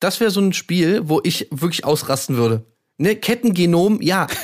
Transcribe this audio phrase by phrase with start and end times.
[0.00, 2.64] das wäre so ein Spiel, wo ich wirklich ausrasten würde.
[2.98, 4.26] Ne, Kettengenom, ja.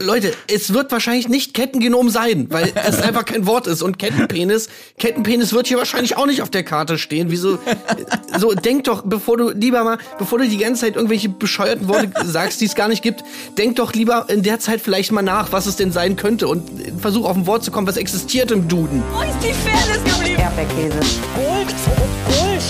[0.00, 3.82] Leute, es wird wahrscheinlich nicht Kettengenom sein, weil es einfach kein Wort ist.
[3.82, 4.68] Und Kettenpenis,
[4.98, 7.30] Kettenpenis wird hier wahrscheinlich auch nicht auf der Karte stehen.
[7.30, 7.58] Wieso?
[8.38, 12.10] So, denk doch, bevor du lieber mal, bevor du die ganze Zeit irgendwelche bescheuerten Worte
[12.24, 13.22] sagst, die es gar nicht gibt,
[13.58, 16.62] denk doch lieber in der Zeit vielleicht mal nach, was es denn sein könnte und
[16.98, 19.02] versuch auf ein Wort zu kommen, was existiert im Duden.
[19.12, 20.40] Wo ist die Fairness geblieben?
[20.40, 21.00] Erdbeerkäse.
[21.34, 21.74] Gold,
[22.26, 22.51] Bullshit.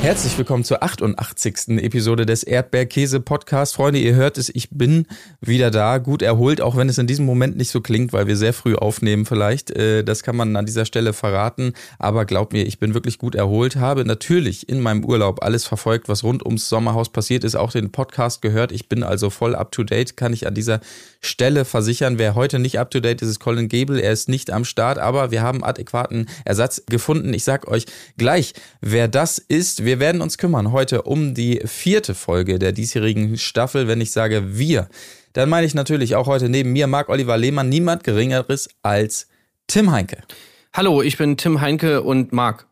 [0.00, 1.76] Herzlich willkommen zur 88.
[1.82, 3.74] Episode des Erdbeerkäse-Podcast.
[3.74, 5.06] Freunde, ihr hört es, ich bin
[5.40, 8.36] wieder da, gut erholt, auch wenn es in diesem Moment nicht so klingt, weil wir
[8.36, 9.72] sehr früh aufnehmen vielleicht.
[9.72, 11.72] Äh, Das kann man an dieser Stelle verraten.
[11.98, 16.08] Aber glaubt mir, ich bin wirklich gut erholt, habe natürlich in meinem Urlaub alles verfolgt,
[16.08, 18.70] was rund ums Sommerhaus passiert ist, auch den Podcast gehört.
[18.70, 20.80] Ich bin also voll up-to-date, kann ich an dieser
[21.20, 22.18] Stelle versichern.
[22.18, 24.00] Wer heute nicht up-to-date ist, ist Colin Gable.
[24.00, 27.34] Er ist nicht am Start, aber wir haben adäquaten Ersatz gefunden.
[27.34, 27.84] Ich sag euch
[28.16, 29.84] gleich, wer das ist.
[29.88, 33.88] Wir werden uns kümmern heute um die vierte Folge der diesjährigen Staffel.
[33.88, 34.90] Wenn ich sage wir,
[35.32, 39.28] dann meine ich natürlich auch heute neben mir Marc-Oliver Lehmann niemand Geringeres als
[39.66, 40.18] Tim Heinke.
[40.74, 42.66] Hallo, ich bin Tim Heinke und Marc.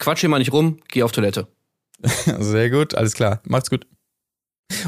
[0.00, 1.46] Quatsch hier mal nicht rum, geh auf Toilette.
[2.40, 3.42] Sehr gut, alles klar.
[3.44, 3.86] Macht's gut.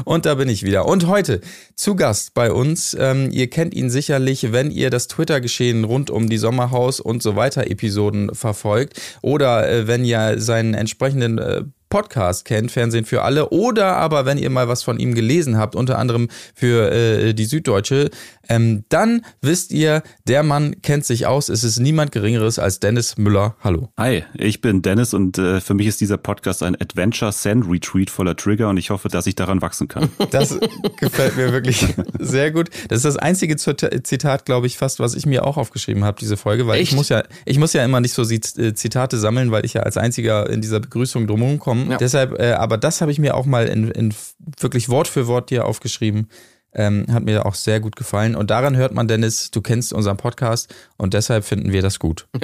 [0.05, 0.85] Und da bin ich wieder.
[0.85, 1.41] Und heute
[1.75, 2.95] zu Gast bei uns.
[2.99, 7.35] Ähm, ihr kennt ihn sicherlich, wenn ihr das Twitter-Geschehen rund um die Sommerhaus und so
[7.35, 8.99] weiter Episoden verfolgt.
[9.21, 13.49] Oder äh, wenn ihr seinen entsprechenden äh, Podcast kennt, Fernsehen für alle.
[13.49, 17.45] Oder aber wenn ihr mal was von ihm gelesen habt, unter anderem für äh, die
[17.45, 18.09] Süddeutsche,
[18.47, 21.49] ähm, dann wisst ihr, der Mann kennt sich aus.
[21.49, 23.55] Es ist niemand Geringeres als Dennis Müller.
[23.63, 23.89] Hallo.
[23.97, 28.09] Hi, ich bin Dennis und äh, für mich ist dieser Podcast ein Adventure Sand Retreat
[28.09, 30.09] voller Trigger und ich hoffe, dass ich daran wachsen kann.
[30.31, 30.59] Das
[30.99, 31.85] gefällt mir wirklich
[32.19, 32.69] sehr gut.
[32.87, 36.17] Das ist das einzige Zit- Zitat, glaube ich, fast, was ich mir auch aufgeschrieben habe,
[36.19, 36.95] diese Folge, weil ich Echt?
[36.97, 39.97] muss ja, ich muss ja immer nicht so äh, Zitate sammeln, weil ich ja als
[39.97, 41.78] einziger in dieser Begrüßung drumherum komme.
[41.89, 41.97] Ja.
[41.97, 44.13] Deshalb, äh, aber das habe ich mir auch mal in, in
[44.59, 46.27] wirklich Wort für Wort dir aufgeschrieben.
[46.73, 48.35] Ähm, hat mir auch sehr gut gefallen.
[48.35, 52.27] Und daran hört man, Dennis, du kennst unseren Podcast und deshalb finden wir das gut.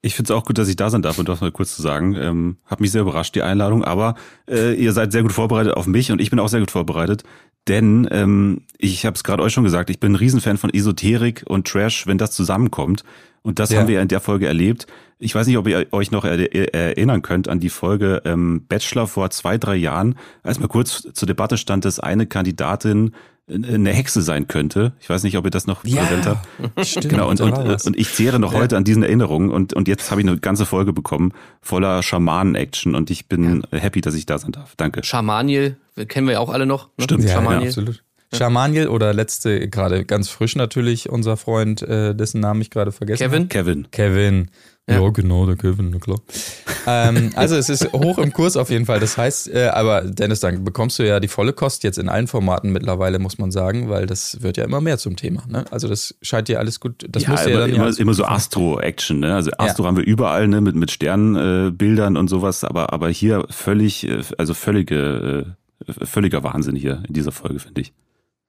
[0.00, 1.82] Ich finde es auch gut, dass ich da sein darf und das mal kurz zu
[1.82, 2.14] sagen.
[2.14, 4.14] Ähm, hat mich sehr überrascht, die Einladung, aber
[4.48, 7.24] äh, ihr seid sehr gut vorbereitet auf mich und ich bin auch sehr gut vorbereitet,
[7.66, 11.42] denn ähm, ich habe es gerade euch schon gesagt, ich bin ein Riesenfan von Esoterik
[11.48, 13.02] und Trash, wenn das zusammenkommt.
[13.42, 13.80] Und das Ja.
[13.80, 14.86] haben wir ja in der Folge erlebt.
[15.20, 19.06] Ich weiß nicht, ob ihr euch noch er erinnern könnt an die Folge ähm, Bachelor
[19.08, 23.12] vor zwei, drei Jahren, als mal kurz zur Debatte stand, dass eine Kandidatin
[23.50, 24.92] eine Hexe sein könnte.
[25.00, 26.46] Ich weiß nicht, ob ihr das noch präsent habt.
[26.86, 27.08] stimmt.
[27.08, 27.56] Genau, und, und,
[27.86, 28.58] und ich zehre noch Ja.
[28.60, 32.94] heute an diesen Erinnerungen und, und jetzt habe ich eine ganze Folge bekommen voller Schamanen-Action
[32.94, 34.74] und ich bin happy, dass ich da sein darf.
[34.76, 35.02] Danke.
[35.02, 36.88] Schamaniel, kennen wir ja auch alle noch.
[36.98, 37.04] Ne?
[37.04, 37.68] Stimmt, Ja, ja, Schamaniel.
[37.68, 38.04] absolut.
[38.34, 43.24] Schamaniel oder letzte, gerade ganz frisch natürlich, unser Freund, äh, dessen Namen ich gerade vergessen
[43.24, 43.46] habe.
[43.46, 43.48] Kevin.
[43.48, 43.90] Kevin.
[43.90, 44.50] Kevin.
[44.88, 45.02] Ja.
[45.02, 46.18] Ja, genau, der Kevin, na klar.
[46.86, 49.00] ähm, also es ist hoch im Kurs auf jeden Fall.
[49.00, 52.26] Das heißt, äh, aber Dennis, dann bekommst du ja die volle Kost jetzt in allen
[52.26, 55.42] Formaten mittlerweile, muss man sagen, weil das wird ja immer mehr zum Thema.
[55.46, 55.66] Ne?
[55.70, 58.14] Also das scheint dir alles gut, das ja, muss ja immer, dann ja immer, immer
[58.14, 58.24] so.
[58.24, 59.34] Astro-Action, ne?
[59.34, 63.44] Also Astro haben wir überall, ne, mit, mit Sternbildern äh, und sowas, aber, aber hier
[63.50, 65.54] völlig, äh, also völlige,
[65.86, 67.92] äh, völliger Wahnsinn hier in dieser Folge, finde ich.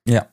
[0.08, 0.28] Ja.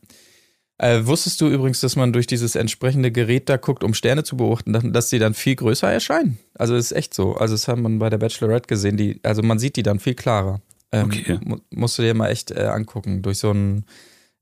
[0.78, 4.36] Äh, wusstest du übrigens, dass man durch dieses entsprechende Gerät da guckt, um Sterne zu
[4.36, 6.38] beobachten, dass- dass die dann viel größer erscheinen?
[6.54, 7.34] Also ist echt so.
[7.34, 8.96] Also das hat man bei der Bachelorette gesehen.
[8.98, 10.60] Die, also man sieht die dann viel klarer.
[10.92, 11.38] Ähm, Okay.
[11.42, 13.22] mu musst du dir mal echt äh, angucken.
[13.22, 13.86] Durch so ein,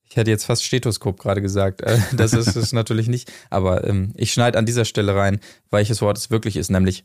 [0.02, 1.82] ich hätte jetzt fast Stethoskop gerade gesagt.
[1.82, 3.30] Äh, das ist es natürlich nicht.
[3.48, 5.38] Aber ähm, ich schneide an dieser Stelle rein,
[5.70, 7.04] welches Wort es wirklich ist, nämlich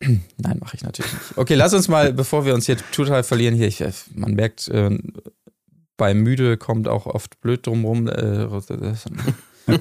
[0.00, 1.36] Nein, mache ich natürlich nicht.
[1.38, 4.68] Okay, lass uns mal, bevor wir uns hier total verlieren, hier, ich, äh, man merkt,
[4.68, 4.98] äh,
[5.96, 8.08] bei müde kommt auch oft blöd drumrum.
[8.08, 8.46] Äh,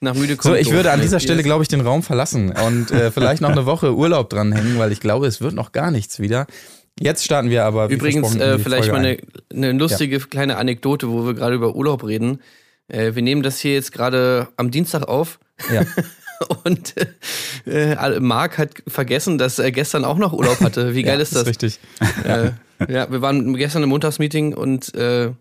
[0.00, 0.74] Nach müde so, kommt ich doof.
[0.74, 1.18] würde an dieser.
[1.20, 4.92] Stelle, glaube ich, den Raum verlassen und äh, vielleicht noch eine Woche Urlaub dranhängen, weil
[4.92, 6.46] ich glaube, es wird noch gar nichts wieder.
[7.00, 7.88] Jetzt starten wir aber.
[7.88, 9.18] Übrigens, äh, vielleicht Folge mal ein.
[9.52, 12.40] eine, eine lustige kleine Anekdote, wo wir gerade über Urlaub reden.
[12.88, 15.38] Äh, wir nehmen das hier jetzt gerade am Dienstag auf.
[15.72, 15.82] Ja.
[16.64, 16.94] Und
[17.66, 20.94] äh, äh, Marc hat vergessen, dass er gestern auch noch Urlaub hatte.
[20.94, 21.46] Wie geil ja, ist das?
[21.46, 21.80] richtig.
[22.24, 22.50] Äh,
[22.88, 25.32] ja, wir waren gestern im Montagsmeeting und äh,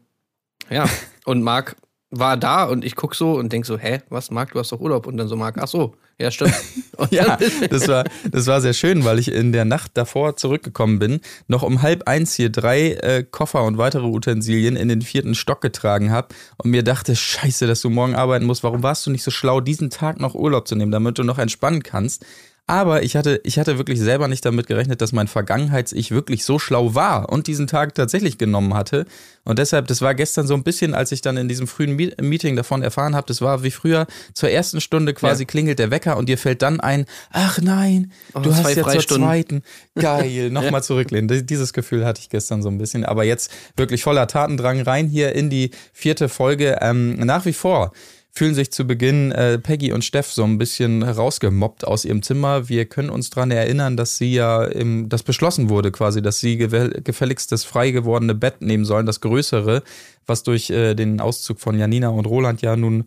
[0.70, 0.90] ja,
[1.26, 1.76] und Marc
[2.10, 4.80] war da und ich guck so und denk so, hä, was, Marc, du hast doch
[4.80, 5.08] Urlaub?
[5.08, 6.54] Und dann so, Marc, ach so, ja, stimmt.
[7.12, 7.38] Ja,
[7.70, 11.62] das war, das war sehr schön, weil ich in der Nacht davor zurückgekommen bin, noch
[11.62, 16.10] um halb eins hier drei äh, Koffer und weitere Utensilien in den vierten Stock getragen
[16.10, 18.64] habe und mir dachte, scheiße, dass du morgen arbeiten musst.
[18.64, 21.38] Warum warst du nicht so schlau, diesen Tag noch Urlaub zu nehmen, damit du noch
[21.38, 22.26] entspannen kannst?
[22.70, 26.60] Aber ich hatte, ich hatte wirklich selber nicht damit gerechnet, dass mein Vergangenheits-Ich wirklich so
[26.60, 29.06] schlau war und diesen Tag tatsächlich genommen hatte.
[29.46, 32.12] Und deshalb, das war gestern so ein bisschen, als ich dann in diesem frühen Me-
[32.22, 35.48] Meeting davon erfahren habe, das war wie früher zur ersten Stunde quasi Ja.
[35.48, 39.00] klingelt der Wecker und dir fällt dann ein, ach nein, Oh, du hast ja zur
[39.18, 39.64] zweiten.
[39.96, 41.46] Geil, nochmal zurücklehnen.
[41.48, 43.06] Dieses Gefühl hatte ich gestern so ein bisschen.
[43.06, 46.80] Aber jetzt wirklich voller Tatendrang rein hier in die vierte Folge.
[46.82, 47.94] Ähm, nach wie vor
[48.38, 52.70] fühlen sich zu Beginn äh, Peggy und Steff so ein bisschen rausgemobbt aus ihrem Zimmer.
[52.70, 56.58] Wir können uns daran erinnern, dass sie ja, im, das beschlossen wurde quasi, dass sie
[56.58, 59.82] gefälligst das frei gewordene Bett nehmen sollen, das größere,
[60.28, 63.06] was durch äh, den Auszug von Janina und Roland ja nun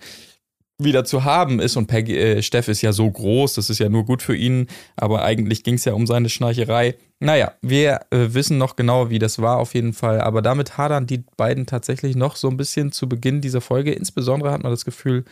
[0.83, 1.77] wieder zu haben ist.
[1.77, 4.67] Und Peggy, äh, Steff ist ja so groß, das ist ja nur gut für ihn,
[4.97, 6.97] aber eigentlich ging es ja um seine Schnarcherei.
[7.19, 11.07] Naja, wir äh, wissen noch genau, wie das war auf jeden Fall, aber damit hadern
[11.07, 13.93] die beiden tatsächlich noch so ein bisschen zu Beginn dieser Folge.
[13.93, 15.25] Insbesondere hat man das Gefühl,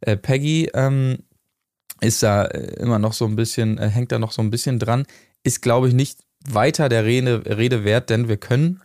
[0.00, 1.18] äh, Peggy ähm,
[2.00, 4.78] ist da äh, immer noch so ein bisschen, äh, hängt da noch so ein bisschen
[4.78, 5.06] dran,
[5.42, 8.82] ist glaube ich nicht weiter der Rede, Rede wert, denn wir können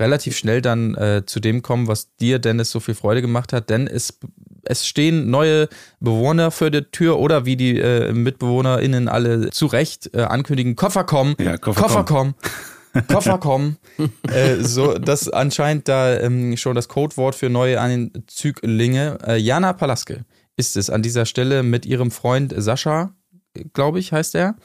[0.00, 3.70] relativ schnell dann äh, zu dem kommen, was dir, Dennis, so viel Freude gemacht hat,
[3.70, 4.18] denn es,
[4.64, 5.68] es stehen neue
[6.00, 11.04] Bewohner für der Tür oder wie die äh, MitbewohnerInnen alle zu Recht äh, ankündigen, Koffer
[11.04, 12.34] kommen, Ja, Koffer Koffer kommen.
[13.08, 13.76] Koffer kommen.
[14.32, 19.18] äh, so, das anscheinend da ähm, schon das Codewort für neue Anzüglinge.
[19.26, 20.24] Äh, Jana Palaske
[20.56, 23.14] ist es an dieser Stelle mit ihrem Freund Sascha,
[23.72, 24.56] glaube ich, heißt er.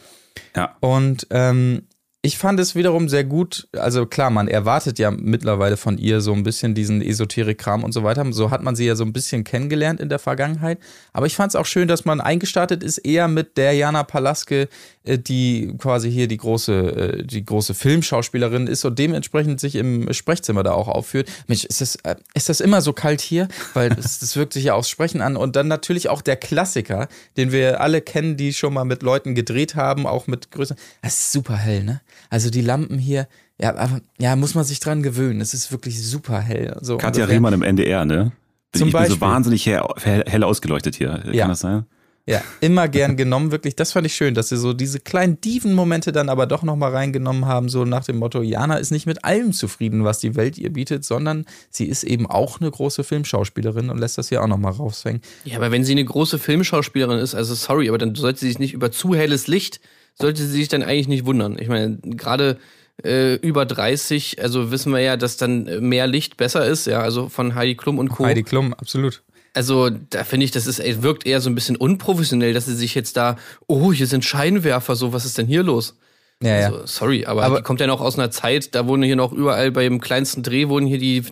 [0.55, 0.75] Ja.
[0.79, 1.83] Und ähm,
[2.25, 3.67] ich fand es wiederum sehr gut.
[3.77, 8.03] Also klar, man erwartet ja mittlerweile von ihr so ein bisschen diesen Esoterik-Kram und so
[8.03, 8.25] weiter.
[8.31, 10.79] So hat man sie ja so ein bisschen kennengelernt in der Vergangenheit.
[11.11, 14.69] Aber ich fand es auch schön, dass man eingestartet ist eher mit der Jana Palaske,
[15.05, 20.63] die quasi hier die große, äh, die große Filmschauspielerin ist und dementsprechend sich im Sprechzimmer
[20.63, 21.29] da auch aufführt.
[21.47, 23.47] Mensch, ist das, äh, ist das immer so kalt hier?
[23.73, 25.35] Weil das, das wirkt sich ja aufs Sprechen an.
[25.35, 27.07] Und dann natürlich auch der Klassiker,
[27.37, 30.79] den wir alle kennen, die schon mal mit Leuten gedreht haben, auch mit größeren.
[31.01, 32.01] Das ist super hell, ne?
[32.29, 33.27] Also die Lampen hier,
[33.59, 35.41] ja, aber ja, muss man sich dran gewöhnen.
[35.41, 36.77] Es ist wirklich super hell.
[36.81, 37.35] So Katja ungefähr.
[37.35, 38.31] Riemann im NDR, ne?
[38.71, 39.21] Bin, Zum ich bin so Beispiel.
[39.21, 41.19] wahnsinnig hell, hell, hell ausgeleuchtet hier.
[41.23, 41.47] Kann Ja.
[41.47, 41.85] das sein?
[42.25, 43.75] Ja, immer gern genommen, wirklich.
[43.75, 47.45] Das fand ich schön, dass sie so diese kleinen Dieven-Momente dann aber doch nochmal reingenommen
[47.45, 50.71] haben, so nach dem Motto, Jana ist nicht mit allem zufrieden, was die Welt ihr
[50.71, 54.71] bietet, sondern sie ist eben auch eine große Filmschauspielerin und lässt das hier auch nochmal
[54.71, 55.21] raushängen.
[55.43, 58.59] Ja, aber wenn sie eine große Filmschauspielerin ist, also sorry, aber dann sollte sie sich
[58.59, 59.81] nicht über zu helles Licht,
[60.15, 61.57] sollte sie sich dann eigentlich nicht wundern.
[61.59, 62.57] Ich meine, gerade
[63.03, 67.27] äh, über 30, also wissen wir ja, dass dann mehr Licht besser ist, ja, also
[67.27, 68.23] von Heidi Klum und Co.
[68.23, 69.23] Heidi Klum, absolut.
[69.53, 72.75] Also da finde ich, das ist, ey, wirkt eher so ein bisschen unprofessionell, dass sie
[72.75, 75.95] sich jetzt da, oh, hier sind Scheinwerfer, so, was ist denn hier los?
[76.41, 76.65] Ja, ja.
[76.67, 79.31] Also, sorry, aber, Aber- die kommt ja noch aus einer Zeit, da wurden hier noch
[79.31, 81.23] überall beim kleinsten Dreh wurden hier die,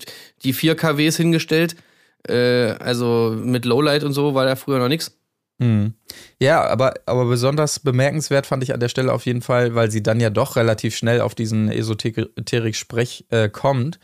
[0.44, 1.76] die 4 KWs hingestellt.
[2.28, 5.18] Äh, also mit Lowlight und so war da früher noch nichts.
[5.60, 5.94] Hm.
[6.40, 10.04] Ja, aber, aber besonders bemerkenswert fand ich an der Stelle auf jeden Fall, weil sie
[10.04, 14.00] dann ja doch relativ schnell auf diesen Esoterik-Sprech äh, kommt,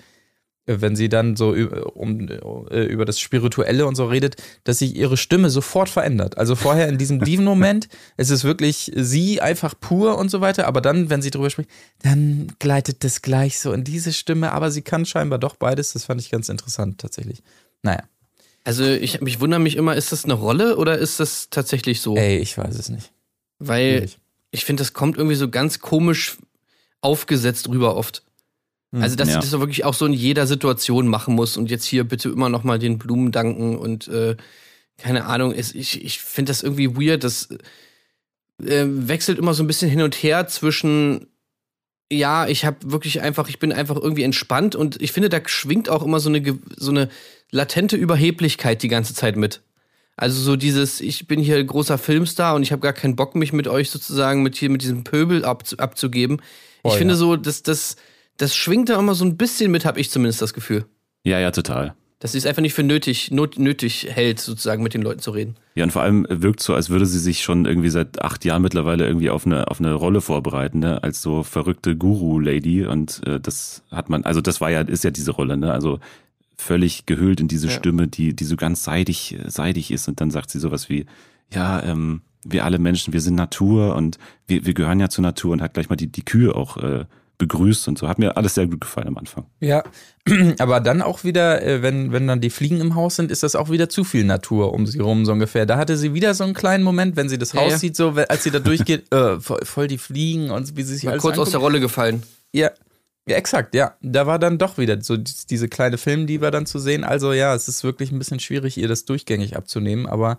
[0.67, 4.35] wenn sie dann so über, um, äh, über das Spirituelle und so redet,
[4.65, 6.37] dass sich ihre Stimme sofort verändert.
[6.37, 7.87] Also vorher in diesem Diven-Moment,
[8.17, 11.69] es ist wirklich sie einfach pur und so weiter, aber dann, wenn sie drüber spricht,
[12.03, 16.03] dann gleitet das gleich so in diese Stimme, aber sie kann scheinbar doch beides, das
[16.05, 17.41] fand ich ganz interessant tatsächlich.
[17.81, 18.03] Naja,
[18.65, 22.15] Also ich, ich wundere mich immer, ist das eine Rolle oder ist das tatsächlich so?
[22.17, 23.11] ey, ich weiß es nicht.
[23.59, 24.17] Weil Schwierig.
[24.51, 26.37] ich finde, das kommt irgendwie so ganz komisch
[27.01, 28.23] aufgesetzt rüber oft.
[28.91, 29.33] Also, dass ja.
[29.35, 32.29] sie das doch wirklich auch so in jeder Situation machen muss und jetzt hier bitte
[32.29, 34.37] immer noch mal den Blumen danken und äh,
[34.97, 37.49] keine Ahnung, es, ich, ich finde das irgendwie weird, das
[38.63, 41.27] äh, wechselt immer so ein bisschen hin und her zwischen
[42.11, 45.89] ja, ich habe wirklich einfach, ich bin einfach irgendwie entspannt und ich finde, da schwingt
[45.89, 47.09] auch immer so eine, so eine
[47.51, 49.61] latente Überheblichkeit die ganze Zeit mit.
[50.15, 53.53] Also so dieses, ich bin hier großer Filmstar und ich habe gar keinen Bock, mich
[53.53, 56.41] mit euch sozusagen mit hier mit diesem Pöbel abzu abzugeben.
[56.81, 57.17] Voll, ich finde ja.
[57.17, 57.97] so, das, das,
[58.37, 60.85] das schwingt da immer so ein bisschen mit, habe ich zumindest das Gefühl.
[61.23, 61.95] Ja, ja, total.
[62.19, 65.29] Dass sie es einfach nicht für nötig, not, nötig hält, sozusagen mit den Leuten zu
[65.31, 65.55] reden.
[65.75, 68.63] Ja, und vor allem wirkt so, als würde sie sich schon irgendwie seit acht Jahren
[68.63, 71.03] mittlerweile irgendwie auf eine, auf eine Rolle vorbereiten, ne?
[71.03, 72.87] als so verrückte Guru-Lady.
[72.87, 75.71] Und äh, das hat man, also das war ja, ist ja diese Rolle, ne?
[75.71, 75.99] Also
[76.57, 77.73] völlig gehüllt in diese Ja.
[77.73, 80.07] Stimme, die, die so ganz seidig, seidig ist.
[80.07, 81.05] Und dann sagt sie sowas wie,
[81.53, 84.17] ja, ähm, wir alle Menschen, wir sind Natur und
[84.47, 87.05] wir, wir gehören ja zur Natur und hat gleich mal die, die Kühe auch äh,
[87.37, 88.07] begrüßt und so.
[88.07, 89.45] Hat mir alles sehr gut gefallen am Anfang.
[89.59, 89.83] Ja,
[90.59, 93.55] aber dann auch wieder, äh, wenn, wenn dann die Fliegen im Haus sind, ist das
[93.55, 95.65] auch wieder zu viel Natur um sie rum, so ungefähr.
[95.65, 97.77] Da hatte sie wieder so einen kleinen Moment, wenn sie das Ja, Haus ja.
[97.77, 101.03] sieht, so als sie da durchgeht, äh, voll, voll die Fliegen und wie sie sich
[101.03, 101.73] Mal alles kurz aus der anguckt.
[101.73, 102.23] Rolle gefallen.
[102.53, 102.71] Ja.
[103.29, 103.93] Ja, exakt, ja.
[104.01, 107.03] Da war dann doch wieder so die- diese kleine Film, die wir dann zu sehen.
[107.03, 110.37] Also ja, es ist wirklich ein bisschen schwierig, ihr das durchgängig abzunehmen, aber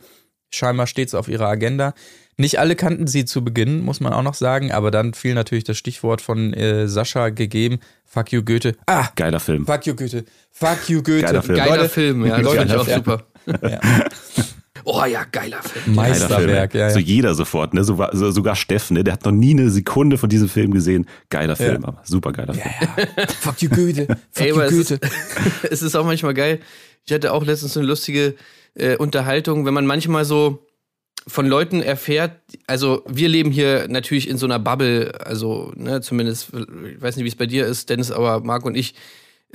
[0.51, 1.93] scheinbar stets auf ihrer Agenda.
[2.41, 5.65] Nicht alle kannten sie zu Beginn, muss man auch noch sagen, aber dann fiel natürlich
[5.65, 7.81] das Stichwort von äh, Sascha gegeben.
[8.07, 8.77] Fuck you, Goethe.
[8.87, 9.67] Ah, Geiler Film.
[9.67, 10.25] fuck you, Goethe.
[10.53, 11.23] Fuck you, Goethe.
[11.23, 11.59] Geiler Film.
[11.59, 12.95] Geiler Leute, Film, ja, das Leute, ich auch ja.
[12.97, 13.23] super.
[13.69, 13.81] Ja.
[14.85, 15.97] Oh ja, geiler Film.
[15.97, 16.81] Geiler Meisterwerk, Film.
[16.85, 17.05] ja, So ja.
[17.05, 17.83] jeder sofort, ne?
[17.85, 19.05] So, so, sogar Steffen, ne?
[19.05, 21.07] Der hat noch nie eine Sekunde von diesem Film gesehen.
[21.31, 22.71] Geiler Film, aber super geiler Film.
[23.41, 24.07] Fuck you, Goethe.
[24.31, 24.95] Fuck Ey, you, aber es Goethe.
[24.95, 26.61] ist, es ist auch manchmal geil.
[27.05, 28.37] Ich hatte auch letztens so eine lustige
[28.75, 30.65] äh, Unterhaltung, wenn man manchmal so
[31.27, 32.33] von Leuten erfährt,
[32.67, 37.25] also wir leben hier natürlich in so einer Bubble, also ne, zumindest, ich weiß nicht,
[37.25, 38.95] wie es bei dir ist, Dennis, aber Marc und ich,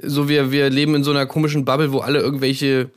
[0.01, 2.91] so wir, wir leben in so einer komischen Bubble, wo alle irgendwelche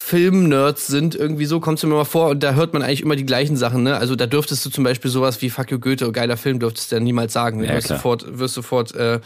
[0.00, 3.16] Film-Nerds sind, irgendwie so kommt es mir mal vor und da hört man eigentlich immer
[3.16, 3.96] die gleichen Sachen, ne?
[3.96, 6.96] Also da dürftest du zum Beispiel sowas wie Fuck you Goethe, geiler Film, dürftest du
[6.96, 7.60] ja niemals sagen.
[7.60, 7.98] Du Ja, wirst klar.
[7.98, 9.20] sofort, wirst sofort äh,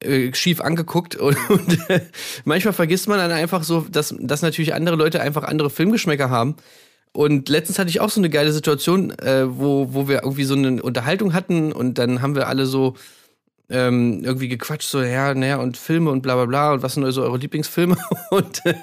[0.00, 2.00] äh, schief angeguckt und, und äh,
[2.44, 6.56] manchmal vergisst man dann einfach so, dass, dass natürlich andere Leute einfach andere Filmgeschmäcker haben.
[7.12, 10.54] Und letztens hatte ich auch so eine geile Situation, äh, wo, wo wir irgendwie so
[10.54, 12.94] eine Unterhaltung hatten und dann haben wir alle so
[13.70, 17.10] ähm, irgendwie gequatscht, so, ja, naja, und Filme und bla bla bla und was sind
[17.12, 17.96] so eure Lieblingsfilme?
[18.30, 18.74] Und, äh,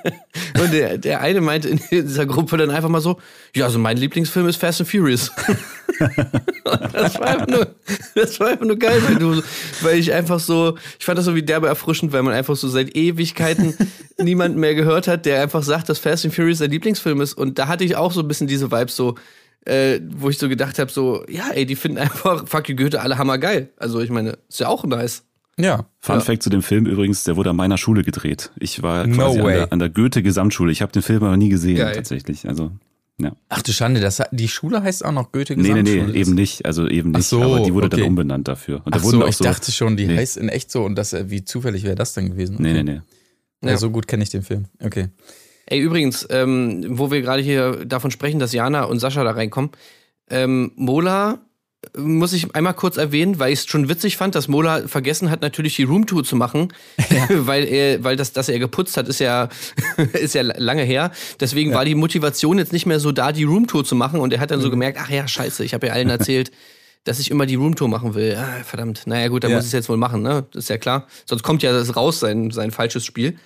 [0.60, 3.18] und der, der eine meinte in dieser Gruppe dann einfach mal so,
[3.56, 5.32] ja, also mein Lieblingsfilm ist Fast and Furious.
[6.94, 7.68] Das war einfach nur,
[8.16, 9.42] das war einfach nur geil, weil du,
[9.82, 12.68] weil ich einfach so, ich fand das so wie derbe erfrischend, weil man einfach so
[12.68, 13.74] seit Ewigkeiten
[14.22, 17.34] niemanden mehr gehört hat, der einfach sagt, dass Fast and Furious sein Lieblingsfilm ist.
[17.34, 19.16] Und da hatte ich auch so ein bisschen diese Vibes so,
[19.66, 23.01] äh, wo ich so gedacht habe, so, ja, ey, die finden einfach Fuck you Goethe
[23.01, 23.70] alle hammergeil.
[23.77, 25.24] Also ich meine, ist ja auch nice.
[25.60, 25.86] Ja.
[26.00, 26.22] Fun Ja.
[26.22, 28.51] Fact zu dem Film übrigens, der wurde an meiner Schule gedreht.
[28.60, 29.54] Ich war No quasi an way.
[29.56, 30.72] der, an der Goethe-Gesamtschule.
[30.72, 31.96] Ich habe den Film aber nie gesehen, Geil.
[31.96, 32.48] tatsächlich.
[32.48, 32.72] Also,
[33.20, 33.32] ja.
[33.50, 36.14] Ach du Schande, das, die Schule heißt auch noch Goethe Nee, nee, Gesamtschule.
[36.14, 36.66] nee, eben nicht.
[36.66, 37.28] Also eben Ach nicht.
[37.28, 37.98] so, aber die wurde okay.
[37.98, 38.82] dann umbenannt dafür.
[38.86, 39.44] Und da Ach so, auch ich so.
[39.44, 40.18] dachte schon, die Nee.
[40.18, 42.58] heißt in echt so und das, äh, wie zufällig wäre das dann gewesen?
[42.60, 42.84] Nee, Okay.
[42.84, 43.02] nee, nee.
[43.64, 43.78] Ja, Ja.
[43.78, 44.66] so gut kenne ich den Film.
[44.84, 45.08] Okay.
[45.66, 49.72] Ey, übrigens, ähm, wo wir gerade hier davon sprechen, dass Jana und Sascha da reinkommen,
[50.30, 51.40] ähm, Mola
[51.96, 55.41] muss ich einmal kurz erwähnen, weil ich es schon witzig fand, dass Mola vergessen hat,
[55.41, 56.74] natürlich die Roomtour zu machen,
[57.29, 59.50] weil er, weil das, dass er geputzt hat, ist ja,
[60.13, 61.12] ist ja lange her.
[61.39, 64.20] Deswegen war die Motivation jetzt nicht mehr so da, die Roomtour zu machen.
[64.20, 64.63] Und er hat dann Mhm.
[64.63, 66.51] so gemerkt, ach ja, scheiße, ich habe ja allen erzählt,
[67.03, 68.36] dass ich immer die Roomtour machen will.
[68.38, 69.03] Ah, verdammt.
[69.06, 69.58] Naja, gut, dann Ja.
[69.58, 70.46] muss ich es jetzt wohl machen, ne?
[70.51, 71.08] Das ist ja klar.
[71.25, 73.38] Sonst kommt ja das raus, sein, sein falsches Spiel.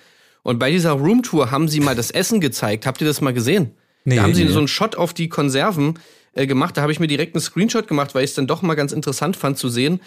[0.42, 2.86] Und bei dieser Roomtour haben sie mal das Essen gezeigt.
[2.86, 3.70] Habt ihr das mal gesehen?
[4.04, 4.50] Nee, da haben sie nee.
[4.50, 5.94] so einen Shot auf die Konserven
[6.34, 6.76] äh, gemacht.
[6.76, 8.92] Da habe ich mir direkt einen Screenshot gemacht, weil ich es dann doch mal ganz
[8.92, 10.00] interessant fand zu sehen,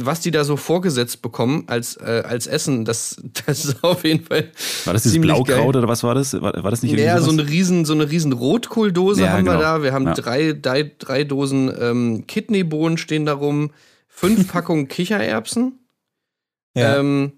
[0.00, 2.84] was die da so vorgesetzt bekommen als, äh, als Essen.
[2.84, 3.16] Das,
[3.46, 4.50] das ist auf jeden Fall.
[4.84, 5.66] War das dieses Blaukraut geil.
[5.66, 6.34] oder was war das?
[6.34, 9.44] War, war das nicht irgendwie Ja, so eine riesen, so eine riesen Rotkohldose Ja, haben
[9.44, 9.62] wir genau.
[9.62, 9.82] da.
[9.82, 10.14] Wir haben Ja.
[10.14, 13.70] drei, drei, drei Dosen ähm, Kidneybohnen stehen da rum,
[14.06, 15.78] fünf Packungen Kichererbsen.
[16.76, 16.98] Ja.
[17.00, 17.32] Ähm,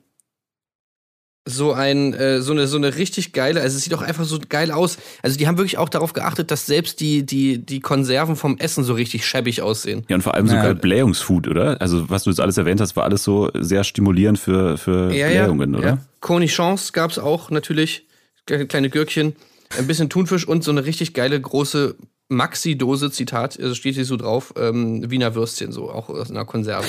[1.46, 4.38] so ein, äh, so eine, so eine richtig geile, also es sieht auch einfach so
[4.48, 4.98] geil aus.
[5.22, 8.84] Also die haben wirklich auch darauf geachtet, dass selbst die, die, die Konserven vom Essen
[8.84, 10.04] so richtig schäbig aussehen.
[10.08, 10.52] Ja, und vor allem Ja.
[10.60, 11.80] sogar Blähungsfood, oder?
[11.80, 15.74] Also, was du jetzt alles erwähnt hast, war alles so sehr stimulierend für, für Blähungen,
[15.74, 15.86] oder?
[15.88, 15.98] Ja.
[16.20, 18.06] Cornichons gab's auch natürlich,
[18.46, 19.34] Kle- kleine Gürkchen,
[19.78, 21.96] ein bisschen Thunfisch und so eine richtig geile große
[22.28, 26.86] Maxi-Dose, Zitat, also steht hier so drauf, ähm, Wiener Würstchen, so auch aus einer Konserve.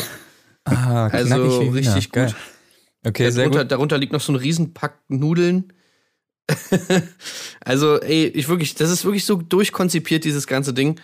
[0.65, 2.33] Ah, Also richtig Geil.
[3.05, 3.71] Okay, sehr darunter, gut.
[3.71, 5.73] darunter liegt noch so ein Riesenpack Nudeln.
[7.61, 10.99] also, ey, ich wirklich, das ist wirklich so durchkonzipiert, dieses ganze Ding.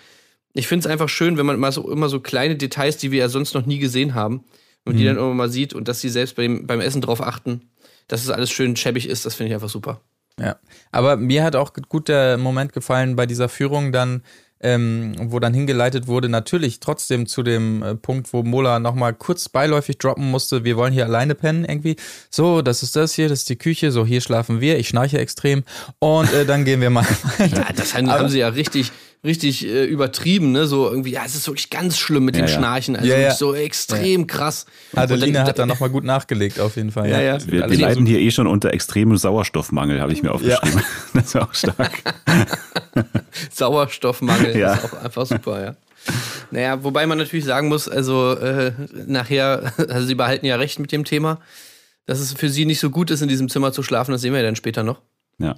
[0.54, 3.20] Ich finde es einfach schön, wenn man immer so, immer so kleine Details, die wir
[3.20, 4.44] ja sonst noch nie gesehen haben,
[4.86, 4.98] und Mhm.
[5.00, 7.70] die dann irgendwann mal sieht und dass sie selbst beim, beim Essen drauf achten,
[8.08, 10.01] dass es alles schön schäbig ist, das finde ich einfach super.
[10.39, 10.58] Ja.
[10.92, 14.24] Aber mir hat auch gut der Moment gefallen bei dieser Führung dann,
[14.61, 19.49] ähm, wo dann hingeleitet wurde, natürlich trotzdem zu dem äh, Punkt, wo Mola nochmal kurz
[19.49, 21.95] beiläufig droppen musste, wir wollen hier alleine pennen irgendwie.
[22.29, 25.19] So, das ist das hier, das ist die Küche, so hier schlafen wir, ich schnarche
[25.19, 25.63] extrem
[25.99, 27.05] und äh, dann gehen wir mal.
[27.39, 28.91] Ja, das haben, haben sie ja richtig,
[29.24, 30.67] richtig äh, übertrieben, ne?
[30.67, 32.57] So irgendwie, ja, es ist wirklich ganz schlimm mit dem Ja, ja.
[32.57, 32.95] Schnarchen.
[32.95, 33.33] Also Ja, ja.
[33.33, 34.65] so extrem krass.
[34.95, 37.09] Adeline hat da nochmal gut nachgelegt auf jeden Fall.
[37.09, 37.38] Ja, ja.
[37.47, 40.81] Wir, Also wir leiden hier eh schon unter extremem Sauerstoffmangel, habe ich mir aufgeschrieben.
[41.13, 41.91] Das war auch stark.
[43.51, 44.74] Sauerstoffmangel Ja.
[44.75, 45.75] ist auch einfach super, ja.
[46.51, 48.71] Naja, wobei man natürlich sagen muss, also äh,
[49.07, 51.39] nachher, also sie behalten ja recht mit dem Thema,
[52.05, 54.31] dass es für sie nicht so gut ist, in diesem Zimmer zu schlafen, das sehen
[54.31, 55.01] wir ja dann später noch.
[55.39, 55.55] Ja.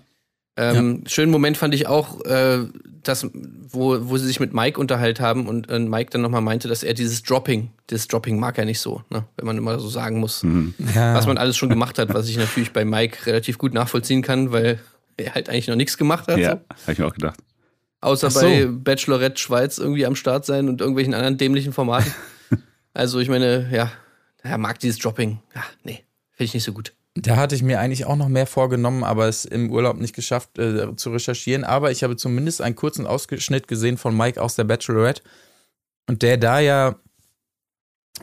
[0.58, 2.66] Ähm, Schönen Moment fand ich auch, äh,
[3.04, 6.68] dass, wo, wo sie sich mit Mike unterhalten haben und äh, Mike dann nochmal meinte,
[6.68, 9.26] dass er dieses Dropping, dieses Dropping mag er nicht so, ne?
[9.38, 10.46] wenn man immer so sagen muss,
[10.94, 11.14] Ja.
[11.14, 14.52] was man alles schon gemacht hat, was ich natürlich bei Mike relativ gut nachvollziehen kann,
[14.52, 14.80] weil
[15.16, 16.38] er halt eigentlich noch nichts gemacht hat.
[16.38, 16.76] Ja, So.
[16.84, 17.40] habe ich mir auch gedacht.
[18.02, 18.42] Außer so.
[18.42, 22.14] bei Bachelorette Schweiz irgendwie am Start sein und irgendwelchen anderen dämlichen Formaten.
[22.94, 23.92] also ich meine, ja,
[24.44, 25.40] er mag dieses Dropping.
[25.56, 26.94] Ja, nee, finde ich nicht so gut.
[27.22, 30.58] Da hatte ich mir eigentlich auch noch mehr vorgenommen, aber es im Urlaub nicht geschafft
[30.58, 31.64] äh, zu recherchieren.
[31.64, 35.22] Aber ich habe zumindest einen kurzen Ausschnitt gesehen von Mike aus der Bachelorette.
[36.08, 36.96] Und der da ja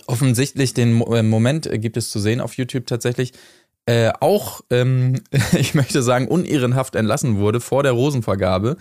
[0.07, 3.33] offensichtlich den Mo äh, Moment, äh, gibt es zu sehen auf YouTube tatsächlich,
[3.87, 5.23] äh, auch, ähm,
[5.53, 8.77] ich möchte sagen, unehrenhaft entlassen wurde vor der Rosenvergabe.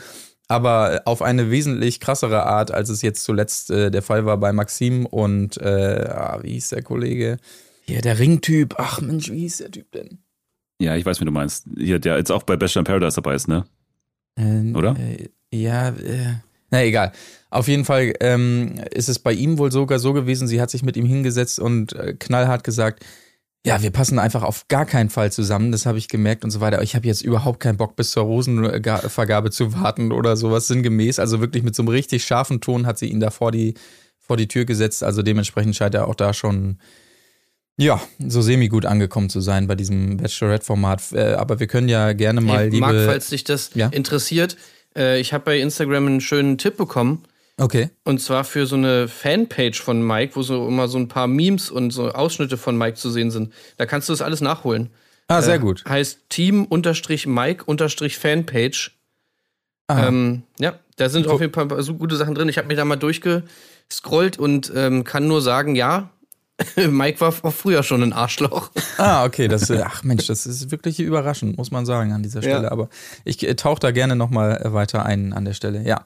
[0.47, 4.53] Aber auf eine wesentlich krassere Art, als es jetzt zuletzt äh, der Fall war bei
[4.53, 7.37] Maxim und, äh, ah, wie hieß der Kollege?
[7.87, 8.75] Hier, der Ringtyp.
[8.77, 10.19] Ach Mensch, wie hieß der Typ denn?
[10.79, 11.67] Ja, ich weiß, wie du meinst.
[11.77, 13.65] Hier, der jetzt auch bei Bachelor in Paradise dabei ist, ne?
[14.35, 14.95] Äh, Oder?
[14.97, 16.33] Äh, ja, äh,
[16.71, 17.11] na egal.
[17.49, 20.83] Auf jeden Fall ähm, ist es bei ihm wohl sogar so gewesen, sie hat sich
[20.83, 23.05] mit ihm hingesetzt und äh, knallhart gesagt,
[23.65, 26.59] ja, wir passen einfach auf gar keinen Fall zusammen, das habe ich gemerkt und so
[26.59, 26.81] weiter.
[26.83, 31.17] Ich habe jetzt überhaupt keinen Bock bis zur Rosenvergabe zu warten oder sowas sinngemäß.
[31.17, 33.73] Also wirklich mit so einem richtig scharfen Ton hat sie ihn da vor die,
[34.19, 35.03] vor die Tür gesetzt.
[35.03, 36.77] Also dementsprechend scheint er auch da schon,
[37.77, 41.11] ja, so semi-gut angekommen zu sein bei diesem Bachelorette-Format.
[41.13, 42.79] Äh, aber wir können ja gerne mal, Hey, liebe...
[42.81, 43.87] Marc, falls dich das Ja?
[43.89, 44.55] interessiert,
[44.95, 47.23] äh, ich habe bei Instagram einen schönen Tipp bekommen.
[47.57, 47.89] Okay.
[48.03, 51.71] Und zwar für so eine Fanpage von Mike, wo so immer so ein paar Memes
[51.71, 53.53] und so Ausschnitte von Mike zu sehen sind.
[53.77, 54.89] Da kannst du das alles nachholen.
[55.27, 55.83] Ah, sehr Äh, gut.
[55.87, 58.91] Heißt Team-Mike-Fanpage.
[59.89, 61.33] Ähm, ja, da sind Guck.
[61.35, 62.49] auf jeden Fall so gute Sachen drin.
[62.49, 66.09] Ich habe mir da mal durchgescrollt und ähm, kann nur sagen, ja,
[66.89, 68.71] Mike war früher schon ein Arschloch.
[68.97, 72.41] Ah, okay, das, äh, ach Mensch, das ist wirklich überraschend, muss man sagen an dieser
[72.41, 72.63] Stelle.
[72.63, 72.71] Ja.
[72.71, 72.89] Aber
[73.25, 75.83] ich äh, tauche da gerne nochmal weiter ein an der Stelle.
[75.85, 76.03] Ja.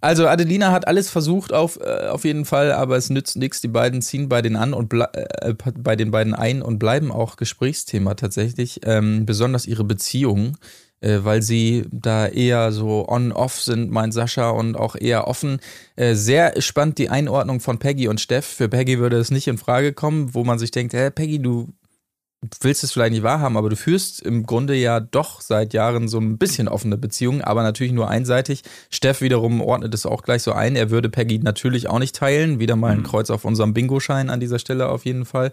[0.00, 3.60] Also Adelina hat alles versucht auf, äh, auf jeden Fall, aber es nützt nichts.
[3.60, 7.36] Die beiden ziehen bei den an und äh, bei den beiden ein und bleiben auch
[7.36, 8.80] Gesprächsthema tatsächlich.
[8.84, 10.56] Ähm, besonders ihre Beziehung, äh,
[11.22, 15.60] weil sie da eher so on-off sind, meint Sascha, und auch eher offen.
[15.96, 18.46] Äh, sehr spannend die Einordnung von Peggy und Steff.
[18.46, 21.68] Für Peggy würde es nicht in Frage kommen, wo man sich denkt, hä, Peggy, du
[22.60, 26.18] willst es vielleicht nicht wahrhaben, aber du führst im Grunde ja doch seit Jahren so
[26.18, 28.62] ein bisschen offene Beziehungen, aber natürlich nur einseitig.
[28.88, 30.74] Steff wiederum ordnet es auch gleich so ein.
[30.76, 32.58] Er würde Peggy natürlich auch nicht teilen.
[32.58, 35.52] Wieder mal ein Kreuz auf unserem Bingo-Schein an dieser Stelle auf jeden Fall.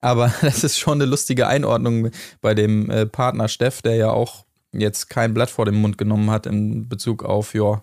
[0.00, 4.45] Aber das ist schon eine lustige Einordnung bei dem äh, Partner Steff, der ja auch
[4.72, 7.82] jetzt kein Blatt vor den Mund genommen hat in Bezug auf, ja,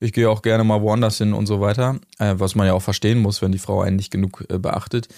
[0.00, 2.00] ich gehe auch gerne mal woanders hin und so weiter.
[2.18, 5.08] Äh, was man ja auch verstehen muss, wenn die Frau einen nicht genug äh, beachtet.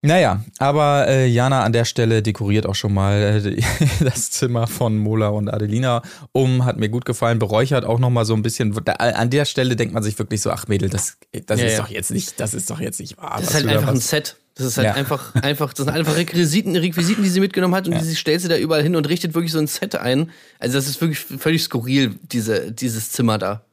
[0.00, 3.60] Naja, aber äh, Jana an der Stelle dekoriert auch schon mal äh,
[4.04, 6.64] das Zimmer von Mola und Adelina um.
[6.64, 8.78] Hat mir gut gefallen, beräuchert auch noch mal so ein bisschen.
[8.84, 11.72] Da, an der Stelle denkt man sich wirklich so, ach Mädel, das, das Ja, ist
[11.72, 11.78] ja.
[11.80, 13.38] doch jetzt nicht, das ist doch jetzt nicht wahr.
[13.40, 14.36] Das ist halt einfach ein Set.
[14.54, 14.94] Das ist halt Ja.
[14.94, 17.98] einfach, einfach, das sind einfach Requisiten, Requisiten, die sie mitgenommen hat und Ja.
[18.00, 20.30] die sie stellt sie da überall hin und richtet wirklich so ein Set ein.
[20.60, 23.64] Also das ist wirklich völlig skurril, diese, dieses Zimmer da.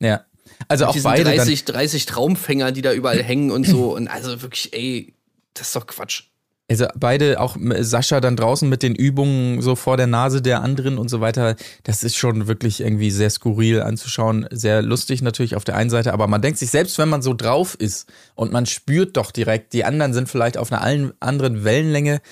[0.00, 0.24] Ja.
[0.68, 3.94] Also auch Diesen beide dann, 30, 30 Traumfänger, die da überall hängen und so.
[3.96, 5.14] Und also wirklich, ey,
[5.54, 6.24] das ist doch Quatsch.
[6.70, 10.96] Also beide, auch Sascha dann draußen mit den Übungen so vor der Nase der anderen
[10.96, 14.46] und so weiter, das ist schon wirklich irgendwie sehr skurril anzuschauen.
[14.50, 17.34] Sehr lustig natürlich auf der einen Seite, aber man denkt sich, selbst wenn man so
[17.34, 22.22] drauf ist und man spürt doch direkt, die anderen sind vielleicht auf einer anderen Wellenlänge,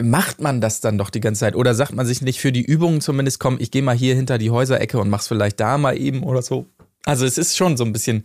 [0.00, 1.56] macht man das dann doch die ganze Zeit?
[1.56, 4.38] Oder sagt man sich nicht für die Übungen zumindest, komm, ich gehe mal hier hinter
[4.38, 6.66] die Häuserecke und mach's vielleicht da mal eben oder so?
[7.04, 8.24] Also es ist schon so ein bisschen,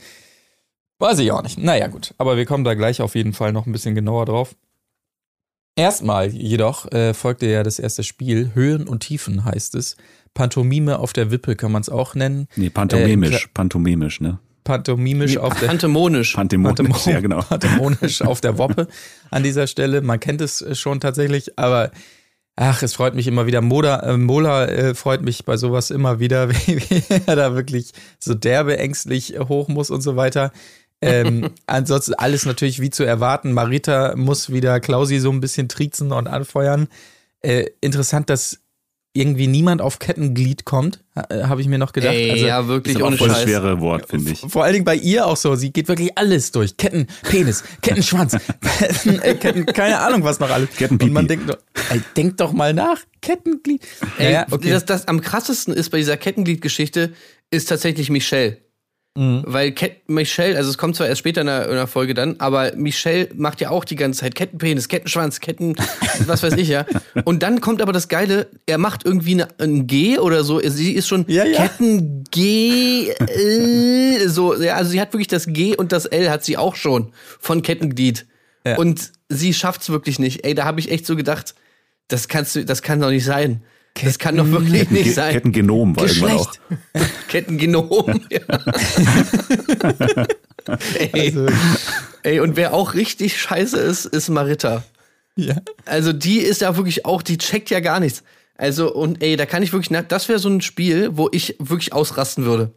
[1.00, 1.58] weiß ich auch nicht.
[1.58, 4.56] Naja gut, aber wir kommen da gleich auf jeden Fall noch ein bisschen genauer drauf.
[5.78, 8.52] Erstmal jedoch äh, folgte ja das erste Spiel.
[8.54, 9.98] Höhen und Tiefen heißt es.
[10.34, 12.48] Pantomime auf der Wippe kann man es auch nennen.
[12.56, 14.40] Nee, pantomimisch, Äh, pantomimisch, ne?
[14.64, 16.34] Pantomimisch auf der Pantemonisch.
[16.34, 17.42] Pantomimisch, Pantomon- ja genau.
[17.42, 18.88] Pantomonisch auf der Woppe
[19.32, 20.02] an dieser Stelle.
[20.02, 21.92] Man kennt es äh, schon tatsächlich, aber
[22.56, 23.62] ach, es freut mich immer wieder.
[23.62, 27.92] Moda, äh, Mola äh, freut mich bei sowas immer wieder, wie, wie er da wirklich
[28.18, 30.52] so derbe ängstlich äh, hoch muss und so weiter.
[31.02, 33.54] Ähm, ansonsten alles natürlich wie zu erwarten.
[33.54, 36.88] Marita muss wieder Klausi so ein bisschen triezen und anfeuern.
[37.42, 38.60] Äh, interessant, dass
[39.18, 42.14] irgendwie niemand auf Kettenglied kommt, äh, habe ich mir noch gedacht.
[42.14, 43.46] Ey, also, ja, Das wirklich ist aber ohne voll das Scheiß.
[43.46, 44.40] schwere Wort, finde ich.
[44.40, 45.56] vor allen Dingen bei ihr auch so.
[45.56, 46.76] Sie geht wirklich alles durch.
[46.76, 48.36] Ketten, Penis, Kettenschwanz,
[49.40, 50.70] Ketten, keine Ahnung, was noch alles.
[50.72, 51.10] Kettenpipi.
[51.10, 51.58] Und man denkt, doch,
[51.92, 52.98] ey, denk doch mal nach.
[53.22, 53.82] Kettenglied.
[54.18, 54.70] Ey, Naja, okay.
[54.72, 57.14] das, das am krassesten ist bei dieser Kettenglied-Geschichte,
[57.52, 58.58] ist tatsächlich Michelle.
[59.18, 59.44] Mhm.
[59.46, 62.36] Weil Ket Michelle, also es kommt zwar erst später in der, in der Folge dann,
[62.40, 65.76] aber Michelle macht ja auch die ganze Zeit Kettenpenis, Kettenschwanz, Ketten,
[66.26, 66.86] was weiß ich ja.
[67.24, 70.92] Und dann kommt aber das Geile, er macht irgendwie eine, ein G oder so, sie
[70.92, 71.62] ist schon Ja, ja.
[71.62, 76.44] Ketten G, äh, so, ja, also sie hat wirklich das G und das L hat
[76.44, 78.26] sie auch schon von Kettenglied.
[78.66, 78.78] Ja.
[78.78, 80.44] Und sie schafft's wirklich nicht.
[80.44, 81.56] Ey, da habe ich echt so gedacht,
[82.10, 83.64] das kannst du, das kann doch nicht sein.
[84.04, 85.32] Das kann doch wirklich nicht Ge- sein.
[85.34, 86.52] Kettengenom war irgendwann auch.
[86.94, 87.12] Geschlecht.
[87.30, 88.22] Kettengenom.
[90.68, 90.78] Ja.
[91.00, 91.48] ey, Also,
[92.24, 94.84] ey, und wer auch richtig scheiße ist, ist Marita.
[95.36, 95.56] Ja.
[95.86, 98.24] Also die ist ja wirklich auch, die checkt ja gar nichts.
[98.58, 101.94] Also und ey, da kann ich wirklich, das wäre so ein Spiel, wo ich wirklich
[101.94, 102.72] ausrasten würde.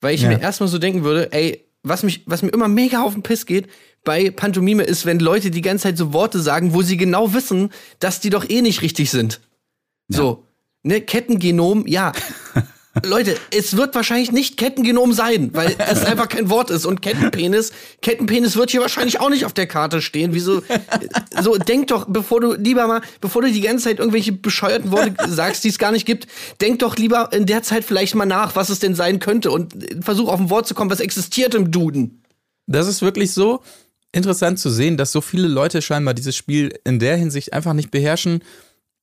[0.00, 0.28] Weil ich Ja.
[0.28, 3.46] mir erstmal so denken würde, ey, was mich, was mir immer mega auf den Piss
[3.46, 3.68] geht
[4.04, 7.70] bei Pantomime ist, wenn Leute die ganze Zeit so Worte sagen, wo sie genau wissen,
[8.00, 9.40] dass die doch eh nicht richtig sind.
[10.08, 10.44] So,
[10.82, 12.12] ne, Kettengenom, ja.
[13.04, 16.84] Leute, es wird wahrscheinlich nicht Kettengenom sein, weil es einfach kein Wort ist.
[16.84, 20.34] Und Kettenpenis, Kettenpenis wird hier wahrscheinlich auch nicht auf der Karte stehen.
[20.34, 20.62] Wieso?
[21.40, 25.14] So, denk doch, bevor du lieber mal, bevor du die ganze Zeit irgendwelche bescheuerten Worte
[25.28, 26.26] sagst, die es gar nicht gibt,
[26.60, 29.74] denk doch lieber in der Zeit vielleicht mal nach, was es denn sein könnte und
[30.02, 32.22] versuch auf ein Wort zu kommen, was existiert im Duden.
[32.66, 33.62] Das ist wirklich so
[34.12, 37.90] interessant zu sehen, dass so viele Leute scheinbar dieses Spiel in der Hinsicht einfach nicht
[37.90, 38.42] beherrschen,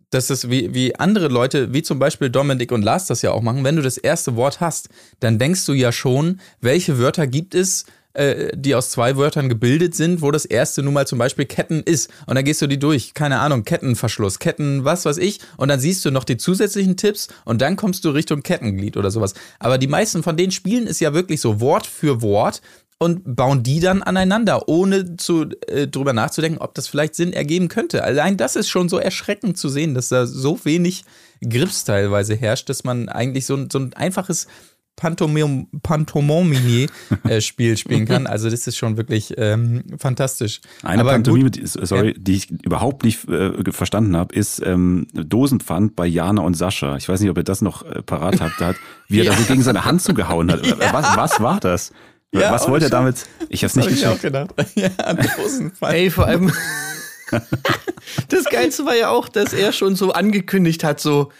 [0.09, 3.41] dass es wie, wie andere Leute, wie zum Beispiel Dominik und Lars das ja auch
[3.41, 7.53] machen, wenn du das erste Wort hast, dann denkst du ja schon, welche Wörter gibt
[7.55, 11.45] es, äh, die aus zwei Wörtern gebildet sind, wo das erste nun mal zum Beispiel
[11.45, 12.09] Ketten ist.
[12.25, 15.39] Und dann gehst du die durch, keine Ahnung, Kettenverschluss, Ketten, was weiß ich.
[15.57, 19.11] Und dann siehst du noch die zusätzlichen Tipps und dann kommst du Richtung Kettenglied oder
[19.11, 19.35] sowas.
[19.59, 22.61] Aber die meisten von den Spielen ist ja wirklich so Wort für Wort
[23.01, 27.69] und bauen die dann aneinander, ohne zu, äh, drüber nachzudenken, ob das vielleicht Sinn ergeben
[27.69, 28.03] könnte.
[28.03, 31.05] Allein das ist schon so erschreckend zu sehen, dass da so wenig
[31.41, 34.47] Grips teilweise herrscht, dass man eigentlich so, ein- so ein einfaches
[34.97, 38.27] Pantomim Pantomime-Spiel spielen kann.
[38.27, 40.61] Also das ist schon wirklich ähm, fantastisch.
[40.83, 45.07] Eine Aber Pantomime, gut, die, sorry, die ich überhaupt nicht äh, verstanden habe, ist ähm,
[45.13, 46.97] Dosenpfand bei Jana und Sascha.
[46.97, 48.59] Ich weiß nicht, ob ihr das noch äh, parat habt.
[48.59, 48.75] Da hat,
[49.07, 50.59] wie er da so gegen seine Hand zugehauen hat.
[50.91, 51.91] Was, was war das?
[52.33, 53.25] Ja, was wollte er damit?
[53.49, 54.55] Ich habe es nicht hab ich auch geschafft.
[54.55, 54.75] gedacht.
[54.75, 55.93] Ja, Dosenpfand.
[55.93, 56.51] Ey, vor allem.
[58.29, 61.31] das Geilste war ja auch, dass er schon so angekündigt hat, so,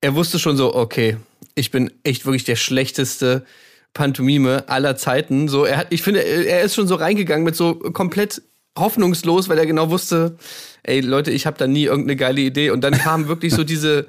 [0.00, 1.16] er wusste schon so, okay,
[1.54, 3.44] ich bin echt wirklich der schlechteste
[3.92, 5.48] Pantomime aller Zeiten.
[5.48, 8.42] So, er hat, ich finde, er ist schon so reingegangen mit so komplett
[8.78, 10.36] hoffnungslos, weil er genau wusste,
[10.82, 12.70] ey Leute, ich habe da nie irgendeine geile Idee.
[12.70, 14.06] Und dann kam wirklich so diese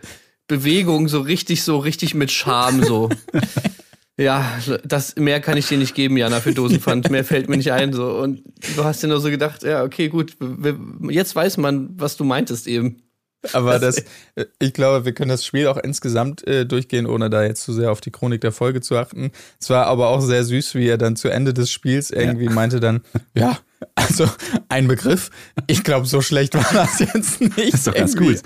[0.48, 3.10] Bewegung so richtig, so richtig mit Charme so.
[4.22, 7.10] Ja, das mehr kann ich dir nicht geben, Jana, für Dosenpfand.
[7.10, 7.92] Mehr fällt mir nicht ein.
[7.92, 8.12] So.
[8.12, 8.44] Und
[8.76, 10.38] du hast dir nur so gedacht, ja, okay, gut,
[11.10, 13.02] jetzt weiß man, was du meintest eben.
[13.54, 14.00] Aber das,
[14.36, 17.74] äh, ich glaube, wir können das Spiel auch insgesamt äh, durchgehen, ohne da jetzt zu
[17.74, 19.32] sehr auf die Chronik der Folge zu achten.
[19.60, 22.80] Es war aber auch sehr süß, wie er dann zu Ende des Spiels irgendwie meinte
[22.80, 23.02] dann,
[23.34, 23.58] ja,
[23.96, 24.30] also
[24.70, 25.32] ein Begriff.
[25.68, 27.74] Ich glaube, so schlecht war das jetzt nicht.
[27.74, 28.42] ist doch ganz gut.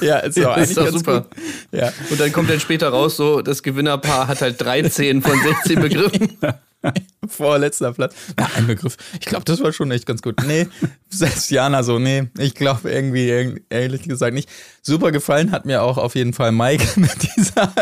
[0.00, 1.20] Ja, ist doch, Ja, ist doch super.
[1.22, 1.30] Gut.
[1.72, 1.92] Ja.
[2.10, 6.38] Und dann kommt dann später raus, so, das Gewinnerpaar hat halt 13 von 16 Begriffen.
[7.26, 8.14] Vorletzter Platz.
[8.38, 8.96] Ja, ein Begriff.
[9.20, 10.36] Ich glaube, das war schon echt ganz gut.
[10.46, 10.66] Nee,
[11.08, 14.48] selbst Jana so, nee, ich glaube irgendwie, ehr- ehrlich gesagt nicht.
[14.82, 17.72] Super gefallen hat mir auch auf jeden Fall Mike mit dieser,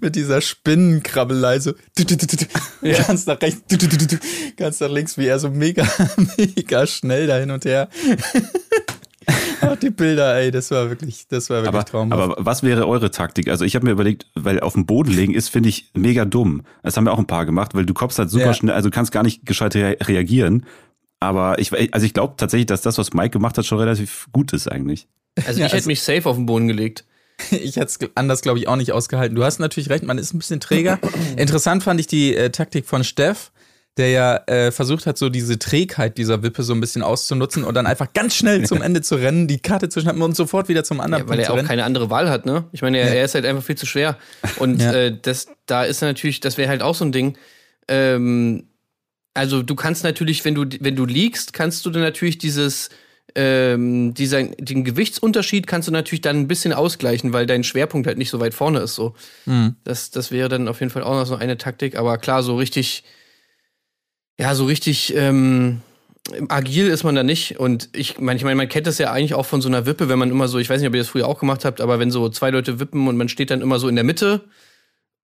[0.00, 1.72] mit dieser Spinnenkrabbelei so.
[1.96, 2.46] du, du, du, du, du,
[3.06, 4.16] Ganz nach rechts, du, du, du, du, du,
[4.56, 5.86] ganz nach links, wie er so mega,
[6.36, 7.88] mega schnell da hin und her.
[9.60, 12.22] Ach, die Bilder, ey, das war wirklich, das war wirklich Aber, traumhaft.
[12.22, 13.48] aber was wäre eure Taktik?
[13.48, 16.62] Also ich habe mir überlegt, weil auf dem Boden legen ist, finde ich mega dumm.
[16.82, 18.54] Das haben wir auch ein paar gemacht, weil du kommst halt super Ja.
[18.54, 20.64] schnell, also du kannst gar nicht gescheit rea reagieren.
[21.18, 24.52] Aber ich, also ich glaube tatsächlich, dass das, was Mike gemacht hat, schon relativ gut
[24.52, 25.08] ist eigentlich.
[25.46, 27.04] Also Ja, ich hätte also- mich safe auf den Boden gelegt.
[27.50, 29.34] Ich hätte es anders, glaube ich, auch nicht ausgehalten.
[29.36, 30.98] Du hast natürlich recht, man ist ein bisschen träger.
[31.36, 33.52] Interessant fand ich die äh, Taktik von Steff,
[33.96, 37.74] der ja äh, versucht hat, so diese Trägheit dieser Wippe so ein bisschen auszunutzen und
[37.74, 40.84] dann einfach ganz schnell zum Ende zu rennen, die Karte zu schnappen und sofort wieder
[40.84, 42.64] zum anderen Ja, weil Punkt er zu auch keine andere Wahl hat, ne?
[42.72, 44.18] Ich meine, er, er ist halt einfach viel zu schwer.
[44.58, 44.92] Und Ja.
[44.92, 47.38] äh, das, da ist natürlich, das wäre halt auch so ein Ding.
[47.88, 48.64] Ähm,
[49.32, 52.90] also du kannst natürlich, wenn du, wenn du liegst, kannst du dann natürlich dieses,
[53.34, 58.18] ähm, dieser, den Gewichtsunterschied kannst du natürlich dann ein bisschen ausgleichen, weil dein Schwerpunkt halt
[58.18, 58.94] nicht so weit vorne ist.
[58.94, 59.14] So.
[59.44, 59.76] Mhm.
[59.84, 61.96] Das, das wäre dann auf jeden Fall auch noch so eine Taktik.
[61.96, 63.04] Aber klar, so richtig,
[64.38, 65.80] ja, so richtig ähm,
[66.48, 67.58] agil ist man da nicht.
[67.58, 70.08] Und ich meine, ich meine, man kennt das ja eigentlich auch von so einer Wippe,
[70.08, 71.98] wenn man immer so, ich weiß nicht, ob ihr das früher auch gemacht habt, aber
[71.98, 74.44] wenn so zwei Leute wippen und man steht dann immer so in der Mitte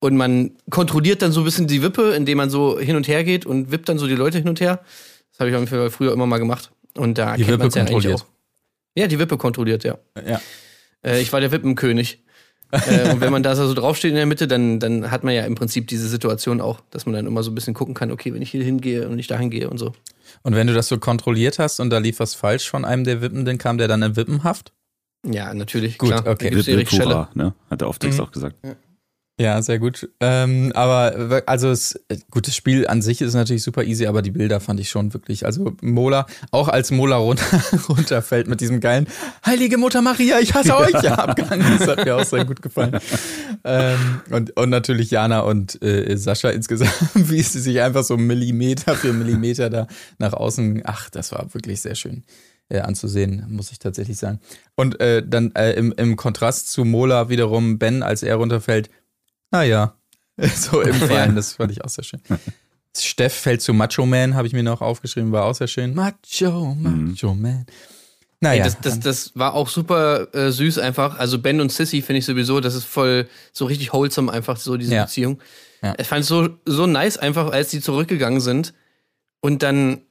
[0.01, 3.25] und man kontrolliert dann so ein bisschen die Wippe, indem man so hin und her
[3.25, 4.81] geht und wippt dann so die Leute hin und her.
[5.31, 6.71] Das habe ich auf jeden Fall früher immer mal gemacht.
[6.97, 8.23] Und da Die kennt Wippe man's ja eigentlich kontrolliert.
[8.23, 8.27] auch.
[8.95, 9.99] Ja, die Wippe kontrolliert, ja.
[10.27, 10.41] Ja.
[11.05, 12.22] Äh, ich war der Wippenkönig.
[12.73, 15.45] Äh, und wenn man da so draufsteht in der Mitte, dann, dann hat man ja
[15.45, 18.33] im Prinzip diese Situation auch, dass man dann immer so ein bisschen gucken kann, okay,
[18.35, 19.93] wenn ich hier hingehe und nicht dahin gehe und so.
[20.43, 23.21] Und wenn du das so kontrolliert hast und da lief was falsch von einem der
[23.21, 24.73] Wippenden, kam der dann in Wippenhaft?
[25.25, 25.99] Ja, natürlich.
[25.99, 26.21] Gut, klar.
[26.27, 26.45] okay.
[26.47, 27.11] Da gibt's die Wip- Richtstelle.
[27.15, 27.55] Hurra, ne?
[27.71, 28.25] Hat er auf Text Mhm.
[28.25, 28.57] auch gesagt.
[28.65, 28.75] Ja,
[29.63, 30.11] sehr gut.
[30.21, 31.99] Ähm, aber also es,
[32.31, 35.15] gut, das Spiel an sich ist natürlich super easy, aber die Bilder fand ich schon
[35.15, 35.47] wirklich.
[35.47, 37.45] Also Mola, auch als Mola runter,
[37.89, 39.07] runterfällt mit diesem geilen
[39.45, 41.61] Heilige Mutter Maria, ich hasse euch ja, Abgang.
[41.79, 42.99] Das hat mir auch sehr gut gefallen.
[43.65, 48.95] Ähm, und, und natürlich Jana und äh, Sascha insgesamt, wie sie sich einfach so Millimeter
[48.95, 49.87] für Millimeter da
[50.19, 50.83] nach außen.
[50.85, 52.23] Ach, das war wirklich sehr schön.
[52.69, 54.41] äh, anzusehen, muss ich tatsächlich sagen.
[54.77, 58.89] Und äh, dann äh, im, im Kontrast zu Mola wiederum Ben, als er runterfällt,
[59.53, 59.95] naja,
[60.57, 62.21] so im Fallen, das fand ich auch sehr schön.
[62.99, 65.95] Steff fällt zu Macho Man, habe ich mir noch aufgeschrieben, war auch sehr schön.
[65.95, 67.67] Macho, Macho Man.
[68.41, 71.17] Naja, Ey, das, das, das war auch super äh, süß einfach.
[71.19, 74.77] Also Ben und Sissy finde ich sowieso, das ist voll so richtig wholesome einfach so
[74.77, 75.05] diese Ja.
[75.05, 75.41] Beziehung.
[75.81, 75.95] Ja.
[75.99, 78.75] Ich fand es so, so nice einfach, als die zurückgegangen sind
[79.41, 80.03] und dann,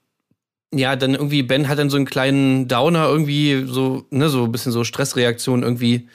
[0.73, 4.51] ja, dann irgendwie Ben hat dann so einen kleinen Downer irgendwie so, ne, so ein
[4.51, 6.07] bisschen so Stressreaktion irgendwie,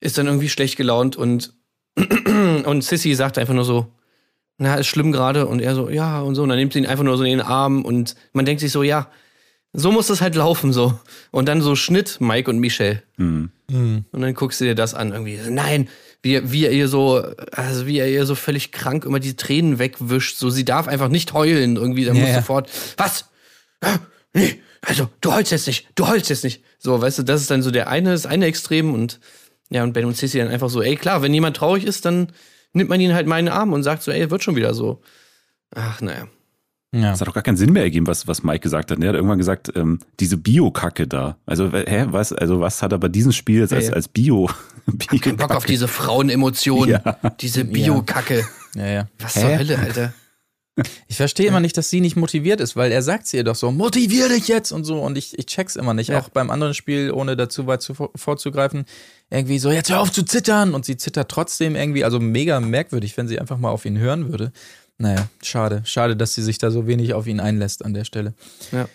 [0.00, 1.54] ist dann irgendwie schlecht gelaunt und,
[2.66, 3.86] und Sissy sagt einfach nur so,
[4.58, 6.86] na, ist schlimm gerade und er so, ja und so und dann nimmt sie ihn
[6.86, 9.08] einfach nur so in den Arm und man denkt sich so, ja,
[9.72, 10.98] so muss das halt laufen so.
[11.30, 13.02] Und dann so Schnitt Mike und Michelle.
[13.18, 13.50] Mhm.
[13.68, 15.38] Und dann guckst du dir das an irgendwie.
[15.50, 15.88] Nein,
[16.22, 17.22] wie, wie er ihr so,
[17.52, 20.38] also wie er ihr so völlig krank immer die Tränen wegwischt.
[20.38, 22.06] So, sie darf einfach nicht heulen irgendwie.
[22.06, 22.36] Dann Ja, muss ja.
[22.36, 23.26] sofort, was?
[23.82, 23.98] Ah,
[24.34, 26.62] Nee, also du heulst jetzt nicht, du heulst jetzt nicht.
[26.78, 29.20] So, weißt du, das ist dann so der eine, das eine Extrem und
[29.70, 32.28] ja, und Ben und Sissy dann einfach so, ey, klar, wenn jemand traurig ist, dann
[32.72, 34.74] nimmt man ihn halt mal in den Arm und sagt so, ey, wird schon wieder
[34.74, 35.00] so.
[35.74, 36.26] Ach, naja.
[36.92, 37.10] ja.
[37.10, 38.98] Das hat doch gar keinen Sinn mehr ergeben, was, was Mike gesagt hat.
[39.00, 41.36] Er hat irgendwann gesagt, ähm, diese Bio-Kacke da.
[41.46, 44.48] Also, hä, was, also was hat er bei diesem Spiel jetzt als, als Bio?
[45.20, 47.18] Kein Bock auf diese Frauenemotionen, Ja.
[47.40, 48.46] diese Bio-Kacke.
[48.74, 49.08] ja, ja.
[49.18, 50.12] Was zur Hölle, Alter?
[51.08, 53.54] Ich verstehe immer nicht, dass sie nicht motiviert ist, weil er sagt sie ihr doch
[53.54, 55.00] so, motivier dich jetzt und so.
[55.00, 56.08] Und ich, ich check's immer nicht.
[56.08, 56.20] Ja.
[56.20, 58.84] Auch beim anderen Spiel, ohne dazu weit zu, vorzugreifen,
[59.30, 60.74] irgendwie so, jetzt hör auf zu zittern.
[60.74, 64.30] Und sie zittert trotzdem irgendwie, also mega merkwürdig, wenn sie einfach mal auf ihn hören
[64.30, 64.52] würde.
[64.98, 65.82] Naja, schade.
[65.84, 68.34] Schade, dass sie sich da so wenig auf ihn einlässt an der Stelle.
[68.72, 68.88] Ja.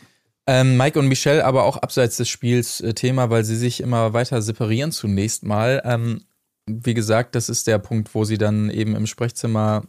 [0.46, 4.12] Ähm, Mike und Michelle aber auch abseits des Spiels äh, Thema, weil sie sich immer
[4.14, 5.82] weiter separieren zunächst mal.
[5.86, 6.26] Ähm,
[6.66, 9.84] wie gesagt, das ist der Punkt, wo sie dann eben im Sprechzimmer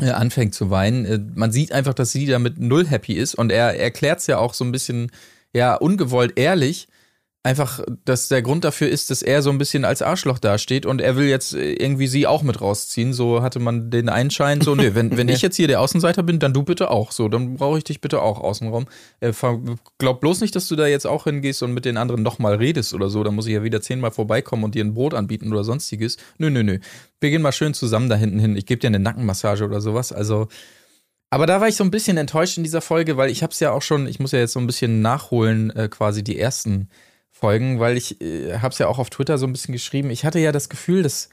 [0.00, 1.04] anfängt zu weinen.
[1.04, 4.38] Äh, man sieht einfach, dass sie damit null happy ist und er erklärt es ja
[4.38, 5.10] auch so ein bisschen,
[5.52, 6.88] ja, ungewollt ehrlich.
[7.46, 11.00] Einfach, dass der Grund dafür ist, dass er so ein bisschen als Arschloch dasteht und
[11.00, 13.12] er will jetzt äh, irgendwie sie auch mit rausziehen.
[13.12, 16.40] So hatte man den Einschein, so, nee, wenn, wenn ich jetzt hier der Außenseiter bin,
[16.40, 17.12] dann du bitte auch.
[17.12, 18.86] So, dann brauche ich dich bitte auch außenrum.
[19.20, 19.32] Äh,
[19.98, 22.92] glaub bloß nicht, dass du da jetzt auch hingehst und mit den anderen nochmal redest
[22.94, 23.22] oder so.
[23.22, 26.16] Dann muss ich ja wieder zehnmal vorbeikommen und dir ein Brot anbieten oder sonstiges.
[26.38, 26.80] Nö, nö, nö.
[27.20, 28.56] Wir gehen mal schön zusammen da hinten hin.
[28.56, 30.10] Ich gebe dir eine Nackenmassage oder sowas.
[30.10, 30.48] Also,
[31.30, 33.60] aber da war ich so ein bisschen enttäuscht in dieser Folge, weil ich habe es
[33.60, 36.88] ja auch schon, ich muss ja jetzt so ein bisschen nachholen, äh, quasi die ersten
[37.38, 40.10] Folgen, weil ich äh, habe es ja auch auf Twitter so ein bisschen geschrieben.
[40.10, 41.28] Ich hatte ja das Gefühl, dass,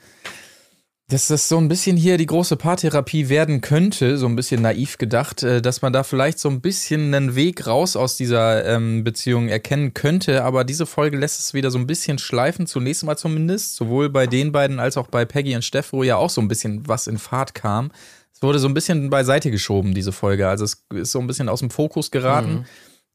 [1.07, 4.97] dass das so ein bisschen hier die große Paartherapie werden könnte, so ein bisschen naiv
[4.97, 9.05] gedacht, äh, dass man da vielleicht so ein bisschen einen Weg raus aus dieser ähm,
[9.05, 10.43] Beziehung erkennen könnte.
[10.43, 14.27] Aber diese Folge lässt es wieder so ein bisschen schleifen, zunächst mal zumindest, sowohl bei
[14.27, 17.07] den beiden als auch bei Peggy und Steff, wo ja auch so ein bisschen was
[17.07, 17.91] in Fahrt kam.
[18.33, 20.49] Es wurde so ein bisschen beiseite geschoben, diese Folge.
[20.49, 22.65] Also es ist so ein bisschen aus dem Fokus geraten.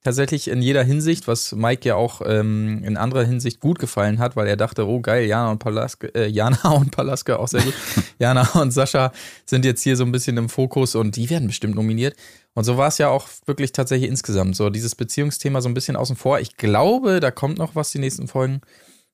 [0.08, 4.36] Tatsächlich in jeder Hinsicht, was Mike ja auch ähm, in anderer Hinsicht gut gefallen hat,
[4.36, 7.74] weil er dachte, oh geil, Jana und Palaska, äh, Jana und Palaska auch sehr gut.
[8.18, 9.12] Jana und Sascha
[9.44, 12.16] sind jetzt hier so ein bisschen im Fokus und die werden bestimmt nominiert.
[12.54, 14.56] Und so war es ja auch wirklich tatsächlich insgesamt.
[14.56, 16.40] So dieses Beziehungsthema so ein bisschen außen vor.
[16.40, 18.62] Ich glaube, da kommt noch was die nächsten Folgen.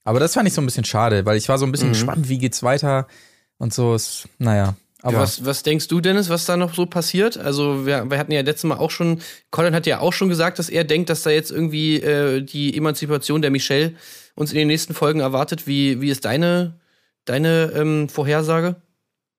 [0.04, 2.28] Aber das fand ich so ein bisschen schade, weil ich war so ein bisschen gespannt,
[2.28, 3.08] wie geht's weiter
[3.58, 3.96] und so.
[3.96, 4.76] Ist, naja.
[5.04, 7.36] Aber was, was denkst du, Dennis, was da noch so passiert?
[7.36, 10.58] Also, wir, wir hatten ja letztes Mal auch schon, Colin hat ja auch schon gesagt,
[10.58, 13.94] dass er denkt, dass da jetzt irgendwie äh, die Emanzipation der Michelle
[14.34, 15.66] uns in den nächsten Folgen erwartet.
[15.66, 16.80] Wie, wie ist deine,
[17.26, 18.76] deine ähm, Vorhersage?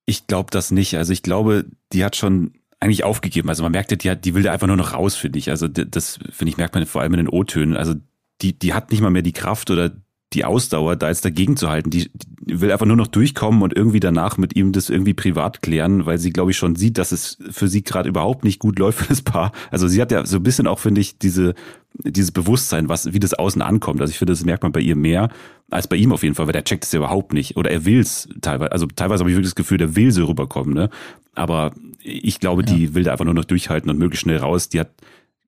[0.05, 0.97] Ich glaube das nicht.
[0.97, 3.49] Also ich glaube, die hat schon eigentlich aufgegeben.
[3.49, 5.49] Also man merkt, ja, die, hat, die will da einfach nur noch raus, finde ich.
[5.49, 7.75] Also das, finde ich, merkt man vor allem in den O-Tönen.
[7.75, 7.95] Also
[8.41, 9.91] die, die hat nicht mal mehr die Kraft oder
[10.33, 11.89] die Ausdauer, da jetzt dagegen zu halten.
[11.89, 12.11] Die
[12.45, 16.19] will einfach nur noch durchkommen und irgendwie danach mit ihm das irgendwie privat klären, weil
[16.19, 19.07] sie, glaube ich, schon sieht, dass es für sie gerade überhaupt nicht gut läuft für
[19.07, 19.51] das Paar.
[19.71, 21.55] Also sie hat ja so ein bisschen auch, finde ich, diese,
[21.93, 24.01] dieses Bewusstsein, was, wie das außen ankommt.
[24.01, 25.29] Also ich finde, das merkt man bei ihr mehr
[25.71, 27.57] als bei ihm auf jeden Fall, weil der checkt es ja überhaupt nicht.
[27.57, 28.71] Oder er will's teilweise.
[28.71, 30.89] Also teilweise habe ich wirklich das Gefühl, der will so rüberkommen, ne?
[31.33, 34.69] Aber ich glaube, die will da einfach nur noch durchhalten und möglichst schnell raus.
[34.69, 34.91] Die hat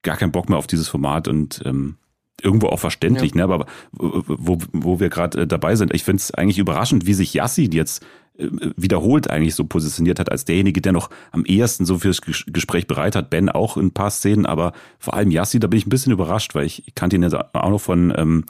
[0.02, 1.96] gar keinen Bock mehr auf dieses Format und ähm,
[2.42, 3.44] irgendwo auch verständlich, ne?
[3.44, 7.34] Aber wo, wo wir gerade äh, dabei sind, ich finde es eigentlich überraschend, wie sich
[7.34, 8.06] Yassin jetzt
[8.38, 12.52] äh, wiederholt eigentlich so positioniert hat als derjenige, der noch am ehesten so fürs Ges-
[12.52, 13.30] Gespräch bereit hat.
[13.30, 16.14] Ben auch in ein paar Szenen, aber vor allem Yassi, da bin ich ein bisschen
[16.14, 18.46] überrascht, weil ich kannte ihn ja auch noch von ähm,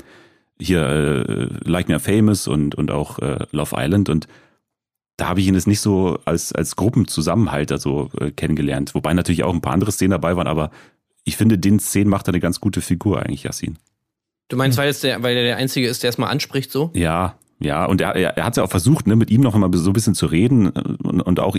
[0.60, 4.28] hier äh, Like Me Are Famous und, und auch äh, Love Island und
[5.19, 8.93] da habe ich ihn jetzt nicht so als, als Gruppenzusammenhalter so äh, kennengelernt.
[8.93, 10.69] Wobei natürlich auch ein paar andere Szenen dabei waren, aber
[11.28, 13.78] ich finde, den Szenen macht er eine ganz gute Figur eigentlich, Yassin.
[14.48, 16.90] Du meinst, weil, der, weil er der Einzige ist, der es mal anspricht, so?
[16.94, 19.90] Ja, Ja, und er, er, hat ja auch versucht, ne, mit ihm noch einmal so
[19.90, 21.58] ein bisschen zu reden äh, und, und auch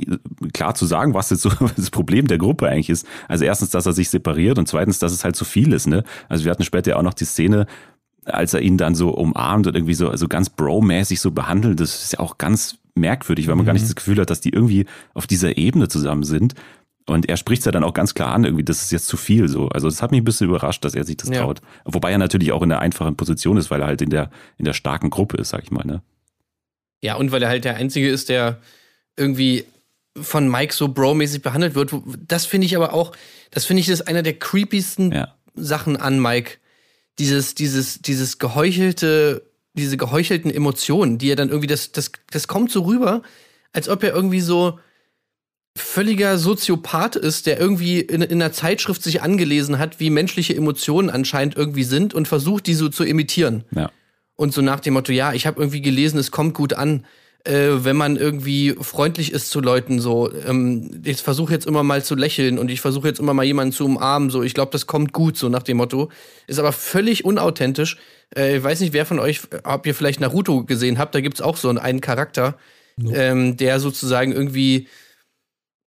[0.55, 3.07] klar zu sagen, was jetzt so das Problem der Gruppe eigentlich ist.
[3.27, 5.87] Also erstens, dass er sich separiert und zweitens, dass es halt zu viel ist.
[5.87, 6.05] Ne?
[6.29, 7.67] Also wir hatten später ja auch noch die Szene,
[8.25, 11.81] als er ihn dann so umarmt und irgendwie so, so ganz bro-mäßig so behandelt.
[11.81, 13.67] Das ist ja auch ganz merkwürdig, weil man mhm.
[13.67, 16.55] gar nicht das Gefühl hat, dass die irgendwie auf dieser Ebene zusammen sind.
[17.09, 19.17] Und er spricht es ja dann auch ganz klar an, irgendwie, das ist jetzt zu
[19.17, 19.69] viel so.
[19.69, 21.43] Also es hat mich ein bisschen überrascht, dass er sich das ja.
[21.43, 21.61] traut.
[21.85, 24.67] Wobei er natürlich auch in der einfachen Position ist, weil er halt in der, in
[24.67, 26.03] der starken Gruppe ist, sag ich mal, ne?
[27.01, 28.59] Ja, und weil er halt der Einzige ist, der
[29.17, 29.65] irgendwie
[30.21, 31.93] von Mike so bro-mäßig behandelt wird.
[32.27, 33.13] Das finde ich aber auch,
[33.51, 35.35] das finde ich ist einer der creepiesten ja.
[35.55, 36.59] Sachen an Mike.
[37.19, 39.43] Dieses, dieses, dieses geheuchelte,
[39.73, 43.23] diese geheuchelten Emotionen, die er dann irgendwie, das, das, das kommt so rüber,
[43.73, 44.79] als ob er irgendwie so,
[45.81, 51.11] völliger Soziopath ist, der irgendwie in, in einer Zeitschrift sich angelesen hat, wie menschliche Emotionen
[51.11, 53.65] anscheinend irgendwie sind und versucht, die so zu imitieren.
[53.75, 53.91] Ja.
[54.37, 57.05] Und so nach dem Motto, ja, ich habe irgendwie gelesen, es kommt gut an,
[57.45, 60.01] äh, wenn man irgendwie freundlich ist zu Leuten.
[60.01, 63.45] So, ähm, ich versuche jetzt immer mal zu lächeln und ich versuche jetzt immer mal
[63.45, 64.31] jemanden zu umarmen.
[64.31, 66.11] So, ich glaube, das kommt gut, so nach dem Motto.
[66.47, 67.97] Ist aber völlig unauthentisch.
[68.37, 71.41] Äh, ich weiß nicht, wer von euch, ob ihr vielleicht Naruto gesehen habt, da gibt's
[71.41, 72.59] auch so einen Charakter,
[72.97, 73.13] no.
[73.15, 74.89] ähm, der sozusagen irgendwie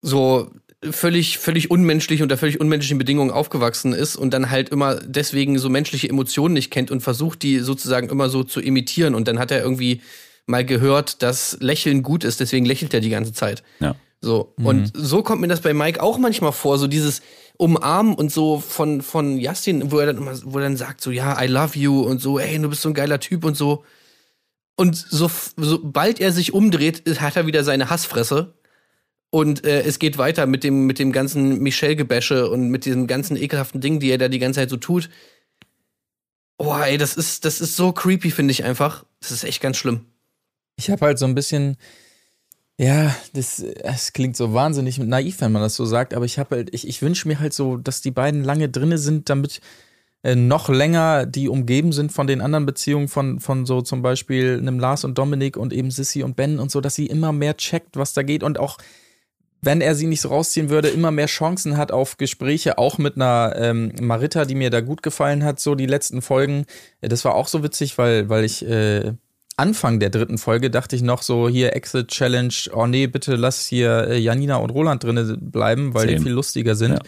[0.02, 0.50] so
[0.92, 5.70] völlig, völlig unmenschlich unter völlig unmenschlichen Bedingungen aufgewachsen ist und dann halt immer deswegen so
[5.70, 9.14] menschliche Emotionen nicht kennt und versucht, die sozusagen immer so zu imitieren.
[9.14, 10.02] Und dann hat er irgendwie
[10.46, 13.64] mal gehört, dass Lächeln gut ist, deswegen lächelt er die ganze Zeit.
[13.80, 13.96] Ja.
[14.22, 14.54] So.
[14.58, 14.66] Mhm.
[14.66, 17.22] Und so kommt mir das bei Mike auch manchmal vor, so dieses
[17.58, 21.12] Umarmen und so von, von Justin, wo er dann immer, wo er dann sagt, so,
[21.12, 23.84] ja, I love you und so, ey, du bist so ein geiler Typ und so.
[24.76, 28.54] Und so, sobald er sich umdreht, hat er wieder seine Hassfresse
[29.32, 33.38] und äh, es geht weiter mit dem, mit dem ganzen Michelle-Gebäsche und mit diesem ganzen
[33.38, 35.10] ekelhaften Ding, die er da die ganze Zeit so tut.
[36.58, 39.06] Oh, ey, das ist, das ist so creepy, finde ich einfach.
[39.20, 40.06] Das ist echt ganz schlimm.
[40.78, 41.78] Ich habe halt so ein bisschen,
[42.78, 46.56] ja, das, das klingt so wahnsinnig naiv, wenn man das so sagt, aber ich habe
[46.56, 49.62] halt, ich, ich wünsche mir halt so, dass die beiden lange drinne sind, damit
[50.24, 54.58] äh, noch länger die umgeben sind von den anderen Beziehungen von, von so zum Beispiel
[54.58, 57.56] einem Lars und Dominik und eben Sissy und Ben und so, dass sie immer mehr
[57.58, 58.78] checkt, was da geht und auch
[59.62, 63.16] wenn er sie nicht so rausziehen würde, immer mehr Chancen hat auf Gespräche, auch mit
[63.16, 66.66] einer ähm, Marita, die mir da gut gefallen hat, so die letzten Folgen.
[67.02, 69.14] Das war auch so witzig, weil, weil ich äh,
[69.58, 73.68] Anfang der dritten Folge dachte ich noch so, hier Exit Challenge, oh nee, bitte lass
[73.68, 76.18] hier äh, Janina und Roland drinne bleiben, weil Same.
[76.18, 76.94] die viel lustiger sind.
[76.94, 77.00] Ja.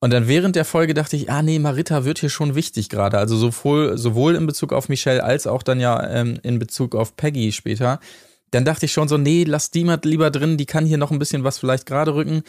[0.00, 3.18] Und dann während der Folge dachte ich, ah nee, Marita wird hier schon wichtig gerade.
[3.18, 7.16] Also sowohl, sowohl in Bezug auf Michelle als auch dann ja ähm, in Bezug auf
[7.16, 7.98] Peggy später
[8.50, 11.10] dann dachte ich schon so, nee, lass die mal lieber drin, die kann hier noch
[11.10, 12.42] ein bisschen was vielleicht gerade rücken.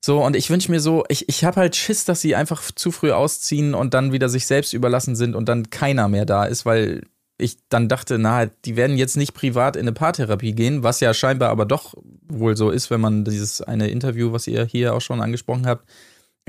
[0.00, 2.92] So, und ich wünsche mir so, ich, ich habe halt Schiss, dass sie einfach zu
[2.92, 6.64] früh ausziehen und dann wieder sich selbst überlassen sind und dann keiner mehr da ist,
[6.64, 7.02] weil
[7.36, 11.14] ich dann dachte, na, die werden jetzt nicht privat in eine Paartherapie gehen, was ja
[11.14, 11.94] scheinbar aber doch
[12.28, 15.88] wohl so ist, wenn man dieses eine Interview, was ihr hier auch schon angesprochen habt,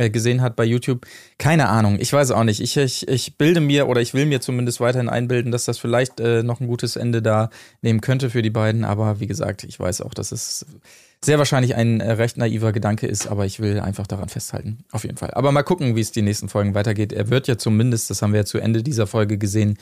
[0.07, 1.05] gesehen hat bei YouTube.
[1.38, 2.62] Keine Ahnung, ich weiß auch nicht.
[2.62, 6.19] Ich, ich, ich bilde mir oder ich will mir zumindest weiterhin einbilden, dass das vielleicht
[6.19, 7.49] äh, noch ein gutes Ende da
[7.81, 8.85] nehmen könnte für die beiden.
[8.85, 10.65] Aber wie gesagt, ich weiß auch, dass es
[11.23, 14.85] sehr wahrscheinlich ein äh, recht naiver Gedanke ist, aber ich will einfach daran festhalten.
[14.91, 15.31] Auf jeden Fall.
[15.31, 17.12] Aber mal gucken, wie es die nächsten Folgen weitergeht.
[17.12, 19.77] Er wird ja zumindest, das haben wir ja zu Ende dieser Folge gesehen,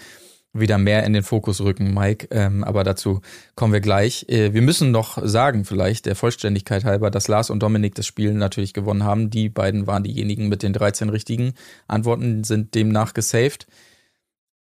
[0.53, 2.27] wieder mehr in den Fokus rücken, Mike.
[2.31, 3.21] Ähm, aber dazu
[3.55, 4.25] kommen wir gleich.
[4.29, 8.33] Äh, wir müssen noch sagen, vielleicht der Vollständigkeit halber, dass Lars und Dominik das Spiel
[8.33, 9.29] natürlich gewonnen haben.
[9.29, 11.53] Die beiden waren diejenigen mit den 13 richtigen
[11.87, 13.67] Antworten, sind demnach gesaved.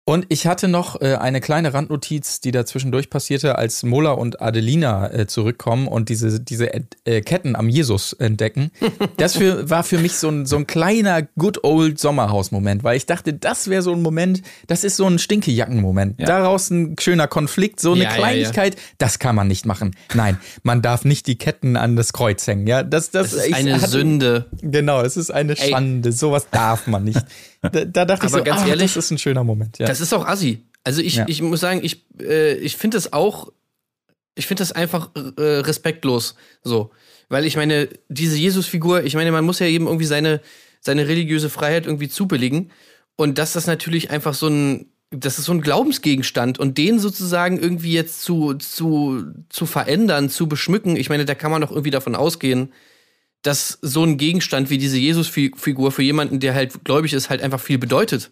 [0.09, 4.41] Und ich hatte noch äh, eine kleine Randnotiz, die da zwischendurch passierte, als Mola und
[4.41, 6.71] Adelina äh, zurückkommen und diese, diese
[7.03, 8.71] äh, Ketten am Jesus entdecken.
[9.17, 13.07] Das für, war für mich so ein, so ein kleiner Good Old Sommerhaus-Moment, weil ich
[13.07, 16.19] dachte, das wäre so ein Moment, das ist so ein Stinkejacken-Moment.
[16.19, 16.25] Ja.
[16.27, 19.95] Daraus ein schöner Konflikt, so eine ja, Kleinigkeit, ja, das kann man nicht machen.
[20.13, 22.67] Nein, man darf nicht die Ketten an das Kreuz hängen.
[22.67, 24.45] Ja, das, das, das ist eine hatte, Sünde.
[24.61, 26.09] Genau, es ist eine Schande.
[26.09, 26.13] Ey.
[26.13, 27.21] Sowas darf man nicht.
[27.71, 29.79] Da, da dachte Aber ich so, ganz ah, ehrlich, das ist ein schöner Moment.
[29.79, 29.87] Ja.
[29.99, 30.65] Das ist auch assi.
[30.83, 31.25] Also ich, ja.
[31.27, 33.51] ich muss sagen, ich, äh, ich finde das auch,
[34.35, 36.91] ich finde das einfach äh, respektlos so.
[37.29, 40.41] Weil ich meine, diese Jesus-Figur, ich meine, man muss ja eben irgendwie seine,
[40.79, 42.71] seine religiöse Freiheit irgendwie zubilligen.
[43.17, 47.59] Und dass das natürlich einfach so ein, das ist so ein Glaubensgegenstand und den sozusagen
[47.59, 51.91] irgendwie jetzt zu, zu, zu verändern, zu beschmücken, ich meine, da kann man doch irgendwie
[51.91, 52.71] davon ausgehen,
[53.41, 57.59] dass so ein Gegenstand wie diese Jesus-Figur für jemanden, der halt gläubig ist, halt einfach
[57.59, 58.31] viel bedeutet.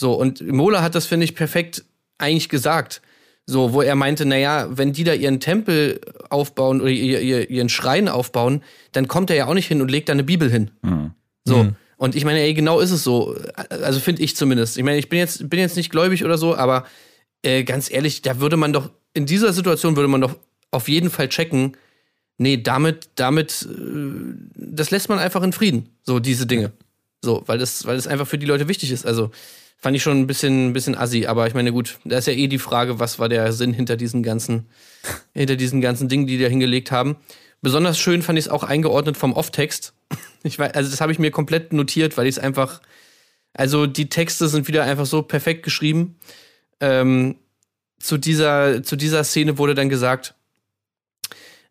[0.00, 1.84] So, und Mola hat das, finde ich, perfekt
[2.16, 3.02] eigentlich gesagt.
[3.44, 7.68] So, wo er meinte, naja, wenn die da ihren Tempel aufbauen oder ihr, ihr, ihren
[7.68, 8.62] Schrein aufbauen,
[8.92, 10.70] dann kommt er ja auch nicht hin und legt da eine Bibel hin.
[10.80, 11.10] Mhm.
[11.44, 11.64] So.
[11.64, 11.76] Mhm.
[11.98, 13.36] Und ich meine, ey, genau ist es so.
[13.68, 14.78] Also finde ich zumindest.
[14.78, 16.86] Ich meine, ich bin jetzt, bin jetzt nicht gläubig oder so, aber
[17.42, 20.34] äh, ganz ehrlich, da würde man doch in dieser Situation würde man doch
[20.70, 21.76] auf jeden Fall checken,
[22.38, 26.72] nee, damit, damit, äh, das lässt man einfach in Frieden, so diese Dinge.
[27.22, 29.04] So, weil das, weil das einfach für die Leute wichtig ist.
[29.04, 29.30] Also
[29.80, 32.34] fand ich schon ein bisschen, ein bisschen assi, aber ich meine, gut, da ist ja
[32.34, 34.66] eh die Frage, was war der Sinn hinter diesen ganzen,
[35.34, 37.16] hinter diesen ganzen Dingen, die die da hingelegt haben.
[37.62, 39.94] Besonders schön fand ich es auch eingeordnet vom Off-Text.
[40.42, 42.80] Ich weiß, also das habe ich mir komplett notiert, weil ich es einfach,
[43.52, 46.16] also die Texte sind wieder einfach so perfekt geschrieben.
[46.80, 47.36] Ähm,
[47.98, 50.34] zu dieser, zu dieser Szene wurde dann gesagt,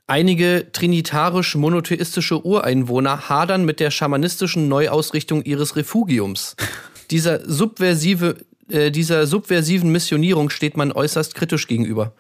[0.06, 6.56] einige trinitarisch-monotheistische Ureinwohner hadern mit der schamanistischen Neuausrichtung ihres Refugiums.
[7.12, 8.38] Dieser subversive,
[8.70, 12.14] äh, dieser subversiven Missionierung steht man äußerst kritisch gegenüber.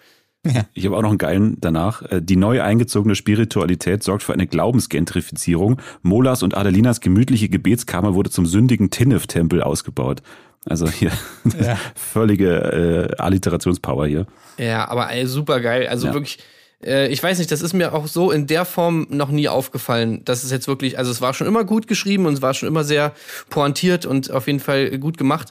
[0.73, 2.01] Ich habe auch noch einen geilen danach.
[2.11, 5.81] Äh, Die neu eingezogene Spiritualität sorgt für eine Glaubensgentrifizierung.
[6.01, 10.21] Molas und Adelinas gemütliche Gebetskammer wurde zum sündigen Tinnef-Tempel ausgebaut.
[10.65, 11.11] Also hier
[11.61, 11.77] Ja.
[11.95, 14.25] völlige äh, Alliterationspower hier.
[14.57, 15.87] Ja, aber ey, super geil.
[15.87, 16.13] Also Ja.
[16.13, 16.39] wirklich,
[16.83, 20.21] äh, ich weiß nicht, das ist mir auch so in der Form noch nie aufgefallen.
[20.25, 22.67] Das ist jetzt wirklich, also es war schon immer gut geschrieben und es war schon
[22.67, 23.13] immer sehr
[23.49, 25.49] pointiert und auf jeden Fall gut gemacht.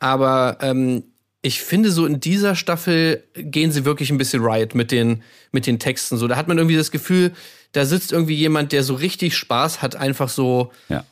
[0.00, 1.04] Aber ähm,
[1.42, 5.22] ich finde, so in dieser Staffel gehen sie wirklich ein bisschen riot mit den,
[5.52, 6.16] mit den Texten.
[6.16, 7.32] So, da hat man irgendwie das Gefühl,
[7.72, 11.04] da sitzt irgendwie jemand, der so richtig Spaß hat, einfach so Ja.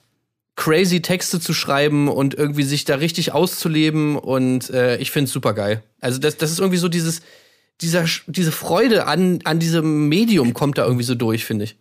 [0.56, 5.32] crazy Texte zu schreiben und irgendwie sich da richtig auszuleben und äh, ich finde es
[5.32, 5.82] super geil.
[6.00, 7.22] Also das, das ist irgendwie so dieses,
[7.80, 11.76] dieser, diese Freude an, an diesem Medium kommt da irgendwie so durch, finde ich.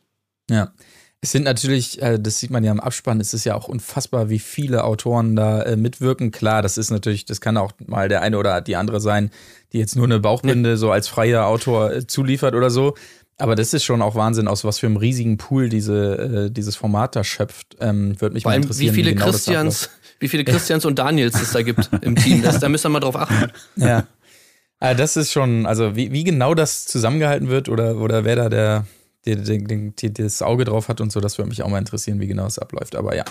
[0.50, 0.74] Ja.
[1.22, 4.30] Es sind natürlich, äh, das sieht man ja im Abspann, es ist ja auch unfassbar,
[4.30, 6.32] wie viele Autoren da äh, mitwirken.
[6.32, 9.32] Klar, das ist natürlich, das kann auch mal der eine oder die andere sein,
[9.72, 12.96] die jetzt nur eine Bauchbinde so als freier Autor äh, zuliefert oder so.
[13.38, 17.16] Aber das ist schon auch Wahnsinn, aus was für einem riesigen Pool diese, dieses Format
[17.16, 17.78] da schöpft.
[17.80, 19.90] Ähm, Würde mich Vor mal allem, wie interessieren, viele genau das Christians,
[20.20, 22.44] wie viele Christians und Daniels es da gibt im Team.
[22.44, 23.52] Das, da müsst ihr mal drauf achten.
[23.78, 24.06] Ja.
[24.84, 28.50] Ah, das ist schon, also wie, wie genau das zusammengehalten wird oder, oder wer da
[28.50, 28.86] der,
[29.26, 32.20] der, der, der, das Auge drauf hat und so, das würde mich auch mal interessieren,
[32.20, 32.98] wie genau es abläuft.
[32.98, 33.24] Aber ja.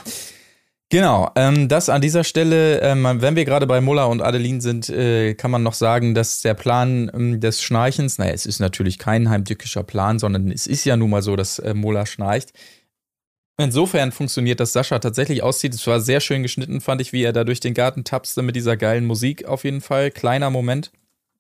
[0.89, 4.89] Genau, ähm, das an dieser Stelle, ähm, wenn wir gerade bei Mola und Adeline sind,
[4.89, 8.97] äh, kann man noch sagen, dass der Plan ähm, des Schnarchens, naja, es ist natürlich
[8.97, 12.55] kein heimtückischer Plan, sondern es ist ja nun mal so, dass äh, Mola schnarcht.
[13.59, 15.75] Insofern funktioniert, dass Sascha tatsächlich aussieht.
[15.75, 18.57] Es war sehr schön geschnitten, fand ich, wie er da durch den Garten tapste mit
[18.57, 20.11] dieser geilen Musik auf jeden Fall.
[20.11, 20.93] Kleiner Moment.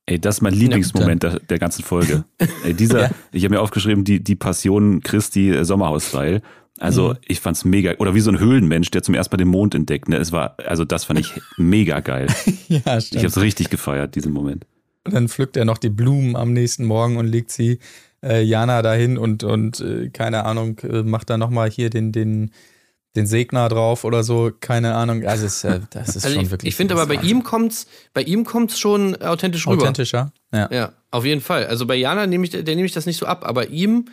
[0.06, 2.24] Ey, das ist mein Lieblingsmoment der, der ganzen Folge.
[2.64, 3.10] Ey, dieser, Ja.
[3.30, 6.42] ich habe mir aufgeschrieben, die, die Passion Christi äh, Sommerhaus-Style.
[6.80, 7.16] Also Mhm.
[7.28, 10.08] ich fand's mega, oder wie so ein Höhlenmensch, der zum ersten Mal den Mond entdeckt.
[10.08, 10.16] Ne?
[10.16, 12.26] Es war, also das fand ich mega geil.
[12.68, 14.66] Ja, Ich habe es richtig gefeiert, diesen Moment.
[15.04, 17.78] Und dann pflückt er noch die Blumen am nächsten Morgen und legt sie
[18.24, 22.50] äh, Jana dahin und, und äh, keine Ahnung, äh, macht da nochmal hier den, den,
[23.14, 25.24] den Segner drauf oder so, keine Ahnung.
[25.24, 26.68] Also es, äh, das ist Also schon ich, wirklich.
[26.70, 29.82] ich finde aber bei ihm kommt's, bei ihm kommt's schon authentisch rüber.
[29.82, 30.32] authentischer.
[30.52, 30.68] Ja.
[30.72, 31.66] Ja, auf jeden Fall.
[31.66, 34.06] Also bei Jana nehme ich, der nehme ich das nicht so ab, aber ihm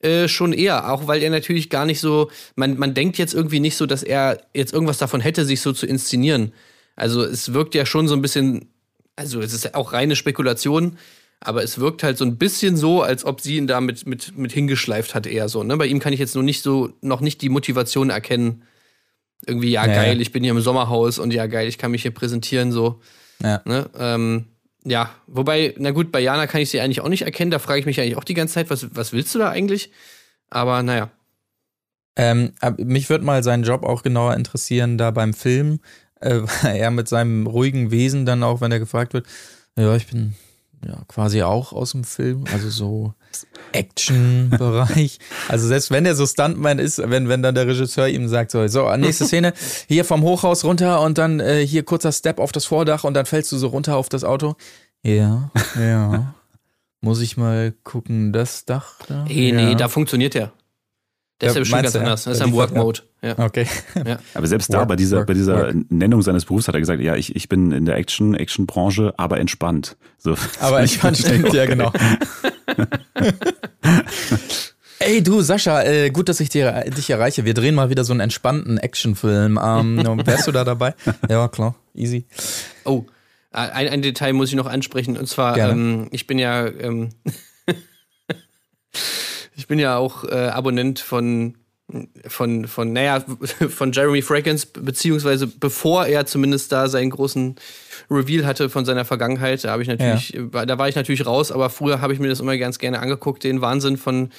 [0.00, 3.60] äh, schon eher, auch weil er natürlich gar nicht so, man, man denkt jetzt irgendwie
[3.60, 6.52] nicht so, dass er jetzt irgendwas davon hätte, sich so zu inszenieren.
[6.94, 8.68] Also es wirkt ja schon so ein bisschen,
[9.16, 10.98] also es ist auch reine Spekulation,
[11.44, 14.36] aber es wirkt halt so ein bisschen so, als ob sie ihn da mit, mit,
[14.36, 15.62] mit hingeschleift hat, eher so.
[15.62, 15.76] Ne?
[15.76, 18.62] Bei ihm kann ich jetzt nur nicht so, noch nicht die Motivation erkennen.
[19.46, 22.02] Irgendwie, ja, Ja, geil, ich bin hier im Sommerhaus und ja, geil, ich kann mich
[22.02, 23.00] hier präsentieren, so.
[23.42, 23.60] Ja.
[23.66, 23.90] Ne?
[23.98, 24.46] Ähm,
[24.84, 27.50] ja, wobei, na gut, bei Jana kann ich sie eigentlich auch nicht erkennen.
[27.50, 29.90] Da frage ich mich eigentlich auch die ganze Zeit, was, was willst du da eigentlich?
[30.50, 31.10] Aber naja.
[32.16, 35.80] Ähm, mich würde mal sein Job auch genauer interessieren, da beim Film.
[36.20, 39.26] Äh, weil er mit seinem ruhigen Wesen dann auch, wenn er gefragt wird,
[39.76, 40.34] ja, ich bin
[40.86, 43.14] ja quasi auch aus dem Film, also so
[43.72, 45.18] Action-Bereich.
[45.48, 48.66] Also selbst wenn er so Stuntman ist, wenn, wenn dann der Regisseur ihm sagt, so,
[48.68, 49.52] so, nächste Szene,
[49.88, 53.26] hier vom Hochhaus runter und dann äh, hier kurzer Step auf das Vordach und dann
[53.26, 54.56] fällst du so runter auf das Auto.
[55.02, 56.34] Ja, ja.
[57.00, 59.26] Muss ich mal gucken, das Dach da?
[59.26, 59.52] Ja.
[59.52, 60.52] nee, da funktioniert der.
[61.40, 62.04] Der ist Ja, ja bestimmt ganz du, ja?
[62.04, 62.24] anders.
[62.24, 62.76] Das ist Der ein liefert, ja.
[62.76, 63.00] Work-Mode.
[63.22, 63.38] Ja.
[63.38, 63.66] Okay.
[64.34, 65.76] Aber selbst da Work, bei dieser, work, bei dieser work.
[65.90, 69.40] Nennung seines Berufs hat er gesagt, ja, ich, ich bin in der Action, Action-Branche, aber
[69.40, 69.96] entspannt.
[70.18, 70.36] So.
[70.60, 71.92] Aber stimmt, ja, genau.
[75.00, 77.44] Ey, du, Sascha, äh, gut, dass ich dir, dich erreiche.
[77.44, 79.58] Wir drehen mal wieder so einen entspannten Actionfilm.
[79.62, 80.94] Ähm, wärst du da dabei?
[81.28, 82.26] Ja, klar, easy.
[82.84, 83.04] Oh,
[83.50, 85.16] ein, ein Detail muss ich noch ansprechen.
[85.16, 87.10] Und zwar, ähm, ich bin ja, ähm,
[89.56, 91.54] ich bin ja auch äh, Abonnent von,
[92.26, 93.24] von, von, naja,
[93.68, 97.56] von Jeremy Fragrance, beziehungsweise bevor er zumindest da seinen großen
[98.10, 101.52] Reveal hatte von seiner Vergangenheit, da habe ich natürlich, war- da war ich natürlich raus,
[101.52, 104.30] aber früher habe ich mir das immer ganz gerne angeguckt, den Wahnsinn von,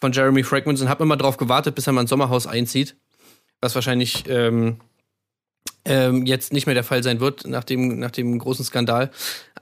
[0.00, 2.96] von Jeremy Fragrance und habe immer drauf gewartet, bis er mal ins Sommerhaus einzieht.
[3.60, 4.76] Was wahrscheinlich ähm,
[5.84, 9.10] ähm, jetzt nicht mehr der Fall sein wird nach dem, nach dem großen Skandal.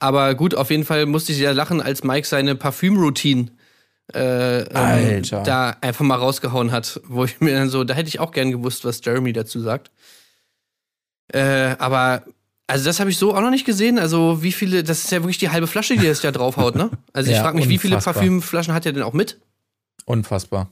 [0.00, 3.48] Aber gut, auf jeden Fall musste ich sehr lachen, als Mike seine Parfüm-Routine
[4.12, 5.42] äh, ähm, Alter.
[5.44, 8.50] da einfach mal rausgehauen hat, wo ich mir dann so, da hätte ich auch gern
[8.50, 9.90] gewusst, was Jeremy dazu sagt.
[11.32, 12.24] Äh, aber
[12.66, 13.98] also das habe ich so auch noch nicht gesehen.
[13.98, 16.90] Also wie viele, das ist ja wirklich die halbe Flasche, die das ja draufhaut, ne?
[17.12, 18.14] Also ich Ja, frage mich, wie viele unfassbar.
[18.14, 19.38] Parfümflaschen hat er denn auch mit?
[20.04, 20.70] Unfassbar.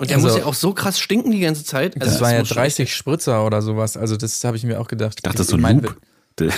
[0.00, 2.00] Und der Also- muss ja auch so krass stinken die ganze Zeit.
[2.00, 3.96] Also Das war ja muss schon 30 Spritzer oder sowas.
[3.96, 5.14] Also das habe ich mir auch gedacht.
[5.18, 5.96] Ich dachte, das ist so ein mein- Loop.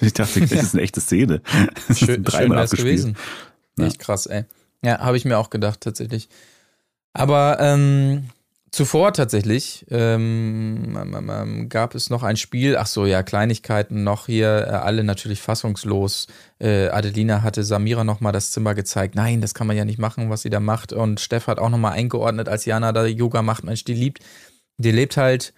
[0.00, 1.42] Ich dachte, das ist eine echte Szene.
[1.88, 2.86] Das ist Schön, schön dreimal abgespielt.
[2.96, 3.16] gewesen.
[3.78, 3.86] Ja.
[3.86, 4.44] Echt krass, ey.
[4.86, 6.28] Ja, habe ich mir auch gedacht, tatsächlich.
[7.12, 8.28] Aber ähm,
[8.70, 14.26] zuvor tatsächlich ähm, ähm, ähm, gab es noch ein Spiel, ach so, ja, Kleinigkeiten noch
[14.26, 16.28] hier, äh, alle natürlich fassungslos.
[16.60, 19.16] Äh, Adelina hatte Samira nochmal das Zimmer gezeigt.
[19.16, 20.92] Nein, das kann man ja nicht machen, was sie da macht.
[20.92, 23.64] Und Steff hat auch nochmal eingeordnet, als Jana da Yoga macht.
[23.64, 24.20] Mensch, die liebt,
[24.78, 25.52] die lebt halt,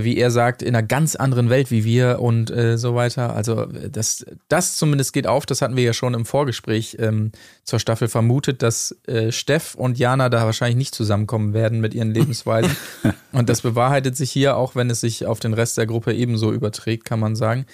[0.00, 3.34] wie er sagt, in einer ganz anderen Welt wie wir und äh, so weiter.
[3.34, 5.46] Also äh, das, das zumindest geht auf.
[5.46, 7.32] Das hatten wir ja schon im Vorgespräch ähm,
[7.64, 12.12] zur Staffel vermutet, dass äh, Steff und Jana da wahrscheinlich nicht zusammenkommen werden mit ihren
[12.12, 12.76] Lebensweisen.
[13.32, 16.52] und das bewahrheitet sich hier, auch wenn es sich auf den Rest der Gruppe ebenso
[16.52, 17.66] überträgt, kann man sagen.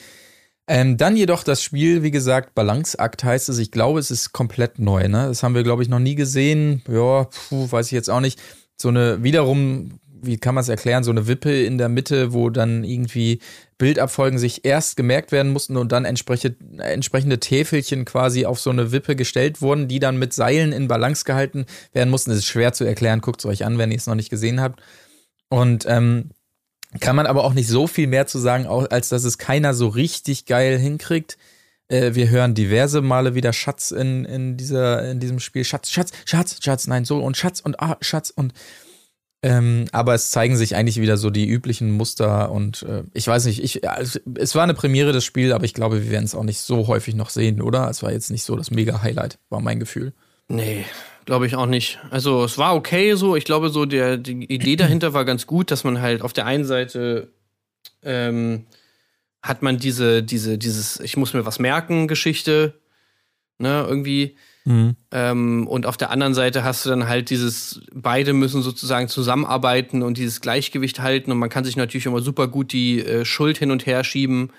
[0.70, 3.58] Ähm, dann jedoch das Spiel, wie gesagt, Balanceakt heißt es.
[3.58, 5.08] Ich glaube, es ist komplett neu.
[5.08, 5.26] Ne?
[5.26, 6.82] Das haben wir, glaube ich, noch nie gesehen.
[6.86, 8.38] Ja, puh, weiß ich jetzt auch nicht.
[8.76, 12.50] So eine wiederum, wie kann man es erklären, so eine Wippe in der Mitte, wo
[12.50, 13.40] dann irgendwie
[13.78, 18.92] Bildabfolgen sich erst gemerkt werden mussten und dann entsprechend, entsprechende Täfelchen quasi auf so eine
[18.92, 22.30] Wippe gestellt wurden, die dann mit Seilen in Balance gehalten werden mussten.
[22.30, 23.20] Das ist schwer zu erklären.
[23.20, 24.82] Guckt es euch an, wenn ihr es noch nicht gesehen habt.
[25.48, 26.30] Und ähm,
[27.00, 29.88] kann man aber auch nicht so viel mehr zu sagen, als dass es keiner so
[29.88, 31.36] richtig geil hinkriegt.
[31.88, 35.64] Äh, wir hören diverse Male wieder Schatz in, in, dieser, in diesem Spiel.
[35.64, 38.52] Schatz, Schatz, Schatz, Schatz, nein, so und Schatz und ah, Schatz und
[39.42, 43.44] ähm, aber es zeigen sich eigentlich wieder so die üblichen Muster und äh, ich weiß
[43.46, 46.34] nicht, ich, also, es war eine Premiere des Spiels, aber ich glaube, wir werden es
[46.34, 47.88] auch nicht so häufig noch sehen, oder?
[47.88, 50.12] Es war jetzt nicht so das Mega-Highlight, war mein Gefühl.
[50.48, 50.86] Nee,
[51.24, 52.00] glaube ich auch nicht.
[52.10, 53.36] Also es war okay so.
[53.36, 56.46] Ich glaube so, der, die Idee dahinter war ganz gut, dass man halt auf der
[56.46, 57.28] einen Seite
[58.02, 58.66] ähm,
[59.42, 62.80] hat man diese, diese, dieses, ich muss mir was merken, Geschichte,
[63.58, 64.36] ne, irgendwie.
[65.12, 70.02] Ähm, und auf der anderen Seite hast du dann halt dieses, beide müssen sozusagen zusammenarbeiten
[70.02, 73.58] und dieses Gleichgewicht halten und man kann sich natürlich immer super gut die äh, Schuld
[73.58, 74.50] hin und her schieben.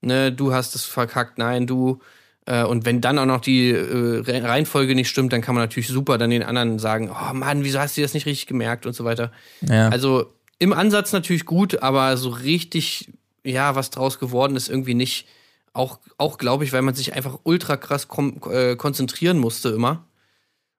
[0.00, 2.00] Ne, du hast es verkackt, nein, du.
[2.44, 5.62] Äh, und wenn dann auch noch die äh, Re- Reihenfolge nicht stimmt, dann kann man
[5.62, 8.84] natürlich super dann den anderen sagen, oh Mann, wieso hast du das nicht richtig gemerkt
[8.84, 9.30] und so weiter.
[9.60, 9.90] Ja.
[9.90, 13.12] Also im Ansatz natürlich gut, aber so richtig,
[13.44, 15.28] ja, was draus geworden ist, irgendwie nicht.
[15.72, 18.06] Auch, auch glaube ich, weil man sich einfach ultra krass
[18.50, 20.06] äh, konzentrieren musste immer.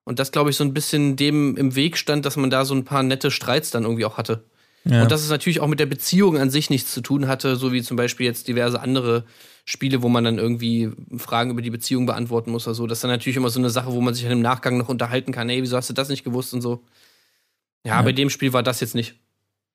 [0.03, 2.75] Und das, glaube ich, so ein bisschen dem im Weg stand, dass man da so
[2.75, 4.43] ein paar nette Streits dann irgendwie auch hatte.
[4.85, 5.01] Ja.
[5.01, 7.71] Und dass es natürlich auch mit der Beziehung an sich nichts zu tun hatte, so
[7.71, 9.23] wie zum Beispiel jetzt diverse andere
[9.63, 12.85] Spiele, wo man dann irgendwie Fragen über die Beziehung beantworten muss oder so.
[12.85, 14.89] Das ist dann natürlich immer so eine Sache, wo man sich dann im Nachgang noch
[14.89, 15.49] unterhalten kann.
[15.49, 16.83] Ey, wieso hast du das nicht gewusst und so.
[17.85, 19.15] Ja, bei dem Spiel war das jetzt nicht.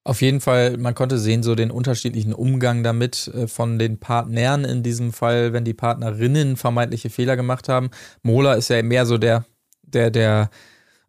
[0.04, 4.64] Auf jeden Fall, man konnte sehen, so den unterschiedlichen Umgang damit äh, von den Partnern
[4.64, 7.90] in diesem Fall, wenn die Partnerinnen vermeintliche Fehler gemacht haben.
[8.22, 9.44] Mola ist ja mehr so der,
[9.82, 10.50] der, der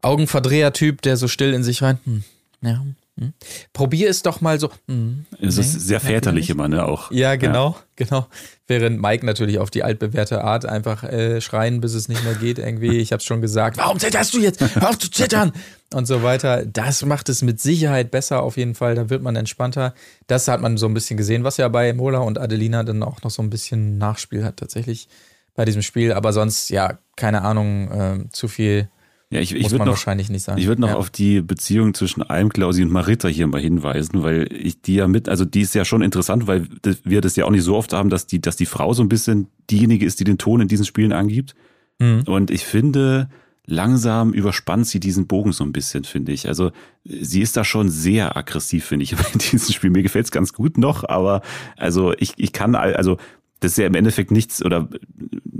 [0.01, 1.99] Augenverdreher-Typ, der so still in sich rein.
[2.03, 2.23] Hm,
[2.61, 2.83] ja,
[3.17, 3.33] hm.
[3.73, 4.69] Probier es doch mal so.
[4.87, 6.85] Hm, Es ist nee, sehr väterlich immer, ne?
[6.85, 7.11] Auch.
[7.11, 8.27] Ja, genau, genau.
[8.69, 12.59] Während Mike natürlich auf die altbewährte Art einfach äh, schreien, bis es nicht mehr geht,
[12.59, 12.99] irgendwie.
[12.99, 14.61] Ich hab's schon gesagt, warum zitterst du jetzt?
[14.61, 15.51] Hör auf zu zittern!
[15.91, 16.67] Und so weiter.
[16.67, 18.93] Das macht es mit Sicherheit besser auf jeden Fall.
[18.93, 19.95] Da wird man entspannter.
[20.27, 23.23] Das hat man so ein bisschen gesehen, was ja bei Mola und Adelina dann auch
[23.23, 25.09] noch so ein bisschen Nachspiel hat tatsächlich
[25.55, 26.13] bei diesem Spiel.
[26.13, 28.87] Aber sonst, ja, keine Ahnung, äh, zu viel
[29.31, 30.59] Ja, ich, ich muss würde man noch, wahrscheinlich nicht sagen.
[30.59, 30.95] ich würde noch ja.
[30.95, 35.29] auf die Beziehung zwischen Almklausi und Marita hier mal hinweisen, weil ich die ja mit,
[35.29, 36.67] also die ist ja schon interessant, weil
[37.03, 39.09] wir das ja auch nicht so oft haben, dass die, dass die Frau so ein
[39.09, 41.53] bisschen diejenige ist, die den Ton in diesen Spielen angibt.
[41.99, 42.23] Mhm.
[42.25, 43.29] Und ich finde,
[43.67, 46.47] langsam überspannt sie diesen Bogen so ein bisschen, finde ich.
[46.47, 46.71] Also
[47.03, 49.91] sie ist da schon sehr aggressiv, finde ich, in diesem Spiel.
[49.91, 51.43] Mir gefällt's ganz gut noch, aber
[51.77, 53.17] also ich, ich kann, also
[53.59, 54.89] das ist ja im Endeffekt nichts oder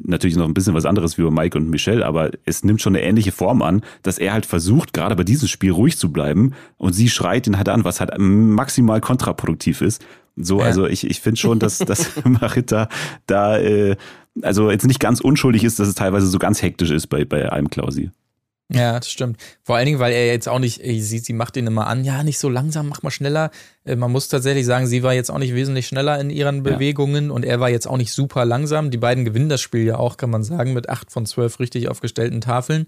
[0.09, 2.95] natürlich noch ein bisschen was anderes wie bei Mike und Michelle, aber es nimmt schon
[2.95, 6.53] eine ähnliche Form an, dass er halt versucht, gerade bei diesem Spiel ruhig zu bleiben
[6.77, 10.03] und sie schreit ihn halt an, was halt maximal kontraproduktiv ist.
[10.35, 10.65] So, Ja.
[10.65, 12.89] also ich, ich finde schon, dass, dass Marita
[13.25, 13.95] da äh,
[14.41, 17.51] also jetzt nicht ganz unschuldig ist, dass es teilweise so ganz hektisch ist bei, bei
[17.51, 18.11] einem Klausi.
[18.71, 19.37] Ja, das stimmt.
[19.63, 22.03] Vor allen Dingen, weil er jetzt auch nicht, äh, sie, sie macht ihn immer an,
[22.03, 23.49] ja, nicht so langsam, mach mal schneller.
[23.83, 27.31] Äh, Man muss tatsächlich sagen, sie war jetzt auch nicht wesentlich schneller in ihren Bewegungen
[27.31, 28.91] und er war jetzt auch nicht super langsam.
[28.91, 31.89] Die beiden gewinnen das Spiel ja auch, kann man sagen, mit acht von zwölf richtig
[31.89, 32.85] aufgestellten Tafeln.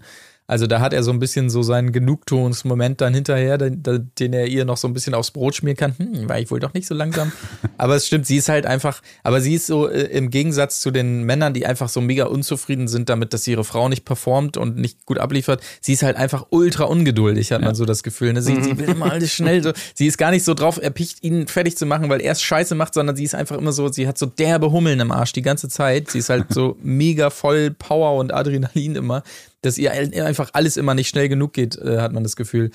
[0.48, 4.46] Also da hat er so ein bisschen so seinen Genugtuungsmoment dann hinterher, den, den er
[4.48, 5.94] ihr noch so ein bisschen aufs Brot schmieren kann.
[5.96, 7.32] Hm, war ich wohl doch nicht so langsam.
[7.78, 10.90] aber es stimmt, sie ist halt einfach, aber sie ist so äh, im Gegensatz zu
[10.90, 14.76] den Männern, die einfach so mega unzufrieden sind damit, dass ihre Frau nicht performt und
[14.76, 15.62] nicht gut abliefert.
[15.80, 18.32] Sie ist halt einfach ultra ungeduldig, hat man so das Gefühl.
[18.32, 18.42] Ne?
[18.42, 19.62] Sie, sie will immer alles schnell.
[19.62, 19.72] So.
[19.94, 22.74] Sie ist gar nicht so drauf erpicht, ihn fertig zu machen, weil er es scheiße
[22.74, 25.42] macht, sondern sie ist einfach immer so, sie hat so derbe Hummeln im Arsch die
[25.42, 26.10] ganze Zeit.
[26.10, 29.22] Sie ist halt so mega voll Power und Adrenalin immer,
[29.62, 32.70] dass ihr einfach alles immer nicht schnell genug geht, äh, hat man das Gefühl.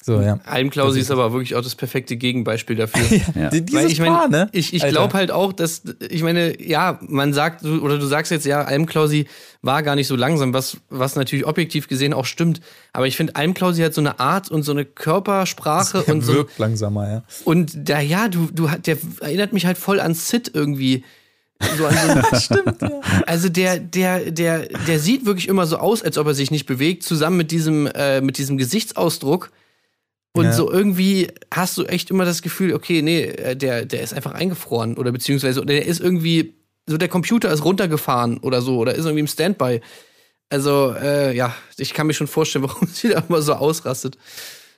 [0.00, 0.38] So, ja.
[0.46, 3.02] Almklausi ist aber wirklich auch das perfekte Gegenbeispiel dafür.
[3.34, 3.50] Ja.
[3.50, 4.48] Die- Dieses Weil ich meine, Paar, ne?
[4.52, 8.46] ich, ich glaube halt auch, dass, ich meine, ja, man sagt, oder du sagst jetzt,
[8.46, 9.26] ja, Almklausi
[9.60, 12.60] war gar nicht so langsam, was, was natürlich objektiv gesehen auch stimmt.
[12.92, 16.32] Aber ich finde, Almklausi hat so eine Art und so eine Körpersprache Er und so.
[16.34, 17.22] wirkt langsamer, ja.
[17.44, 21.04] Und da, ja, du, du, der erinnert mich halt voll an Sid irgendwie.
[21.76, 23.00] So an so Stimmt, ja.
[23.26, 26.66] Also der, der, der, der sieht wirklich immer so aus, als ob er sich nicht
[26.66, 29.50] bewegt, zusammen mit diesem, äh, mit diesem Gesichtsausdruck.
[30.34, 30.52] Und Ja.
[30.52, 34.32] so irgendwie hast du echt immer das Gefühl, okay, nee, äh, der, der ist einfach
[34.32, 36.54] eingefroren oder beziehungsweise der ist irgendwie,
[36.86, 39.80] so der Computer ist runtergefahren oder so oder ist irgendwie im Standby.
[40.50, 44.16] Also, äh, ja, ich kann mir schon vorstellen, warum sie da immer so ausrastet.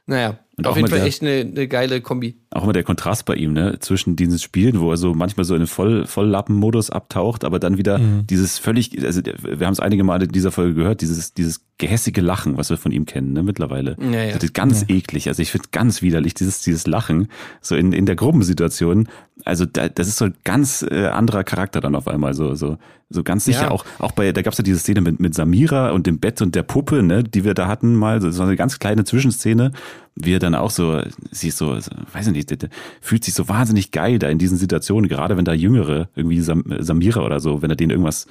[0.06, 2.36] Naja, Und auch auf jeden Fall der- echt eine, eine geile Kombi.
[2.50, 5.54] Auch immer der Kontrast bei ihm, ne, zwischen diesen Spielen, wo er so manchmal so
[5.54, 8.26] in den Voll, Volllappen-Modus abtaucht, aber dann wieder Mhm.
[8.28, 12.20] dieses völlig, also wir haben es einige Male in dieser Folge gehört, dieses, dieses gehässige
[12.20, 13.96] Lachen, was wir von ihm kennen, ne, mittlerweile.
[14.00, 14.34] Ja, ja.
[14.34, 15.28] Das ist ganz eklig.
[15.28, 17.28] Also ich finde ganz widerlich, dieses, dieses Lachen,
[17.60, 19.08] so in, in der Gruppensituation.
[19.44, 22.76] Also da, das ist so ein ganz äh, anderer Charakter dann auf einmal, so, so,
[23.08, 23.62] so ganz sicher.
[23.62, 23.70] Ja.
[23.70, 26.42] Auch, auch bei, da gab es ja diese Szene mit, mit Samira und dem Bett
[26.42, 29.72] und der Puppe, ne, die wir da hatten mal, das war eine ganz kleine Zwischenszene,
[30.16, 32.68] wie er dann auch so, sie ist so, so weiß ich nicht,
[33.00, 36.64] fühlt sich so wahnsinnig geil da in diesen Situationen, gerade wenn da Jüngere, irgendwie Sam,
[36.78, 38.26] Samira oder so, wenn er denen irgendwas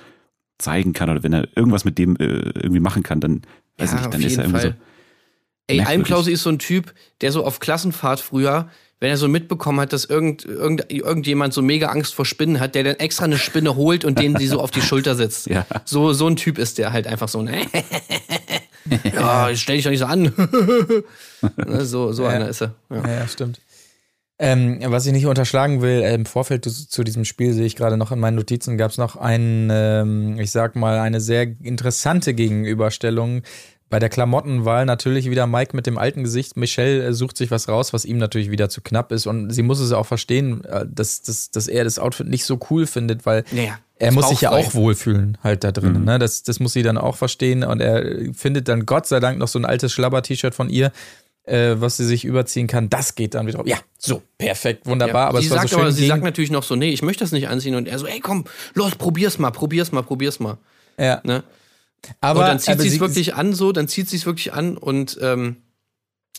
[0.57, 3.41] zeigen kann oder wenn er irgendwas mit dem äh, irgendwie machen kann, dann,
[3.77, 4.77] weiß Ja, ich nicht, dann ist er irgendwie Fall.
[5.67, 5.87] Ey, merkwürdig.
[5.87, 8.69] Almklause ist so ein Typ, der so auf Klassenfahrt früher,
[8.99, 12.75] wenn er so mitbekommen hat, dass irgend, irgend, irgendjemand so mega Angst vor Spinnen hat,
[12.75, 15.47] der dann extra eine Spinne holt und den sie so auf die Schulter setzt.
[15.49, 15.65] Ja.
[15.85, 17.41] So, so ein Typ ist der halt einfach so.
[17.41, 17.61] Ne?
[19.13, 20.33] ja, stell dich doch nicht so an.
[21.67, 22.29] Ne, so so Ja.
[22.29, 22.75] einer ist er.
[22.89, 23.07] Ja.
[23.07, 23.61] Ja, stimmt.
[24.41, 27.75] Ähm, was ich nicht unterschlagen will, äh, im Vorfeld zu, zu diesem Spiel sehe ich
[27.75, 31.43] gerade noch in meinen Notizen, gab es noch ein, ähm, ich sag mal, eine sehr
[31.61, 33.41] interessante Gegenüberstellung.
[33.89, 36.57] Bei der Klamottenwahl natürlich wieder Mike mit dem alten Gesicht.
[36.57, 39.25] Michelle äh, sucht sich was raus, was ihm natürlich wieder zu knapp ist.
[39.25, 42.59] Und sie muss es auch verstehen, äh, dass, dass, dass er das Outfit nicht so
[42.69, 43.79] cool findet, weil Ja, ja.
[43.97, 46.03] er muss sich ja auch wohlfühlen halt da drin.
[46.03, 46.19] Ne?
[46.19, 47.63] Das, das muss sie dann auch verstehen.
[47.63, 50.91] Und er findet dann Gott sei Dank noch so ein altes Schlabber-T-Shirt von ihr,
[51.45, 52.89] äh, was sie sich überziehen kann.
[52.89, 53.63] Das geht dann wieder.
[53.65, 55.23] Ja, so, perfekt, wunderbar.
[55.23, 56.91] Ja, aber sie es war sagt so schön aber, sie sagt natürlich noch so, nee,
[56.91, 57.73] ich möchte das nicht anziehen.
[57.73, 60.57] Und er so, ey, komm, los, probier's mal, probier's mal, probier's mal.
[60.99, 61.21] ja.
[61.23, 61.43] Ne?
[62.21, 64.77] Aber, und dann zieht sie es wirklich an, so, dann zieht sie es wirklich an
[64.77, 65.57] und, ähm,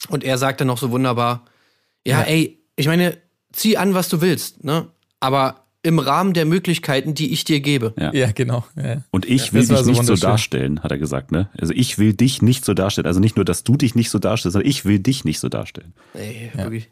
[0.09, 1.45] und er sagt dann noch so wunderbar,
[2.07, 2.27] ja, Ja.
[2.27, 3.19] ey, ich meine,
[3.53, 4.89] zieh an, was du willst, ne?
[5.21, 7.95] Aber im Rahmen der Möglichkeiten, die ich dir gebe.
[7.99, 8.13] Ja.
[8.13, 8.65] Ja, genau.
[8.77, 9.03] Ja.
[9.11, 11.49] Und ich Ja, will dich so nicht so darstellen, hat er gesagt, ne?
[11.59, 13.07] Also ich will dich nicht so darstellen.
[13.07, 15.49] Also nicht nur, dass du dich nicht so darstellst, sondern ich will dich nicht so
[15.49, 15.95] darstellen.
[16.15, 16.91] Ey, wirklich.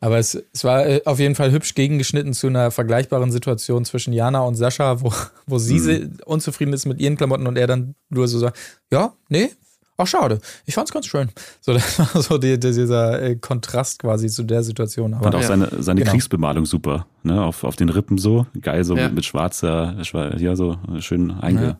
[0.00, 4.12] Aber es, es war äh, auf jeden Fall hübsch gegengeschnitten zu einer vergleichbaren Situation zwischen
[4.12, 5.12] Jana und Sascha, wo,
[5.46, 6.18] wo sie Mhm.
[6.26, 8.58] unzufrieden ist mit ihren Klamotten und er dann nur so sagt,
[8.90, 9.50] ja, nee,
[9.96, 11.28] ach schade, ich fand's ganz schön.
[11.60, 15.14] So, das war so die, die, dieser äh, Kontrast quasi zu der Situation.
[15.14, 15.46] Aber Und auch Ja.
[15.46, 16.10] seine, seine Genau.
[16.12, 17.42] Kriegsbemalung super, ne?
[17.44, 19.04] Auf, auf den Rippen so, geil, so Ja.
[19.06, 21.78] mit, mit schwarzer, schwar- ja, so schön einge,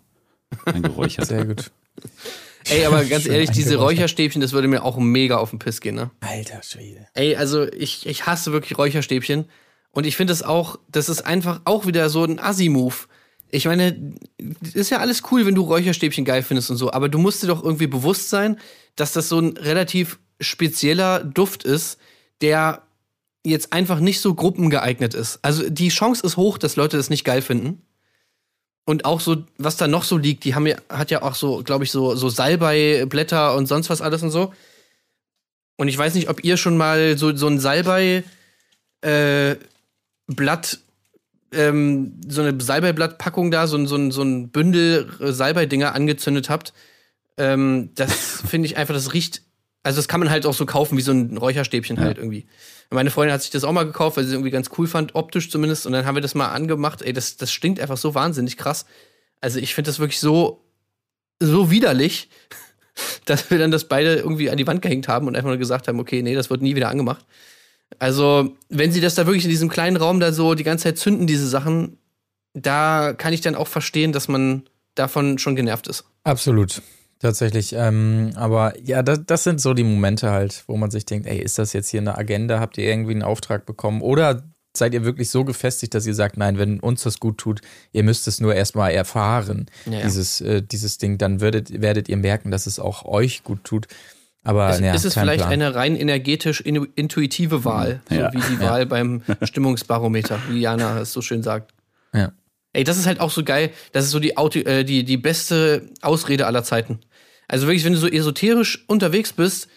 [0.66, 1.26] eingeräuchert.
[1.26, 1.70] sehr gut.
[2.68, 3.76] Ey, aber ganz ehrlich, diese.
[3.76, 6.10] Räucherstäbchen, das würde mir auch mega auf den Piss gehen, ne?
[6.20, 7.06] Alter Schwede.
[7.14, 9.46] Ey, also ich, ich hasse wirklich Räucherstäbchen.
[9.90, 12.94] Und ich finde es auch, das ist einfach auch wieder so ein Assi-Move.
[13.50, 14.14] Ich meine,
[14.72, 17.46] ist ja alles cool, wenn du Räucherstäbchen geil findest und so, aber du musst dir
[17.46, 18.58] doch irgendwie bewusst sein,
[18.96, 21.98] dass das so ein relativ spezieller Duft ist,
[22.40, 22.82] der
[23.44, 25.38] jetzt einfach nicht so gruppengeeignet ist.
[25.42, 27.82] Also die Chance ist hoch, dass Leute das nicht geil finden.
[28.86, 31.62] Und auch so, was da noch so liegt, die haben ja, hat ja auch so,
[31.62, 34.52] glaube ich, so, so Salbeiblätter und sonst was alles und so.
[35.76, 38.24] Und ich weiß nicht, ob ihr schon mal so, so ein Salbei
[39.00, 39.56] äh,
[40.26, 40.78] Blatt,
[41.52, 46.72] ähm, so eine Salbeiblattpackung da, so, ein- so, so ein Bündel äh, Salbeidinger angezündet habt.
[47.38, 48.12] Ähm, das
[48.46, 49.42] finde ich einfach, das riecht.
[49.82, 52.46] Also, das kann man halt auch so kaufen, wie so ein Räucherstäbchen halt irgendwie.
[52.90, 55.14] Meine Freundin hat sich das auch mal gekauft, weil sie es irgendwie ganz cool fand,
[55.14, 55.86] optisch zumindest.
[55.86, 57.02] Und dann haben wir das mal angemacht.
[57.02, 58.86] Ey, das, das stinkt einfach so wahnsinnig krass.
[59.40, 60.64] Also, ich finde das wirklich so,
[61.40, 62.28] so widerlich,
[63.24, 65.88] dass wir dann das beide irgendwie an die Wand gehängt haben und einfach nur gesagt
[65.88, 67.24] haben, okay, nee, das wird nie wieder angemacht.
[67.98, 70.98] Also, wenn sie das da wirklich in diesem kleinen Raum da so die ganze Zeit
[70.98, 71.98] zünden, diese Sachen,
[72.54, 74.64] da kann ich dann auch verstehen, dass man
[74.94, 76.04] davon schon genervt ist.
[76.22, 76.82] Absolut.
[77.24, 81.26] Tatsächlich, ähm, aber ja, das, das sind so die Momente halt, wo man sich denkt,
[81.26, 82.60] ey, ist das jetzt hier eine Agenda?
[82.60, 84.02] Habt ihr irgendwie einen Auftrag bekommen?
[84.02, 84.42] Oder
[84.76, 87.62] seid ihr wirklich so gefestigt, dass ihr sagt, nein, wenn uns das gut tut,
[87.92, 90.02] ihr müsst es nur erstmal erfahren, Ja.
[90.02, 93.86] dieses, äh, dieses Ding, dann werdet, werdet ihr merken, dass es auch euch gut tut.
[94.42, 95.52] Aber Ist, ja, ist es vielleicht Plan.
[95.54, 98.30] eine rein energetisch intuitive Wahl, Ja.
[98.30, 101.72] so wie die Wahl beim Stimmungsbarometer, wie Jana es so schön sagt.
[102.12, 102.32] Ja.
[102.74, 103.70] Ey, das ist halt auch so geil.
[103.92, 106.98] Das ist so die, Auto, äh, die, die beste Ausrede aller Zeiten.
[107.54, 109.68] Also wirklich, wenn du so esoterisch unterwegs bist,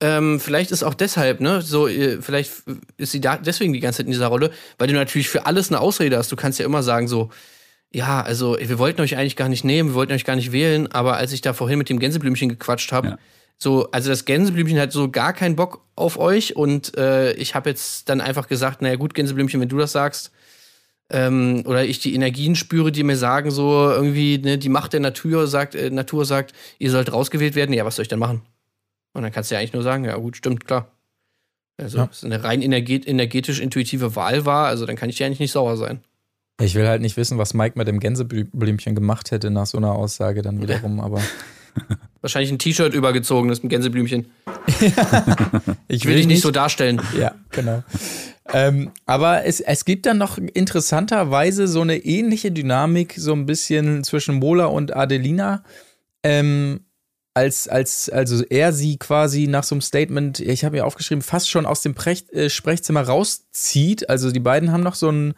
[0.00, 2.52] ähm, vielleicht ist auch deshalb, ne, so, äh, vielleicht
[2.96, 5.68] ist sie da deswegen die ganze Zeit in dieser Rolle, weil du natürlich für alles
[5.68, 6.32] eine Ausrede hast.
[6.32, 7.28] Du kannst ja immer sagen, so,
[7.92, 10.90] ja, also wir wollten euch eigentlich gar nicht nehmen, wir wollten euch gar nicht wählen,
[10.90, 13.18] aber als ich da vorhin mit dem Gänseblümchen gequatscht habe, Ja.
[13.58, 17.68] so, also das Gänseblümchen hat so gar keinen Bock auf euch und äh, ich habe
[17.68, 20.30] jetzt dann einfach gesagt, naja gut, Gänseblümchen, wenn du das sagst,
[21.10, 25.00] ähm, oder ich die Energien spüre, die mir sagen, so irgendwie, ne, die Macht der
[25.00, 28.42] Natur sagt, äh, Natur sagt, ihr sollt rausgewählt werden, ja, was soll ich denn machen?
[29.14, 30.90] Und dann kannst du ja eigentlich nur sagen, ja gut, stimmt, klar.
[31.80, 32.08] Also, Ja.
[32.10, 35.52] es eine rein energet energetisch intuitive Wahl war, also dann kann ich ja eigentlich nicht
[35.52, 36.00] sauer sein.
[36.60, 39.92] Ich will halt nicht wissen, was Mike mit dem Gänseblümchen gemacht hätte nach so einer
[39.92, 41.22] Aussage dann wiederum, aber
[42.20, 44.26] Wahrscheinlich ein T-Shirt übergezogenes mit Gänseblümchen.
[45.88, 47.00] ich Will ich nicht so darstellen.
[47.16, 47.84] Ja, genau.
[48.52, 54.04] Ähm, aber es, es gibt dann noch interessanterweise so eine ähnliche Dynamik, so ein bisschen
[54.04, 55.64] zwischen Mola und Adelina.
[56.22, 56.80] Ähm,
[57.34, 61.48] als, als, also er sie quasi nach so einem Statement, ich habe mir aufgeschrieben, fast
[61.48, 64.08] schon aus dem Prech, äh, Sprechzimmer rauszieht.
[64.10, 65.34] Also die beiden haben noch so ein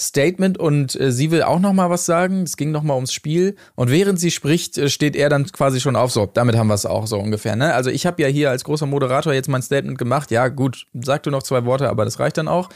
[0.00, 2.42] Statement und äh, sie will auch noch mal was sagen.
[2.42, 5.80] Es ging noch mal ums Spiel und während sie spricht, äh, steht er dann quasi
[5.80, 6.10] schon auf.
[6.10, 7.54] So, damit haben wir es auch so ungefähr.
[7.54, 7.74] Ne?
[7.74, 10.30] Also ich habe ja hier als großer Moderator jetzt mein Statement gemacht.
[10.30, 12.70] Ja gut, sag du noch zwei Worte, aber das reicht dann auch.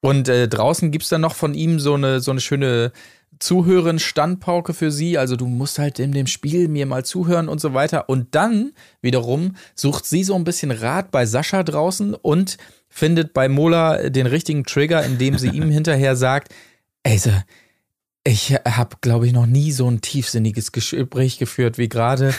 [0.00, 2.92] Und äh, draußen gibt's dann noch von ihm so eine so eine schöne
[3.38, 5.18] zuhören Standpauke für sie.
[5.18, 8.08] Also du musst halt in dem Spiel mir mal zuhören und so weiter.
[8.08, 12.56] Und dann wiederum sucht sie so ein bisschen Rat bei Sascha draußen und
[12.94, 16.54] findet bei Mola den richtigen Trigger, indem sie ihm hinterher sagt,
[17.02, 17.20] ey,
[18.22, 22.32] ich habe, glaube ich, noch nie so ein tiefsinniges Gespräch geführt wie gerade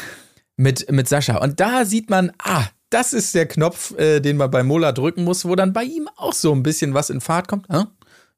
[0.55, 1.37] mit, mit Sascha.
[1.39, 5.25] Und da sieht man, ah, das ist der Knopf, äh, den man bei Mola drücken
[5.25, 7.67] muss, wo dann bei ihm auch so ein bisschen was in Fahrt kommt.
[7.69, 7.83] Hä?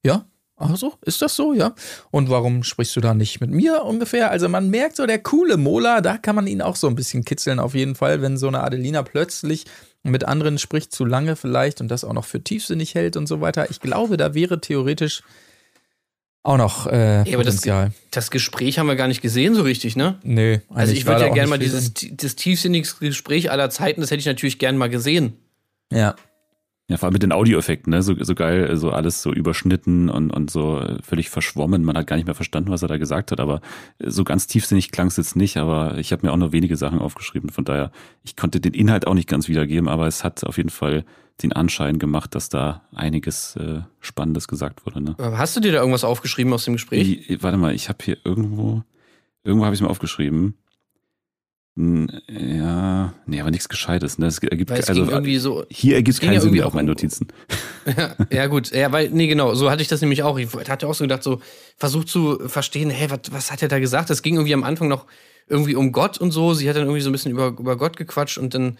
[0.01, 1.76] Ja, ach so, ist das so, ja?
[2.09, 4.32] Und warum sprichst du da nicht mit mir ungefähr?
[4.32, 7.24] Also man merkt so, der coole Mola, da kann man ihn auch so ein bisschen
[7.24, 9.65] kitzeln auf jeden Fall, wenn so eine Adelina plötzlich
[10.04, 13.41] mit anderen spricht zu lange vielleicht und das auch noch für tiefsinnig hält und so
[13.41, 13.70] weiter.
[13.70, 15.24] Ich glaube, da wäre theoretisch
[16.43, 17.62] auch noch äh, Ja, aber das,
[18.12, 20.18] das Gespräch haben wir gar nicht gesehen so richtig, ne?
[20.24, 24.26] Nö, Also ich würde ja gerne mal dieses tiefsinnigste Gespräch aller Zeiten, das hätte ich
[24.26, 25.34] natürlich gerne mal gesehen.
[25.91, 26.16] Ja.
[26.89, 28.01] Ja, vor allem mit den Audioeffekten, ne?
[28.01, 31.83] So, so geil, so alles so überschnitten und, und so äh, völlig verschwommen.
[31.83, 33.59] Man hat gar nicht mehr verstanden, was er da gesagt hat, aber
[33.99, 36.77] äh, so ganz tiefsinnig klang es jetzt nicht, aber ich habe mir auch nur wenige
[36.77, 37.49] Sachen aufgeschrieben.
[37.49, 37.91] Von daher,
[38.23, 41.03] ich konnte den Inhalt auch nicht ganz wiedergeben, aber es hat auf jeden Fall
[41.43, 45.01] den Anschein gemacht, dass da einiges äh, Spannendes gesagt wurde.
[45.01, 45.15] Ne?
[45.19, 47.25] Hast du dir da irgendwas aufgeschrieben aus dem Gespräch?
[47.27, 48.81] Ich, warte mal, ich habe hier irgendwo,
[49.43, 50.55] irgendwo habe ich es mir aufgeschrieben.
[51.78, 54.17] Hm, Ja, nee, aber nichts Gescheites.
[54.17, 54.25] Ne?
[54.25, 55.63] Es ergibt, Weil es also irgendwie so.
[55.69, 57.28] hier ergibt es keinen ja Sinn mehr auf auch meinen Notizen.
[58.32, 58.71] ja, gut.
[58.71, 59.53] Ja, weil, nee, genau.
[59.53, 60.39] So hatte ich das nämlich auch.
[60.39, 61.39] Ich hatte auch so gedacht, so
[61.78, 64.09] versucht zu verstehen, hey, was, was hat er da gesagt?
[64.09, 65.05] Das ging irgendwie am Anfang noch
[65.47, 66.55] irgendwie um Gott und so.
[66.55, 68.78] Sie hat dann irgendwie so ein bisschen über, über Gott gequatscht und dann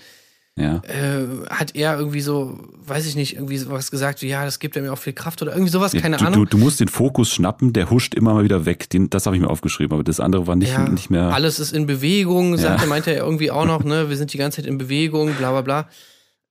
[0.60, 0.82] Ja.
[0.88, 4.76] äh, hat er irgendwie so, weiß ich nicht, irgendwie sowas gesagt, wie, ja, das gibt
[4.76, 6.46] mir auch viel Kraft oder irgendwie sowas, Ja, keine du, Ahnung.
[6.46, 8.90] Du, du musst den Fokus schnappen, der huscht immer mal wieder weg.
[8.90, 11.26] Den, das habe ich mir aufgeschrieben, aber das andere war nicht, ja, nicht mehr.
[11.34, 12.90] Alles ist in Bewegung, sagte, Ja.
[12.90, 14.10] meinte er irgendwie auch noch, ne?
[14.10, 15.90] Wir sind die ganze Zeit in Bewegung, bla bla bla.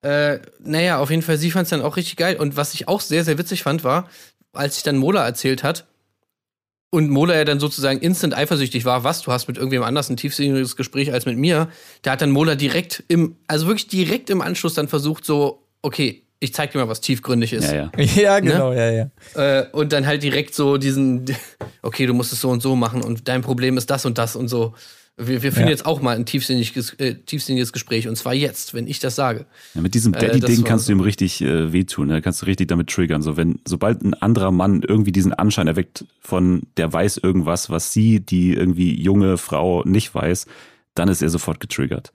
[0.02, 2.36] Äh, naja, auf jeden Fall, sie fand es dann auch richtig geil.
[2.36, 4.09] Und was ich auch sehr, sehr witzig fand, war,
[4.52, 5.84] als sich dann Mola erzählt hat
[6.97, 10.16] und Mola ja dann sozusagen instant eifersüchtig war, was, du hast mit irgendwem anders ein
[10.16, 11.68] tiefsinniges Gespräch als mit mir,
[12.01, 16.22] da hat dann Mola direkt im, also wirklich direkt im Anschluss dann versucht, so, okay,
[16.40, 17.70] ich zeig dir mal, was tiefgründig ist.
[17.70, 18.05] ja, ja.
[18.16, 19.11] Ja, genau, ja, ja.
[19.34, 21.26] Äh, und dann halt direkt so diesen,
[21.82, 24.34] okay, du musst es so und so machen und dein Problem ist das und das
[24.34, 24.72] und so.
[25.19, 25.71] Wir, wir führen Ja.
[25.71, 29.47] jetzt auch mal ein tiefsinniges, äh, tiefsinniges Gespräch und zwar jetzt, wenn ich das sage.
[29.75, 32.09] ja mit diesem Äh, Daddy-Ding war kannst du ihm richtig äh, wehtun.
[32.09, 32.21] Ne?
[32.21, 33.23] Kannst du richtig damit triggern.
[33.23, 37.95] So, wenn, sobald ein anderer Mann irgendwie diesen Anschein erweckt von, der weiß irgendwas, was
[37.95, 40.47] sie, die irgendwie junge Frau, nicht weiß,
[40.95, 42.12] dann ist er sofort getriggert.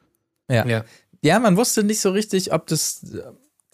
[0.49, 0.68] Ja.
[0.68, 0.86] Ja.
[1.24, 3.06] Ja, man wusste nicht so richtig, ob das.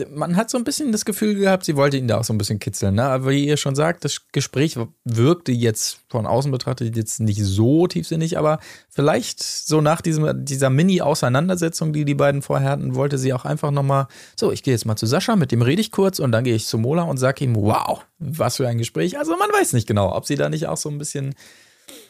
[0.09, 2.37] Man hat so ein bisschen das Gefühl gehabt, sie wollte ihn da auch so ein
[2.37, 2.95] bisschen kitzeln.
[2.95, 3.03] Ne?
[3.03, 7.87] Aber wie ihr schon sagt, das Gespräch wirkte jetzt von außen betrachtet jetzt nicht so
[7.87, 13.33] tiefsinnig, aber vielleicht so nach diesem, dieser Mini-Auseinandersetzung, die die beiden vorher hatten, wollte sie
[13.33, 14.07] auch einfach nochmal,
[14.39, 16.55] so, ich gehe jetzt mal zu Sascha, mit dem rede ich kurz und dann gehe
[16.55, 19.17] ich zu Mola und sage ihm, wow, was für ein Gespräch.
[19.17, 21.33] Also man weiß nicht genau, ob sie da nicht auch so ein bisschen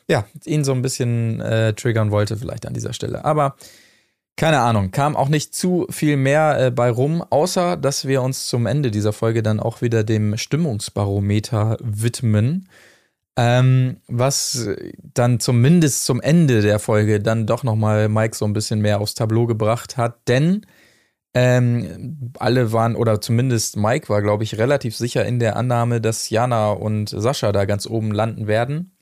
[0.10, 3.26] ja, ihn so ein bisschen äh, triggern wollte, vielleicht an dieser Stelle.
[3.26, 3.56] Aber
[4.38, 8.48] keine Ahnung, kam auch nicht zu viel mehr äh, bei rum, außer dass wir uns
[8.48, 12.70] zum Ende dieser Folge dann auch wieder dem Stimmungsbarometer widmen.
[13.36, 14.68] Ähm, was
[15.14, 19.14] dann zumindest zum Ende der Folge dann doch nochmal Mike so ein bisschen mehr aufs
[19.14, 20.66] Tableau gebracht hat, denn
[21.36, 26.32] ähm, alle waren, oder zumindest Mike war, glaube ich, relativ sicher in der Annahme, dass
[26.32, 28.97] Jana und Sascha da ganz oben landen werden.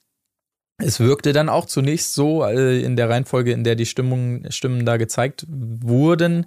[0.78, 4.86] Es wirkte dann auch zunächst so äh, in der Reihenfolge, in der die Stimmung, Stimmen
[4.86, 6.46] da gezeigt wurden.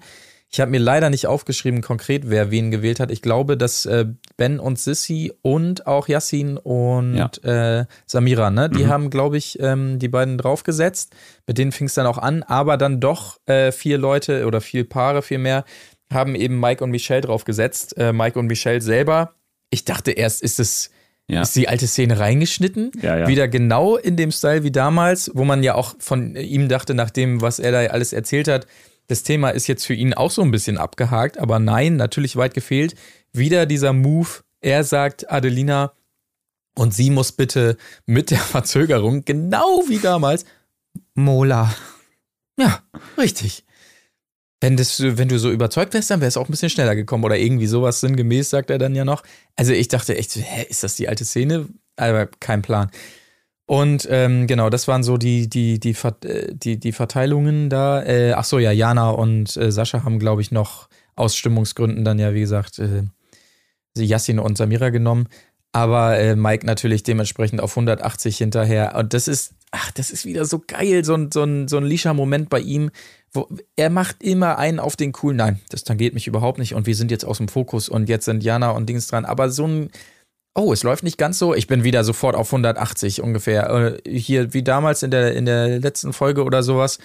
[0.50, 3.10] Ich habe mir leider nicht aufgeschrieben konkret, wer wen gewählt hat.
[3.10, 4.06] Ich glaube, dass äh,
[4.38, 7.80] Ben und Sissy und auch Yassin und ja.
[7.80, 8.88] äh, Samira, ne, die mhm.
[8.88, 11.14] haben, glaube ich, ähm, die beiden draufgesetzt.
[11.46, 14.88] Mit denen fing es dann auch an, aber dann doch äh, vier Leute oder vier
[14.88, 15.64] Paare vielmehr
[16.10, 17.98] haben eben Mike und Michelle draufgesetzt.
[17.98, 19.34] Äh, Mike und Michelle selber.
[19.68, 20.90] Ich dachte erst, ist es
[21.28, 21.42] ja.
[21.42, 22.90] ist die alte Szene reingeschnitten.
[23.00, 23.28] Ja, ja.
[23.28, 27.10] Wieder genau in dem Style wie damals, wo man ja auch von ihm dachte, nach
[27.10, 28.66] dem, was er da alles erzählt hat,
[29.08, 32.54] das Thema ist jetzt für ihn auch so ein bisschen abgehakt, aber nein, natürlich weit
[32.54, 32.94] gefehlt.
[33.32, 34.28] Wieder dieser Move,
[34.60, 35.92] er sagt Adelina,
[36.74, 37.76] und sie muss bitte
[38.06, 40.44] mit der Verzögerung, genau wie damals,
[41.14, 41.74] Mola.
[42.58, 42.80] Ja,
[43.16, 43.64] richtig.
[44.60, 47.24] Wenn, das, wenn du so überzeugt wärst, dann wäre es auch ein bisschen schneller gekommen
[47.24, 49.22] oder irgendwie sowas sinngemäß, sagt er dann ja noch.
[49.54, 51.68] Also ich dachte echt, hä, ist das die alte Szene?
[51.96, 52.90] Aber kein Plan.
[53.66, 55.94] Und ähm, genau, das waren so die, die, die,
[56.24, 58.02] äh, die, die Verteilungen da.
[58.02, 62.32] Äh, ach ja, Jana und äh, Sascha haben, glaube ich, noch aus Stimmungsgründen dann ja,
[62.32, 63.02] wie gesagt, äh,
[64.40, 65.28] und Samira genommen.
[65.72, 68.94] Aber äh, Mike natürlich dementsprechend auf 180 hinterher.
[68.96, 71.84] Und das ist, ach, das ist wieder so geil, so ein, so ein, so ein
[71.84, 72.90] Lisha-Moment bei ihm,
[73.32, 76.74] wo er macht immer einen auf den coolen, nein, das tangiert mich überhaupt nicht.
[76.74, 79.50] Und wir sind jetzt aus dem Fokus und jetzt sind Jana und Dings dran, aber
[79.50, 79.90] so ein,
[80.54, 84.54] oh, es läuft nicht ganz so, ich bin wieder sofort auf 180 ungefähr, äh, hier
[84.54, 86.98] wie damals in der, in der letzten Folge oder sowas,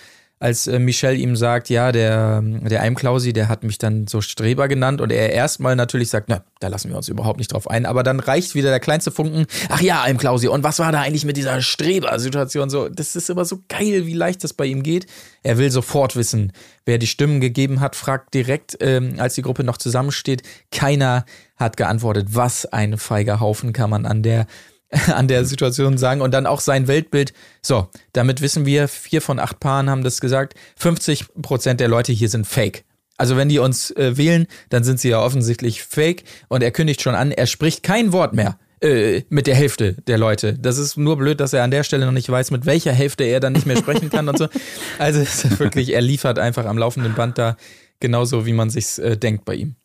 [0.43, 4.67] als äh, Michelle ihm sagt, ja, der, der Eimklausi, der hat mich dann so Streber
[4.67, 7.85] genannt und er erstmal natürlich sagt, na, da lassen wir uns überhaupt nicht drauf ein,
[7.85, 11.23] aber dann reicht wieder der kleinste Funken, ach ja, Eimklausi, und was war da eigentlich
[11.23, 12.89] mit dieser Streber-Situation so?
[12.89, 15.07] Das ist immer so geil, wie leicht das bei ihm geht.
[15.43, 16.51] Er will sofort wissen,
[16.85, 20.41] wer die Stimmen gegeben hat, fragt direkt, ähm, als die Gruppe noch zusammensteht.
[20.73, 21.23] Keiner
[21.55, 22.27] hat geantwortet.
[22.31, 24.47] Was ein feiger Haufen kann man an der
[25.13, 27.33] an der Situation sagen und dann auch sein Weltbild.
[27.61, 32.11] So, damit wissen wir, vier von acht Paaren haben das gesagt, 50 Prozent der Leute
[32.11, 32.83] hier sind fake.
[33.17, 37.01] Also wenn die uns äh, wählen, dann sind sie ja offensichtlich fake und er kündigt
[37.01, 40.57] schon an, er spricht kein Wort mehr äh, mit der Hälfte der Leute.
[40.57, 43.23] Das ist nur blöd, dass er an der Stelle noch nicht weiß, mit welcher Hälfte
[43.23, 44.47] er dann nicht mehr sprechen kann und so.
[44.99, 47.55] Also es ist wirklich, er liefert einfach am laufenden Band da
[47.99, 49.75] genauso, wie man sich's äh, denkt bei ihm.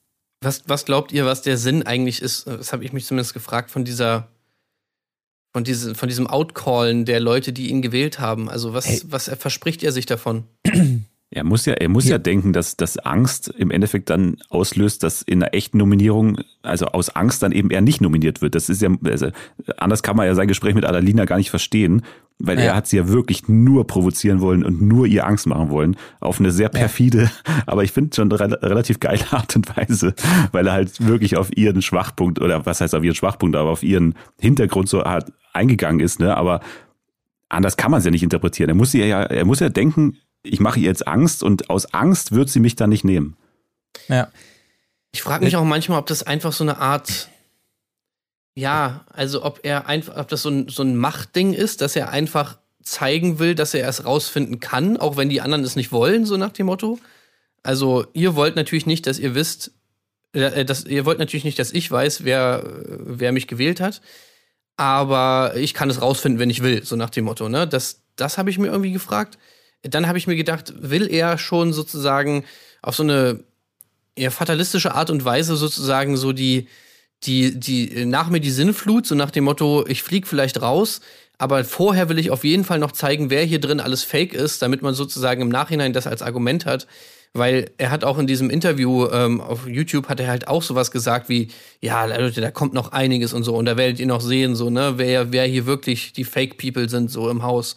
[0.40, 2.46] Was, was glaubt ihr, was der Sinn eigentlich ist?
[2.46, 4.28] Das habe ich mich zumindest gefragt von dieser
[5.52, 8.48] von, diese, von diesem Outcallen der Leute, die ihn gewählt haben.
[8.48, 9.00] Also was, hey.
[9.08, 10.44] was verspricht er sich davon?
[11.30, 12.12] Er muss ja, er muss ja.
[12.12, 16.86] ja denken, dass, dass Angst im Endeffekt dann auslöst, dass in einer echten Nominierung, also
[16.86, 18.54] aus Angst dann eben er nicht nominiert wird.
[18.54, 19.28] Das ist ja, also
[19.76, 22.02] anders kann man ja sein Gespräch mit Adalina gar nicht verstehen,
[22.38, 22.66] weil ja.
[22.66, 26.40] er hat sie ja wirklich nur provozieren wollen und nur ihr Angst machen wollen, auf
[26.40, 27.62] eine sehr perfide, ja.
[27.66, 30.14] aber ich finde schon re relativ geile Art und Weise,
[30.52, 33.82] weil er halt wirklich auf ihren Schwachpunkt, oder was heißt auf ihren Schwachpunkt, aber auf
[33.82, 36.36] ihren Hintergrund so hart eingegangen ist, ne?
[36.36, 36.60] Aber
[37.48, 38.70] anders kann man es ja nicht interpretieren.
[38.70, 42.32] Er muss ja, er muss ja denken, ich mache ihr jetzt Angst und aus Angst
[42.32, 43.36] wird sie mich dann nicht nehmen.
[44.08, 44.28] Ja.
[45.12, 47.28] Ich frage mich auch manchmal, ob das einfach so eine Art,
[48.54, 52.10] ja, also ob er einfach, ob das so ein, so ein Machtding ist, dass er
[52.10, 56.24] einfach zeigen will, dass er es rausfinden kann, auch wenn die anderen es nicht wollen,
[56.24, 56.98] so nach dem Motto.
[57.62, 59.72] Also, ihr wollt natürlich nicht, dass ihr wisst,
[60.32, 64.00] äh, dass, ihr wollt natürlich nicht, dass ich weiß, wer, wer mich gewählt hat.
[64.78, 67.50] Aber ich kann es rausfinden, wenn ich will, so nach dem Motto.
[67.50, 67.68] Ne?
[67.68, 69.36] Das, das habe ich mir irgendwie gefragt
[69.82, 72.44] dann habe ich mir gedacht, will er schon sozusagen
[72.82, 73.44] auf so eine
[74.16, 76.68] eher fatalistische Art und Weise sozusagen so die,
[77.24, 81.00] die, die, nach mir die Sinnflut, so nach dem Motto, ich flieg vielleicht raus,
[81.38, 84.60] aber vorher will ich auf jeden Fall noch zeigen, wer hier drin alles fake ist,
[84.62, 86.88] damit man sozusagen im Nachhinein das als Argument hat.
[87.34, 90.90] Weil er hat auch in diesem Interview ähm, auf YouTube hat er halt auch sowas
[90.90, 91.48] gesagt wie,
[91.80, 94.70] ja, Leute, da kommt noch einiges und so und da werdet ihr noch sehen, so,
[94.70, 97.76] ne, wer, wer hier wirklich die Fake People sind, so im Haus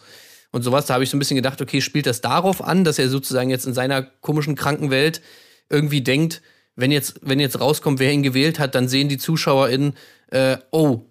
[0.52, 0.86] und sowas.
[0.86, 3.50] Da habe ich so ein bisschen gedacht, okay, spielt das darauf an, dass er sozusagen
[3.50, 5.20] jetzt in seiner komischen Krankenwelt
[5.68, 6.42] irgendwie denkt,
[6.74, 9.94] wenn jetzt, wenn jetzt rauskommt, wer ihn gewählt hat, dann sehen die ZuschauerInnen,
[10.30, 11.02] äh, oh,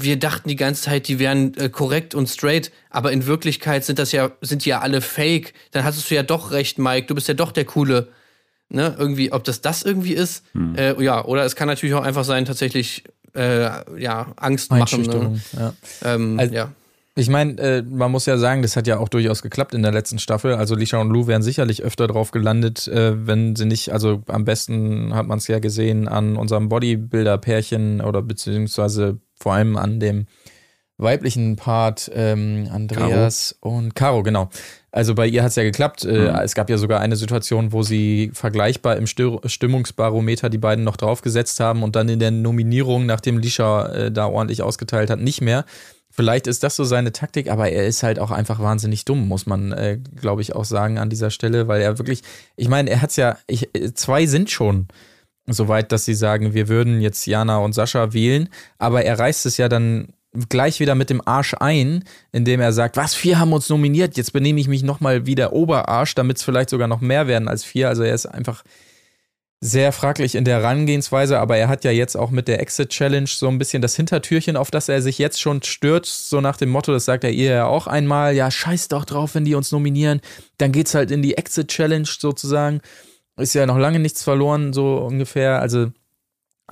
[0.00, 3.98] wir dachten die ganze Zeit, die wären äh, korrekt und straight, aber in Wirklichkeit sind
[3.98, 5.54] das ja, sind die ja alle fake.
[5.72, 8.08] Dann hattest du ja doch recht, Mike, du bist ja doch der Coole.
[8.70, 10.74] Ne, irgendwie, ob das das irgendwie ist, hm.
[10.74, 13.02] äh, ja, oder es kann natürlich auch einfach sein, tatsächlich,
[13.34, 15.04] äh, ja, Angst machen.
[15.04, 15.40] Ne?
[15.58, 15.72] Ja.
[16.04, 16.72] Ähm, also, ja.
[17.14, 19.90] Ich meine, äh, man muss ja sagen, das hat ja auch durchaus geklappt in der
[19.90, 20.54] letzten Staffel.
[20.54, 24.44] Also Lisha und Lou wären sicherlich öfter drauf gelandet, äh, wenn sie nicht, also am
[24.44, 30.26] besten hat man es ja gesehen an unserem Bodybuilder-Pärchen oder beziehungsweise vor allem an dem
[30.98, 34.50] weiblichen Part ähm, Andreas und Caro, genau.
[34.90, 36.04] Also bei ihr hat es ja geklappt.
[36.04, 40.82] Äh, Es gab ja sogar eine Situation, wo sie vergleichbar im Stör Stimmungsbarometer die beiden
[40.84, 45.20] noch draufgesetzt haben und dann in der Nominierung, nachdem Lisha äh, da ordentlich ausgeteilt hat,
[45.20, 45.64] nicht mehr.
[46.10, 49.46] Vielleicht ist das so seine Taktik, aber er ist halt auch einfach wahnsinnig dumm, muss
[49.46, 52.22] man, äh, glaube ich, auch sagen an dieser Stelle, weil er wirklich,
[52.56, 54.88] ich meine, er hat's ja, ich, äh, zwei sind schon
[55.52, 59.56] soweit, dass sie sagen, wir würden jetzt Jana und Sascha wählen, aber er reißt es
[59.56, 60.08] ja dann
[60.48, 64.32] gleich wieder mit dem Arsch ein, indem er sagt, was, vier haben uns nominiert, jetzt
[64.32, 67.64] benehme ich mich nochmal wie der Oberarsch, damit es vielleicht sogar noch mehr werden als
[67.64, 67.88] vier.
[67.88, 68.62] Also er ist einfach
[69.60, 73.26] sehr fraglich in der Herangehensweise, aber er hat ja jetzt auch mit der Exit Challenge
[73.26, 76.68] so ein bisschen das Hintertürchen, auf das er sich jetzt schon stürzt, so nach dem
[76.68, 79.72] Motto, das sagt er ihr ja auch einmal, ja, scheiß doch drauf, wenn die uns
[79.72, 80.20] nominieren,
[80.58, 82.80] dann geht's halt in die Exit Challenge sozusagen.
[83.38, 85.60] Ist ja noch lange nichts verloren, so ungefähr.
[85.60, 85.92] Also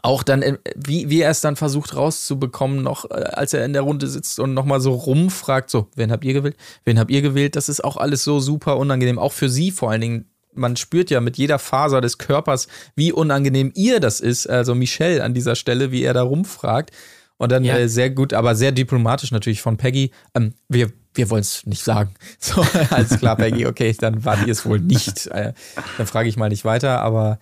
[0.02, 3.72] auch dann, äh, wie, wie er es dann versucht rauszubekommen, noch äh, als er in
[3.72, 6.56] der Runde sitzt und nochmal so rumfragt, so, wen habt ihr gewählt?
[6.84, 7.56] Wen habt ihr gewählt?
[7.56, 10.24] Das ist auch alles so super unangenehm, auch für sie vor allen Dingen.
[10.54, 15.22] Man spürt ja mit jeder Faser des Körpers, wie unangenehm ihr das ist, also Michelle
[15.22, 16.90] an dieser Stelle, wie er da rumfragt.
[17.38, 17.76] Und dann Ja.
[17.76, 20.10] äh, sehr gut, aber sehr diplomatisch natürlich von Peggy.
[20.34, 22.14] Ähm, wir wir wollen es nicht sagen.
[22.38, 25.26] So, alles klar, Peggy, okay, dann war die es wohl nicht.
[25.28, 25.52] Äh,
[25.98, 27.38] dann frage ich mal nicht weiter, aber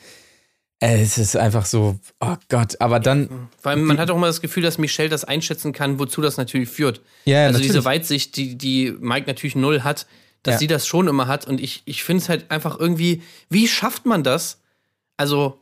[0.81, 4.27] äh, es ist einfach so, oh Gott, aber dann, Vor allem, man hat auch immer
[4.27, 7.01] das Gefühl, dass Michelle das einschätzen kann, wozu das natürlich führt.
[7.25, 7.68] Ja, ja, also natürlich.
[7.72, 10.07] diese Weitsicht, die, die Mike natürlich null hat,
[10.43, 10.59] dass Ja.
[10.59, 11.47] sie das schon immer hat.
[11.47, 14.61] Und ich, ich finde es halt einfach irgendwie, wie schafft man das?
[15.16, 15.61] Also,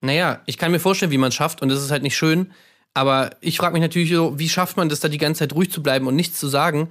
[0.00, 2.52] naja, ich kann mir vorstellen, wie man es schafft und das ist halt nicht schön.
[2.94, 5.70] Aber ich frage mich natürlich so, wie schafft man das, da die ganze Zeit ruhig
[5.70, 6.90] zu bleiben und nichts zu sagen?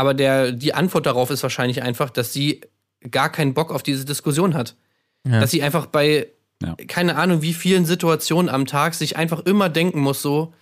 [0.00, 2.62] Aber der, die Antwort darauf ist wahrscheinlich einfach, dass sie
[3.10, 4.76] gar keinen Bock auf diese Diskussion hat.
[5.26, 5.40] Ja.
[5.40, 6.28] Dass sie einfach bei,
[6.62, 6.74] Ja.
[6.88, 10.54] keine Ahnung, wie vielen Situationen am Tag sich einfach immer denken muss, so,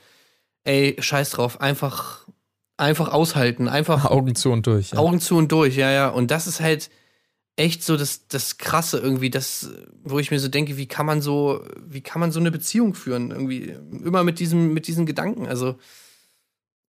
[0.65, 2.27] ey, scheiß drauf, einfach,
[2.77, 4.91] einfach aushalten, einfach Augen zu und durch.
[4.91, 4.99] Ja.
[4.99, 6.09] Augen zu und durch, ja, ja.
[6.09, 6.91] Und das ist halt
[7.55, 9.71] echt so das, das Krasse irgendwie, das,
[10.03, 12.95] wo ich mir so denke, wie kann man so, wie kann man so eine Beziehung
[12.95, 13.31] führen?
[13.31, 15.47] Irgendwie immer mit diesem, mit diesen Gedanken.
[15.47, 15.77] Also,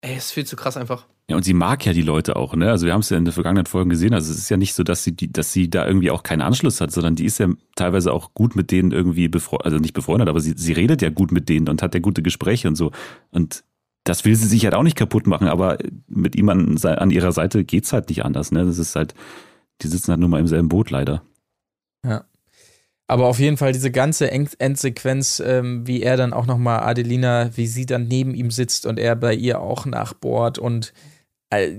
[0.02, 1.06] ey, ist viel zu krass einfach.
[1.28, 2.70] Ja, und sie mag ja die Leute auch, ne?
[2.70, 4.14] Also wir haben es ja in den vergangenen Folgen gesehen.
[4.14, 6.42] Also es ist ja nicht so, dass sie, die, dass sie da irgendwie auch keinen
[6.42, 9.94] Anschluss hat, sondern die ist ja teilweise auch gut mit denen irgendwie befreundet, also nicht
[9.94, 12.74] befreundet, aber sie, sie redet ja gut mit denen und hat ja gute Gespräche und
[12.74, 12.90] so.
[13.30, 13.62] Und
[14.04, 15.78] das will sie sich halt auch nicht kaputt machen, aber
[16.08, 18.64] mit ihm an, an ihrer Seite geht's halt nicht anders, ne?
[18.64, 19.14] Das ist halt,
[19.82, 21.22] die sitzen halt nur mal im selben Boot leider.
[23.10, 27.50] Aber auf jeden Fall diese ganze End Endsequenz, ähm, wie er dann auch nochmal Adelina,
[27.56, 30.92] wie sie dann neben ihm sitzt und er bei ihr auch nachbohrt und
[31.50, 31.72] äh,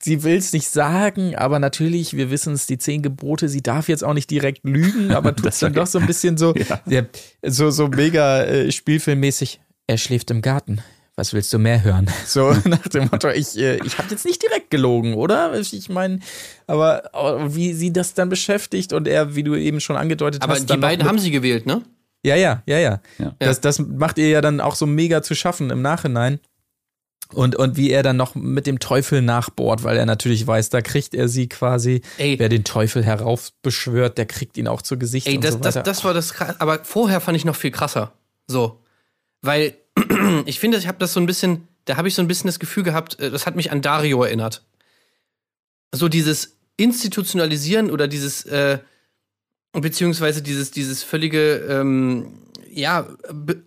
[0.00, 3.88] sie will es nicht sagen, aber natürlich, wir wissen es, die zehn Gebote, sie darf
[3.88, 6.80] jetzt auch nicht direkt lügen, aber tut es dann doch so ein bisschen so, Ja.
[6.86, 7.02] ja,
[7.42, 9.60] so, so mega äh, spielfilmmäßig.
[9.88, 10.80] Er schläft im Garten.
[11.18, 12.08] Was willst du mehr hören?
[12.26, 15.52] So nach dem Motto, ich, äh, ich habe jetzt nicht direkt gelogen, oder?
[15.58, 16.20] Ich meine,
[16.68, 17.10] aber
[17.52, 20.66] wie sie das dann beschäftigt und er, wie du eben schon angedeutet Aber hast, die
[20.66, 21.82] dann noch beiden haben sie gewählt, ne?
[22.22, 23.00] ja, ja, ja, ja.
[23.18, 23.34] Ja.
[23.40, 26.38] Das, das macht ihr ja dann auch so mega zu schaffen im Nachhinein.
[27.34, 30.82] Und, und wie er dann noch mit dem Teufel nachbohrt, weil er natürlich weiß, da
[30.82, 32.00] kriegt er sie quasi.
[32.18, 32.38] Ey.
[32.38, 35.74] Wer den Teufel heraufbeschwört, der kriegt ihn auch zu Gesicht Ey, und das, so das,
[35.74, 35.82] weiter.
[35.82, 36.54] das war das krass.
[36.60, 38.12] Aber vorher fand ich noch viel krasser.
[38.46, 38.80] So.
[39.42, 39.74] Weil
[40.46, 42.58] ich finde, ich habe das so ein bisschen, da habe ich so ein bisschen das
[42.58, 44.64] Gefühl gehabt, äh, das hat mich an Dario erinnert.
[45.92, 48.78] So dieses Institutionalisieren oder dieses, äh,
[49.72, 52.38] beziehungsweise dieses, dieses völlige, ähm,
[52.70, 53.06] ja,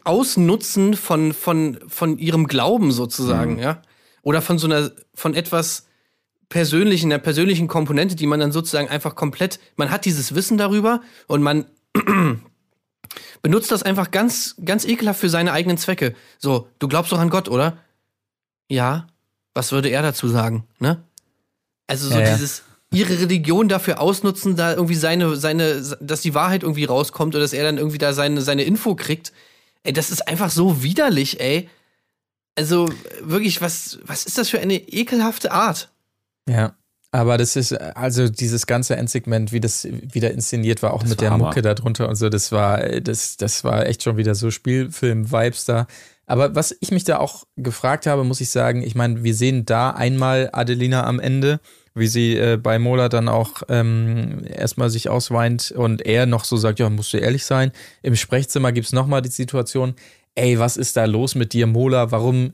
[0.03, 3.81] Ausnutzen von, von, von ihrem Glauben sozusagen, ja.
[4.21, 5.87] Oder von so einer, von etwas
[6.47, 11.01] persönlichen, einer persönlichen Komponente, die man dann sozusagen einfach komplett, man hat dieses Wissen darüber
[11.27, 11.65] und man
[13.41, 16.15] benutzt das einfach ganz, ganz ekelhaft für seine eigenen Zwecke.
[16.37, 17.77] So, du glaubst doch an Gott, oder?
[18.69, 19.07] Ja.
[19.53, 21.03] Was würde er dazu sagen, ne?
[21.87, 22.33] Also so Ja, ja.
[22.33, 27.43] dieses, ihre Religion dafür ausnutzen, da irgendwie seine, seine, dass die Wahrheit irgendwie rauskommt oder
[27.43, 29.33] dass er dann irgendwie da seine, seine Info kriegt.
[29.83, 31.69] Ey, das ist einfach so widerlich, ey.
[32.55, 32.89] Also
[33.21, 35.89] wirklich, was, was ist das für eine ekelhafte Art?
[36.47, 36.75] Ja.
[37.13, 41.19] Aber das ist, also dieses ganze Endsegment, wie das wieder inszeniert war, auch Das mit
[41.19, 41.45] war der Hammer.
[41.45, 45.87] Mucke darunter und so, das war, das, das war echt schon wieder so Spielfilm-Vibes da.
[46.25, 49.65] Aber was ich mich da auch gefragt habe, muss ich sagen, ich meine, wir sehen
[49.65, 51.59] da einmal Adelina am Ende,
[51.93, 56.55] wie sie äh, bei Mola dann auch ähm, erstmal sich ausweint und er noch so
[56.55, 57.73] sagt, ja, musst du ehrlich sein.
[58.01, 59.95] Im Sprechzimmer gibt's noch nochmal die Situation,
[60.35, 62.11] ey, was ist da los mit dir, Mola?
[62.11, 62.53] Warum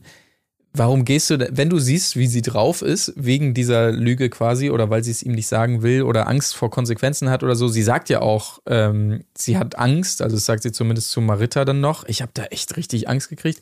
[0.78, 4.88] warum gehst du, wenn du siehst, wie sie drauf ist, wegen dieser Lüge quasi, oder
[4.90, 7.82] weil sie es ihm nicht sagen will oder Angst vor Konsequenzen hat oder so, sie
[7.82, 12.06] sagt ja auch, ähm, sie hat Angst, also sagt sie zumindest zu Marita dann noch,
[12.06, 13.60] ich habe da echt richtig Angst gekriegt,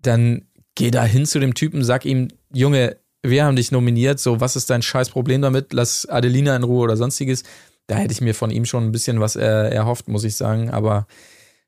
[0.00, 4.40] dann geh da hin zu dem Typen, sag ihm, Junge, wir haben dich nominiert, so,
[4.40, 7.42] was ist dein scheiß Problem damit, lass Adelina in Ruhe oder sonstiges.
[7.86, 10.70] Da hätte ich mir von ihm schon ein bisschen was äh, erhofft, muss ich sagen,
[10.70, 11.06] aber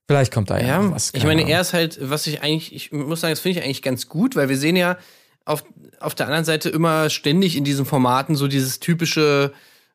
[0.07, 1.13] vielleicht kommt da ja, Ja, was.
[1.15, 1.53] ich meine, Ahnung.
[1.53, 4.37] er ist halt, was ich eigentlich, ich muss sagen, das finde ich eigentlich ganz gut,
[4.37, 4.99] weil wir sehen ja
[5.45, 5.65] auf,
[6.01, 9.53] auf der anderen Seite immer ständig in diesen Formaten so dieses typische,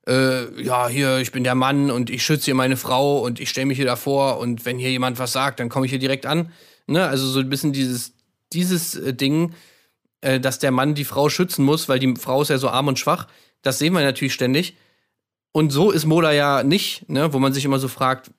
[0.08, 3.50] äh, ja, hier, ich bin der Mann und ich schütze hier meine Frau und ich
[3.50, 6.26] stelle mich hier davor und wenn hier jemand was sagt, dann komme ich hier direkt
[6.26, 6.52] an.
[6.88, 7.06] Ne?
[7.06, 8.14] Also so ein bisschen dieses,
[8.54, 9.54] dieses äh, Ding,
[10.22, 12.88] äh, dass der Mann die Frau schützen muss, weil die Frau ist ja so arm
[12.88, 13.28] und schwach.
[13.62, 14.76] Das sehen wir natürlich ständig.
[15.52, 17.34] Und so ist Mola ja nicht, ne?
[17.34, 18.32] wo man sich immer so fragt,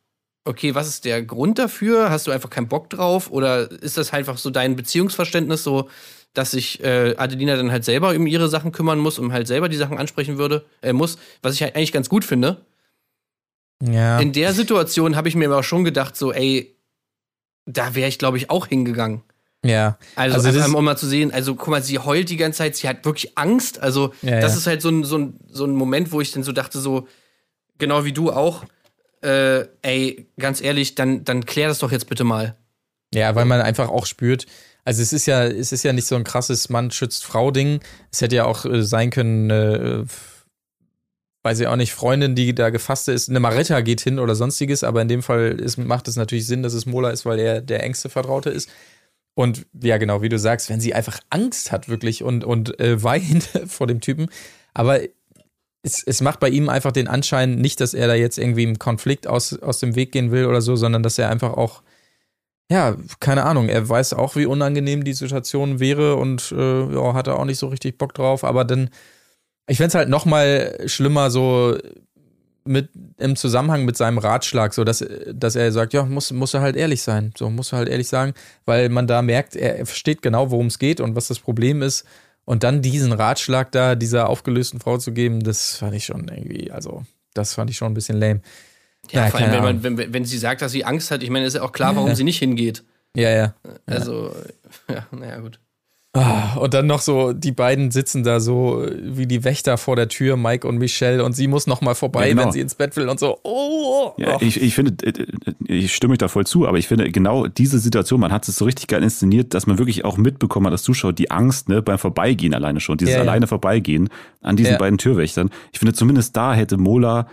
[0.45, 2.11] okay, was ist der Grund dafür?
[2.11, 3.31] Hast du einfach keinen Bock drauf?
[3.31, 5.89] Oder ist das einfach so dein Beziehungsverständnis, so
[6.35, 9.69] dass sich äh, Adelina dann halt selber um ihre Sachen kümmern muss und halt selber
[9.69, 12.65] die Sachen ansprechen würde, äh, muss, was ich halt eigentlich ganz gut finde.
[13.83, 14.19] ja.
[14.19, 16.75] In der Situation habe ich mir aber schon gedacht, so, ey,
[17.67, 19.23] da wäre ich, glaube ich, auch hingegangen.
[19.65, 19.99] ja.
[20.17, 22.77] Also, Also einfach, um mal zu sehen, also guck mal, sie heult die ganze Zeit,
[22.77, 23.81] sie hat wirklich Angst.
[23.81, 24.59] Also, Ja, das ja.
[24.59, 27.07] ist halt so ein, so, ein, so ein Moment, wo ich dann so dachte, so,
[27.79, 28.65] genau wie du auch,
[29.23, 32.57] äh, ey, ganz ehrlich, dann, dann klär das doch jetzt bitte mal.
[33.15, 34.47] Ja, weil man einfach auch spürt,
[34.85, 37.81] also es ist ja, es ist ja nicht so ein krasses Mann schützt Frau Ding.
[38.11, 40.05] Es hätte ja auch äh, sein können, äh,
[41.45, 44.85] weiß ich auch nicht, Freundin, die da gefasst ist, eine Maretta geht hin oder sonstiges,
[44.85, 47.61] aber in dem Fall ist, macht es natürlich Sinn, dass es Mola ist, weil er
[47.61, 48.71] der engste Vertraute ist.
[49.35, 53.03] Und ja, genau, wie du sagst, wenn sie einfach Angst hat wirklich und, und äh,
[53.03, 54.29] weint vor dem Typen,
[54.75, 55.01] aber
[55.83, 58.79] es, es macht bei ihm einfach den Anschein, nicht, dass er da jetzt irgendwie im
[58.79, 61.83] Konflikt aus, aus dem Weg gehen will oder so, sondern dass er einfach auch
[62.73, 63.69] ja, keine Ahnung.
[63.69, 67.59] Er weiß auch, wie unangenehm die Situation wäre und äh, ja, hat er auch nicht
[67.59, 68.45] so richtig Bock drauf.
[68.45, 68.89] Aber dann,
[69.69, 71.77] ich fände es halt noch mal schlimmer so
[72.65, 76.63] mit im Zusammenhang mit seinem Ratschlag, so dass, dass er sagt, ja, muss, muss er
[76.63, 77.35] halt ehrlich sein.
[77.37, 78.33] So muss er halt ehrlich sagen,
[78.65, 81.83] weil man da merkt, er, er versteht genau, worum es geht und was das Problem
[81.83, 82.07] ist.
[82.45, 86.71] Und dann diesen Ratschlag da dieser aufgelösten Frau zu geben, das fand ich schon irgendwie,
[86.71, 88.41] also das fand ich schon ein bisschen lame.
[89.11, 91.31] Ja, Ja, vor allem, wenn, man, wenn, wenn sie sagt, dass sie Angst hat, ich
[91.31, 92.85] meine, ist ja auch klar, warum sie nicht hingeht.
[93.17, 93.55] Ja, ja.
[93.87, 94.35] Also,
[94.89, 95.59] ja, naja, gut.
[96.15, 100.09] Ah, und dann noch so, die beiden sitzen da so wie die Wächter vor der
[100.09, 102.45] Tür, Mike und Michelle, und sie muss noch mal vorbei, Ja, genau.
[102.45, 103.39] wenn sie ins Bett will und so.
[103.45, 104.43] Oh, Ja, Och.
[104.43, 104.95] ich, ich finde,
[105.67, 108.57] ich stimme euch da voll zu, aber ich finde genau diese Situation, man hat es
[108.57, 111.81] so richtig geil inszeniert, dass man wirklich auch mitbekommen hat als Zuschauer die Angst ne,
[111.81, 113.23] beim Vorbeigehen alleine schon, dieses Ja, ja.
[113.31, 114.11] alleine Vorbeigehen
[114.43, 114.79] an diesen Ja.
[114.79, 115.49] beiden Türwächtern.
[115.73, 117.27] Ich finde, zumindest da hätte Mola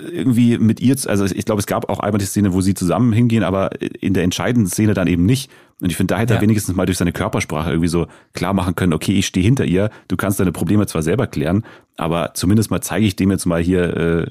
[0.00, 3.12] irgendwie mit ihr, also ich glaube, es gab auch einmal die Szene, wo sie zusammen
[3.14, 5.50] hingehen, aber in der entscheidenden Szene dann eben nicht.
[5.80, 6.38] Und ich finde, da hätte Ja.
[6.40, 9.64] er wenigstens mal durch seine Körpersprache irgendwie so klar machen können, okay, ich stehe hinter
[9.64, 11.64] ihr, du kannst deine Probleme zwar selber klären,
[11.96, 14.26] aber zumindest mal zeige ich dem jetzt mal hier, äh,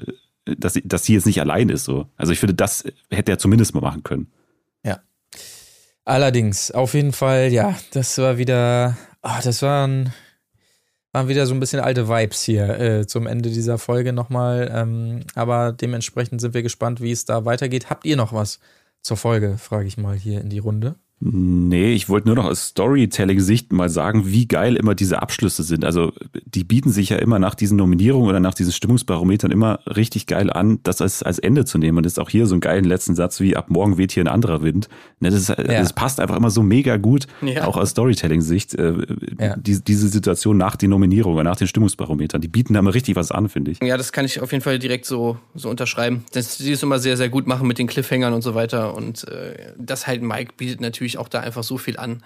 [0.56, 1.84] dass, sie- dass sie jetzt nicht allein ist.
[1.84, 2.06] So.
[2.16, 4.28] Also ich finde, das hätte er zumindest mal machen können.
[6.04, 10.10] Allerdings, auf jeden Fall, ja, das war wieder, ah, das waren,
[11.12, 14.70] waren wieder so ein bisschen alte Vibes hier äh, zum Ende dieser Folge nochmal.
[14.74, 17.90] Ähm, aber dementsprechend sind wir gespannt, wie es da weitergeht.
[17.90, 18.58] Habt ihr noch was
[19.02, 20.94] zur Folge, frage ich mal hier in die Runde.
[21.20, 25.84] Nee, ich wollte nur noch aus Storytelling-Sicht mal sagen, wie geil immer diese Abschlüsse sind.
[25.84, 26.12] Also
[26.46, 30.48] die bieten sich ja immer nach diesen Nominierungen oder nach diesen Stimmungsbarometern immer richtig geil
[30.52, 31.98] an, das als, als Ende zu nehmen.
[31.98, 34.22] Und das ist auch hier so einen geilen letzten Satz wie ab morgen weht hier
[34.22, 34.88] ein anderer Wind.
[35.18, 37.66] Ne, Das, ist, das passt einfach immer so mega gut, Ja.
[37.66, 38.74] auch aus Storytelling-Sicht.
[38.76, 38.94] Äh,
[39.40, 39.56] Ja.
[39.56, 43.16] die, diese Situation nach den Nominierungen oder nach den Stimmungsbarometern, die bieten da immer richtig
[43.16, 43.82] was an, finde ich.
[43.82, 46.24] Ja, das kann ich auf jeden Fall direkt so, so unterschreiben.
[46.32, 48.94] Dass sie es immer sehr, sehr gut machen mit den Cliffhangern und so weiter.
[48.94, 52.22] Und äh, das halt Mike bietet natürlich auch da einfach so viel an.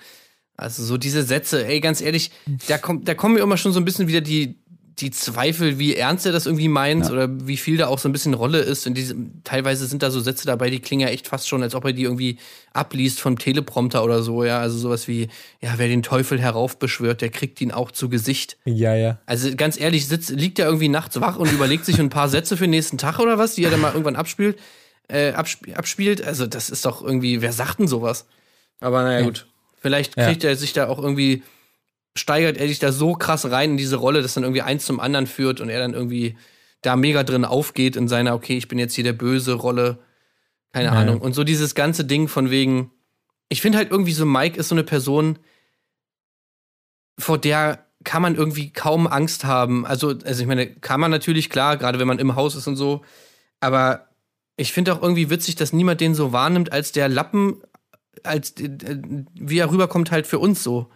[0.56, 2.30] Also so diese Sätze, ey, ganz ehrlich,
[2.66, 4.62] da, kommt, da kommen mir immer schon so ein bisschen wieder die,
[4.98, 8.12] die Zweifel, wie ernst er das irgendwie meint oder wie viel da auch so ein
[8.12, 8.86] bisschen Rolle ist.
[8.86, 11.74] Und diese, teilweise sind da so Sätze dabei, die klingen ja echt fast schon, als
[11.74, 12.38] ob er die irgendwie
[12.72, 14.60] abliest vom Teleprompter oder so, ja.
[14.60, 15.28] Also sowas wie,
[15.60, 18.58] ja, wer den Teufel heraufbeschwört, der kriegt ihn auch zu Gesicht.
[18.64, 19.18] Ja, ja.
[19.26, 22.56] Also ganz ehrlich, sitzt, liegt er irgendwie nachts wach und überlegt sich ein paar Sätze
[22.56, 24.58] für den nächsten Tag oder was, die er dann mal irgendwann abspielt,
[25.08, 26.22] äh, absp abspielt.
[26.22, 28.26] Also das ist doch irgendwie, wer sagt denn sowas?
[28.82, 29.46] Aber naja, gut.
[29.80, 30.26] Vielleicht Ja.
[30.26, 31.42] kriegt er sich da auch irgendwie,
[32.16, 35.00] steigert er sich da so krass rein in diese Rolle, dass dann irgendwie eins zum
[35.00, 36.36] anderen führt und er dann irgendwie
[36.82, 39.98] da mega drin aufgeht in seiner, okay, ich bin jetzt hier der böse Rolle.
[40.72, 40.92] Keine Ja.
[40.92, 41.20] Ahnung.
[41.20, 42.90] Und so dieses ganze Ding von wegen,
[43.48, 45.38] ich finde halt irgendwie so, Mike ist so eine Person,
[47.18, 49.86] vor der kann man irgendwie kaum Angst haben.
[49.86, 52.76] Also, also ich meine, kann man natürlich, klar, gerade wenn man im Haus ist und
[52.76, 53.02] so.
[53.60, 54.08] Aber
[54.56, 57.62] ich finde auch irgendwie witzig, dass niemand den so wahrnimmt als der Lappen,
[58.22, 58.98] als äh,
[59.34, 60.90] wie er rüberkommt halt für uns so.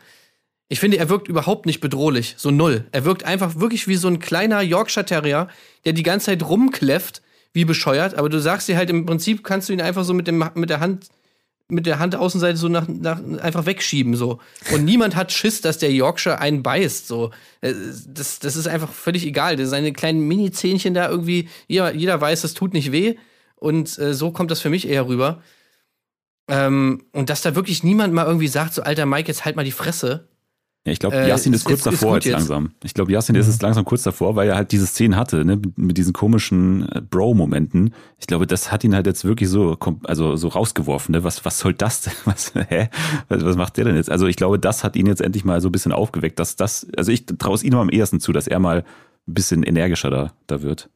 [0.68, 2.86] Ich finde, er wirkt überhaupt nicht bedrohlich, so null.
[2.90, 5.48] Er wirkt einfach wirklich wie so ein kleiner Yorkshire Terrier,
[5.84, 7.22] der die ganze Zeit rumkläfft,
[7.52, 8.16] wie bescheuert.
[8.16, 10.70] Aber du sagst dir halt im Prinzip, kannst du ihn einfach so mit, dem, mit
[10.70, 11.08] der Hand
[11.68, 14.38] mit der Handaußenseite so nach, nach einfach wegschieben so
[14.72, 17.74] und niemand hat Schiss, dass der Yorkshire einen beißt so Äh,
[18.06, 22.42] das, das ist einfach völlig egal seine kleinen Mini Zähnchen da irgendwie jeder, jeder weiß
[22.42, 23.16] das tut nicht weh
[23.56, 25.42] und äh, so kommt das für mich eher rüber
[26.48, 29.64] ähm, und dass da wirklich niemand mal irgendwie sagt so alter Mike jetzt halt mal
[29.64, 30.28] die Fresse
[30.86, 32.32] Ja, ich glaube, Äh, Yassin ist ist- kurz ist- ist davor gut jetzt jetzt.
[32.48, 32.70] langsam.
[32.84, 35.56] Ich glaube, Yassin ist es langsam kurz davor, weil er halt diese Szenen hatte, ne,
[35.56, 37.92] mit, mit diesen komischen äh, Bro-Momenten.
[38.20, 41.12] Ich glaube, das hat ihn halt jetzt wirklich so, also so rausgeworfen.
[41.12, 41.24] Ne?
[41.24, 42.12] Was, was soll das denn?
[42.24, 42.88] Was, hä?
[43.28, 44.12] Was, was macht der denn jetzt?
[44.12, 46.86] Also ich glaube, das hat ihn jetzt endlich mal so ein bisschen aufgeweckt, dass das,
[46.96, 48.84] also ich traue es ihm am ehesten zu, dass er mal
[49.26, 50.88] ein bisschen energischer da, da wird.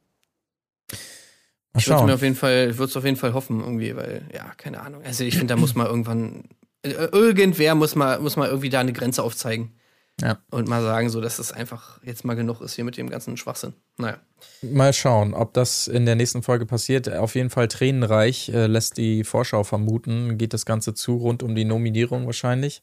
[1.77, 4.51] Ich würde mir auf jeden Fall würde es auf jeden Fall hoffen irgendwie weil ja
[4.57, 6.43] keine Ahnung also ich finde da muss mal irgendwann
[6.83, 9.71] äh, irgendwer muss mal muss mal irgendwie da eine Grenze aufzeigen
[10.19, 10.39] Ja.
[10.49, 13.37] und mal sagen so dass es einfach jetzt mal genug ist hier mit dem ganzen
[13.37, 14.17] Schwachsinn naja
[14.63, 17.11] Mal schauen, ob das in der nächsten Folge passiert.
[17.11, 20.37] Auf jeden Fall tränenreich äh, lässt die Vorschau vermuten.
[20.37, 22.81] Geht das Ganze zu rund um die Nominierung wahrscheinlich.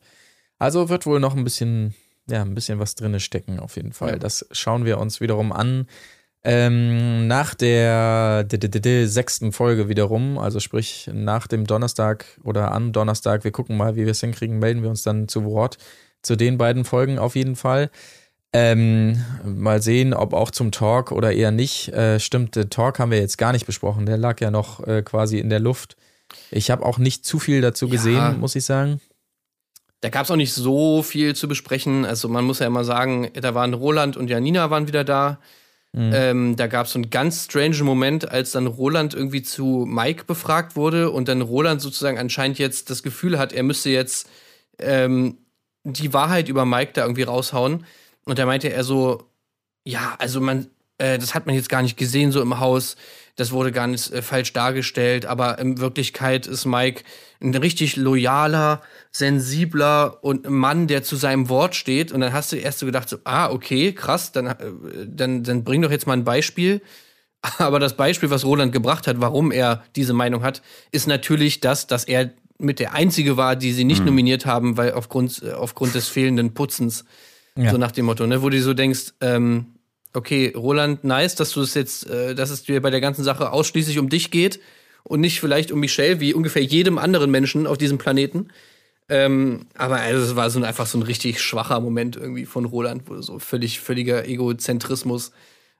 [0.58, 1.94] Also wird wohl noch ein bisschen,
[2.28, 4.12] ja, ein bisschen was drinne stecken, auf jeden Fall.
[4.12, 4.18] Ja.
[4.18, 5.86] Das schauen wir uns wiederum an.
[6.44, 12.24] Ähm, nach der d- d- d- d- sechsten Folge wiederum, also sprich nach dem Donnerstag
[12.44, 15.44] oder am Donnerstag, wir gucken mal, wie wir es hinkriegen, melden wir uns dann zu
[15.44, 15.78] Wort
[16.22, 17.90] zu den beiden Folgen auf jeden Fall.
[18.52, 21.88] Ähm, mal sehen, ob auch zum Talk oder eher nicht.
[21.92, 24.06] Äh, stimmt, Talk haben wir jetzt gar nicht besprochen.
[24.06, 25.96] Der lag ja noch äh, quasi in der Luft.
[26.50, 27.92] Ich habe auch nicht zu viel dazu Ja.
[27.92, 29.00] gesehen, muss ich sagen.
[30.00, 32.04] Da gab es auch nicht so viel zu besprechen.
[32.04, 35.38] Also man muss ja immer sagen, da waren Roland und Janina waren wieder da.
[35.92, 36.10] Mhm.
[36.14, 40.24] Ähm, da gab es so einen ganz strange Moment, als dann Roland irgendwie zu Mike
[40.24, 44.28] befragt wurde und dann Roland sozusagen anscheinend jetzt das Gefühl hat, er müsste jetzt
[44.78, 45.38] ähm,
[45.84, 47.84] die Wahrheit über Mike da irgendwie raushauen.
[48.24, 49.24] Und da meinte er so,
[49.84, 50.66] ja, also man,
[50.98, 52.96] äh, das hat man jetzt gar nicht gesehen so im Haus.
[53.38, 57.04] Das wurde gar nicht äh, falsch dargestellt, aber in Wirklichkeit ist Mike
[57.40, 58.82] ein richtig loyaler,
[59.12, 62.10] sensibler und Mann, der zu seinem Wort steht.
[62.10, 64.56] Und dann hast du erst so gedacht, so, ah, okay, krass, dann, äh,
[65.06, 66.82] dann, dann bring doch jetzt mal ein Beispiel.
[67.58, 70.60] Aber das Beispiel, was Roland gebracht hat, warum er diese Meinung hat,
[70.90, 74.94] ist natürlich das, dass er mit der Einzige war, die sie nicht nominiert haben, weil
[74.94, 77.04] aufgrund, äh, aufgrund des fehlenden Putzens.
[77.56, 77.70] Ja.
[77.70, 78.42] So nach dem Motto, ne?
[78.42, 79.77] Wo du so denkst, ähm,
[80.18, 83.52] okay, Roland, nice, dass du es jetzt, äh, dass es dir bei der ganzen Sache
[83.52, 84.60] ausschließlich um dich geht
[85.04, 88.48] und nicht vielleicht um Michelle, wie ungefähr jedem anderen Menschen auf diesem Planeten.
[89.08, 92.66] Ähm, aber also, es war so ein, einfach so ein richtig schwacher Moment irgendwie von
[92.66, 95.32] Roland, wo so völlig, völliger Egozentrismus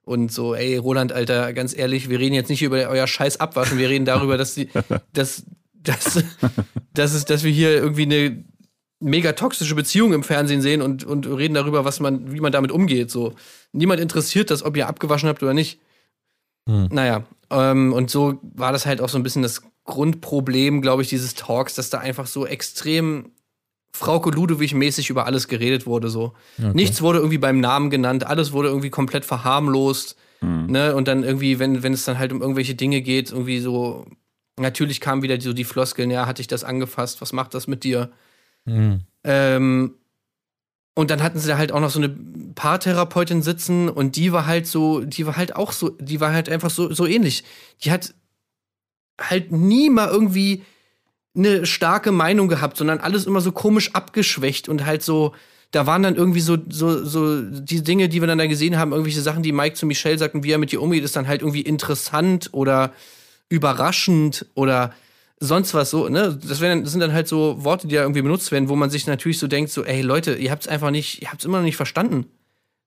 [0.04, 3.78] und so, ey, Roland, Alter, ganz ehrlich, wir reden jetzt nicht über euer Scheiß abwaschen,
[3.78, 4.70] wir reden darüber, dass die,
[5.12, 5.44] dass,
[5.74, 6.24] dass,
[6.94, 8.44] dass, es, dass wir hier irgendwie eine
[9.00, 12.72] mega toxische Beziehung im Fernsehen sehen und, und reden darüber, was man, wie man damit
[12.72, 13.10] umgeht.
[13.10, 13.34] So.
[13.72, 15.80] Niemand interessiert das, ob ihr abgewaschen habt oder nicht.
[16.90, 21.08] Naja, ähm, und so war das halt auch so ein bisschen das Grundproblem, glaube ich,
[21.08, 23.30] dieses Talks, dass da einfach so extrem
[23.92, 26.10] Frauke Ludewig-mäßig über alles geredet wurde.
[26.10, 26.34] So.
[26.74, 30.16] Nichts wurde irgendwie beim Namen genannt, alles wurde irgendwie komplett verharmlost.
[30.40, 30.94] Ne?
[30.94, 34.06] Und dann irgendwie, wenn, wenn es dann halt um irgendwelche Dinge geht, irgendwie so,
[34.58, 37.82] natürlich kamen wieder so die Floskeln, ja, hatte ich das angefasst, was macht das mit
[37.82, 38.10] dir?
[38.68, 39.00] Mhm.
[39.24, 39.94] Ähm,
[40.94, 44.46] und dann hatten sie da halt auch noch so eine Paartherapeutin sitzen und die war
[44.46, 47.44] halt so, die war halt auch so, die war halt einfach so, so ähnlich.
[47.84, 48.14] Die hat
[49.20, 50.64] halt nie mal irgendwie
[51.36, 55.34] eine starke Meinung gehabt, sondern alles immer so komisch abgeschwächt und halt so,
[55.70, 58.92] da waren dann irgendwie so, so, so die Dinge, die wir dann da gesehen haben,
[58.92, 61.28] irgendwelche Sachen, die Mike zu Michelle sagt und wie er mit ihr umgeht, ist dann
[61.28, 62.92] halt irgendwie interessant oder
[63.48, 64.92] überraschend oder
[65.40, 66.38] sonst was so, ne?
[66.42, 68.90] Das, wären, das sind dann halt so Worte, die da irgendwie benutzt werden, wo man
[68.90, 71.64] sich natürlich so denkt, so, ey Leute, ihr habt's einfach nicht, ihr habt's immer noch
[71.64, 72.26] nicht verstanden.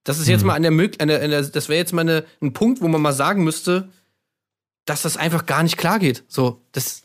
[0.04, 2.54] Das ist jetzt mal an der Möglichkeit, an der, das wäre jetzt mal eine, ein
[2.54, 3.90] Punkt, wo man mal sagen müsste,
[4.86, 6.24] dass das einfach gar nicht klar geht.
[6.28, 7.04] So, das,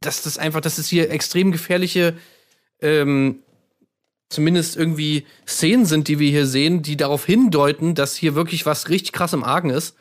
[0.00, 2.16] dass das einfach, dass es hier extrem gefährliche,
[2.80, 3.38] ähm,
[4.28, 8.88] zumindest irgendwie Szenen sind, die wir hier sehen, die darauf hindeuten, dass hier wirklich was
[8.88, 9.96] richtig krass im Argen ist.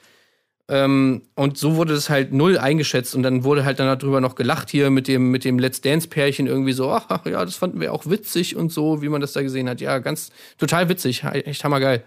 [0.70, 4.36] Ähm, und so wurde es halt null eingeschätzt und dann wurde halt dann darüber noch
[4.36, 7.94] gelacht hier mit dem, mit dem Let's Dance-Pärchen irgendwie so, ach ja, das fanden wir
[7.94, 9.80] auch witzig und so, wie man das da gesehen hat.
[9.80, 12.04] Ja, ganz total witzig, echt hammergeil.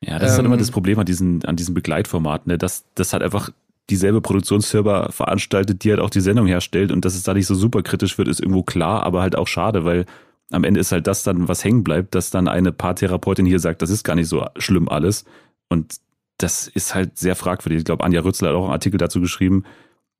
[0.00, 2.58] Ja, das ist dann Ähm, immer das Problem an diesen, an diesem Begleitformat, ne?
[2.58, 3.50] dass das halt einfach
[3.88, 7.54] dieselbe Produktionsfirma veranstaltet, die halt auch die Sendung herstellt und dass es da nicht so
[7.54, 10.06] super kritisch wird, ist irgendwo klar, aber halt auch schade, weil
[10.50, 13.82] am Ende ist halt das dann, was hängen bleibt, dass dann eine Paartherapeutin hier sagt,
[13.82, 15.24] das ist gar nicht so schlimm alles
[15.68, 15.94] und
[16.38, 17.78] das ist halt sehr fragwürdig.
[17.78, 19.64] Ich glaube, Anja Rützler hat auch einen Artikel dazu geschrieben,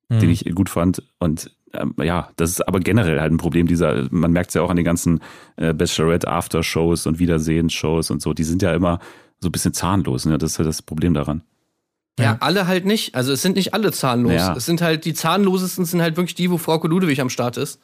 [0.09, 0.19] Mhm.
[0.19, 4.07] den ich gut fand und ähm, ja, das ist aber generell halt ein Problem dieser,
[4.09, 5.19] man merkt es ja auch an den ganzen
[5.57, 8.99] äh, Bachelorette After-Shows und Wiedersehensshows und so, die sind ja immer
[9.41, 10.37] so ein bisschen zahnlos, ne?
[10.37, 11.41] Das ist ja das Problem daran.
[12.19, 13.15] Ja, alle halt nicht.
[13.15, 14.31] Also es sind nicht alle zahnlos.
[14.31, 14.55] Ja.
[14.55, 17.79] Es sind halt die zahnlosesten sind halt wirklich die, wo Frau Ludewig am Start ist.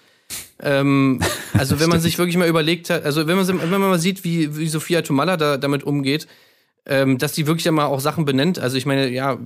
[0.60, 1.20] ähm,
[1.54, 4.24] also wenn man sich wirklich mal überlegt hat, also wenn man, wenn man mal sieht,
[4.24, 6.26] wie, wie Sophia Tomalla da, damit umgeht,
[6.86, 8.60] ähm, dass die wirklich ja mal auch Sachen benennt.
[8.60, 9.38] Also ich meine, ja,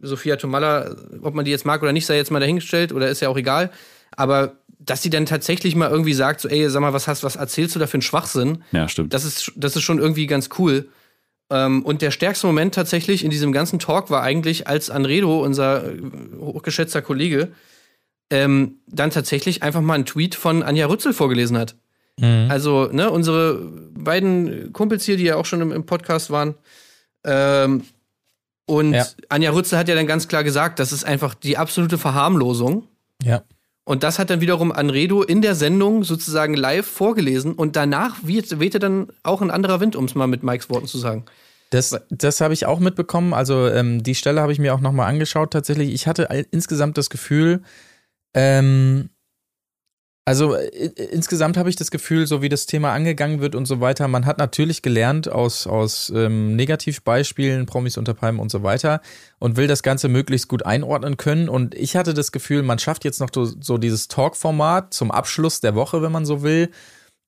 [0.00, 3.20] Sophia Tomalla, ob man die jetzt mag oder nicht, sei jetzt mal dahingestellt oder ist
[3.20, 3.70] ja auch egal.
[4.16, 7.36] Aber dass sie dann tatsächlich mal irgendwie sagt, so, ey, sag mal, was hast, was
[7.36, 8.62] erzählst du da für einen Schwachsinn?
[8.72, 9.12] Ja, stimmt.
[9.12, 10.88] Das ist, das ist schon irgendwie ganz cool.
[11.50, 15.84] Ähm, und der stärkste Moment tatsächlich in diesem ganzen Talk war eigentlich, als Anredo, unser
[15.84, 16.00] äh,
[16.38, 17.52] hochgeschätzter Kollege,
[18.30, 21.76] ähm, dann tatsächlich einfach mal einen Tweet von Anja Rützel vorgelesen hat.
[22.20, 23.54] Also, ne, unsere
[23.96, 26.54] beiden Kumpels hier, die ja auch schon im, im Podcast waren.
[27.24, 27.82] Ähm,
[28.66, 29.06] und Ja.
[29.28, 32.86] Anja Rützel hat ja dann ganz klar gesagt, das ist einfach die absolute Verharmlosung.
[33.22, 33.42] Ja.
[33.84, 38.60] Und das hat dann wiederum Anredo in der Sendung sozusagen live vorgelesen und danach weht-
[38.60, 41.24] wehte dann auch ein anderer Wind, um es mal mit Mikes Worten zu sagen.
[41.70, 43.32] Das, das habe ich auch mitbekommen.
[43.32, 45.92] Also ähm, die Stelle habe ich mir auch nochmal angeschaut tatsächlich.
[45.94, 47.62] Ich hatte insgesamt das Gefühl,
[48.34, 49.08] ähm,
[50.28, 53.80] also äh, insgesamt habe ich das Gefühl, so wie das Thema angegangen wird und so
[53.80, 59.00] weiter, man hat natürlich gelernt aus, aus ähm, Negativbeispielen, Promis unter Palmen und so weiter
[59.38, 61.48] und will das Ganze möglichst gut einordnen können.
[61.48, 65.62] Und ich hatte das Gefühl, man schafft jetzt noch so, so dieses Talk-Format zum Abschluss
[65.62, 66.68] der Woche, wenn man so will,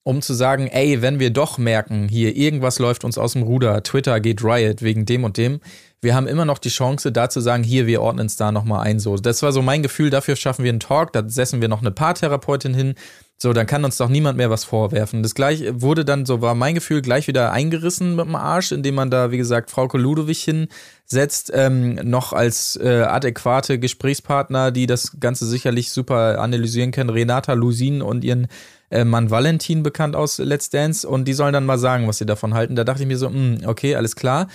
[0.03, 3.83] um zu sagen, ey, wenn wir doch merken, hier irgendwas läuft uns aus dem Ruder,
[3.83, 5.61] Twitter geht Riot wegen dem und dem,
[6.03, 8.87] wir haben immer noch die Chance, da zu sagen, hier, wir ordnen es da nochmal
[8.87, 8.99] ein.
[8.99, 11.81] So, das war so mein Gefühl, dafür schaffen wir einen Talk, da setzen wir noch
[11.83, 12.95] eine Paartherapeutin hin.
[13.43, 15.23] So, dann kann uns doch niemand mehr was vorwerfen.
[15.23, 18.95] Das gleich wurde dann, so war mein Gefühl, gleich wieder eingerissen mit dem Arsch, indem
[18.95, 25.21] man da, wie gesagt, Frau Ludowig hinsetzt, ähm, noch als äh, adäquate Gesprächspartner, die das
[25.21, 28.47] Ganze sicherlich super analysieren können, Renata Lusin und ihren
[28.91, 32.27] äh, Mann Valentin bekannt aus Let's Dance und die sollen dann mal sagen, was sie
[32.27, 32.77] davon halten.
[32.77, 34.49] Da dachte ich mir so, mh, okay, alles klar.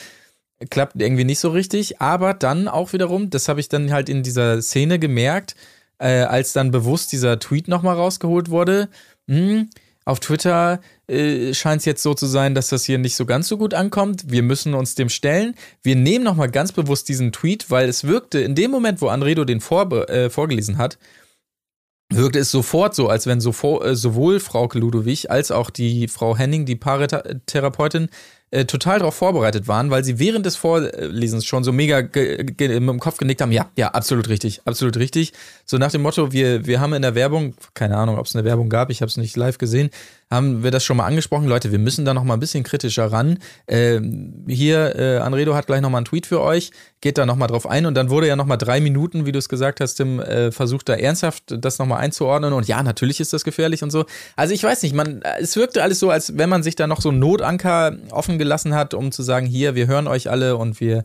[0.70, 4.24] Klappt irgendwie nicht so richtig, aber dann auch wiederum, das habe ich dann halt in
[4.24, 5.56] dieser Szene gemerkt,
[6.00, 8.90] äh, als dann bewusst dieser Tweet nochmal rausgeholt wurde.
[9.28, 9.66] Mh,
[10.06, 13.48] auf Twitter äh, scheint es jetzt so zu sein, dass das hier nicht so ganz
[13.48, 14.32] so gut ankommt.
[14.32, 15.56] Wir müssen uns dem stellen.
[15.82, 19.46] Wir nehmen nochmal ganz bewusst diesen Tweet, weil es wirkte in dem Moment, wo Anredo
[19.46, 20.98] den vorbe äh, vorgelesen hat,
[22.14, 26.38] wirkte es sofort so, als wenn sofo- äh, sowohl Frau Ludowig als auch die Frau
[26.38, 28.10] Henning, die Paartherapeutin,
[28.56, 33.00] äh, total darauf vorbereitet waren, weil sie während des Vorlesens schon so mega mit dem
[33.00, 35.34] Kopf genickt haben, ja, ja, absolut richtig, absolut richtig.
[35.66, 38.46] So nach dem Motto, wir, wir haben in der Werbung, keine Ahnung, ob es eine
[38.46, 39.90] Werbung gab, ich habe es nicht live gesehen,
[40.32, 43.12] haben wir das schon mal angesprochen, Leute, wir müssen da noch mal ein bisschen kritischer
[43.12, 43.40] ran.
[43.68, 46.72] Ähm, hier, äh, Anredo hat gleich noch mal einen Tweet für euch,
[47.02, 49.32] geht da noch mal drauf ein und dann wurde ja noch mal drei Minuten, wie
[49.32, 52.82] du es gesagt hast, Tim, äh, versucht da ernsthaft das noch mal einzuordnen und ja,
[52.82, 54.06] natürlich ist das gefährlich und so.
[54.36, 57.02] Also ich weiß nicht, man, es wirkte alles so, als wenn man sich da noch
[57.02, 60.80] so einen Notanker offen gelassen hat, um zu sagen, hier, wir hören euch alle und
[60.80, 61.04] wir,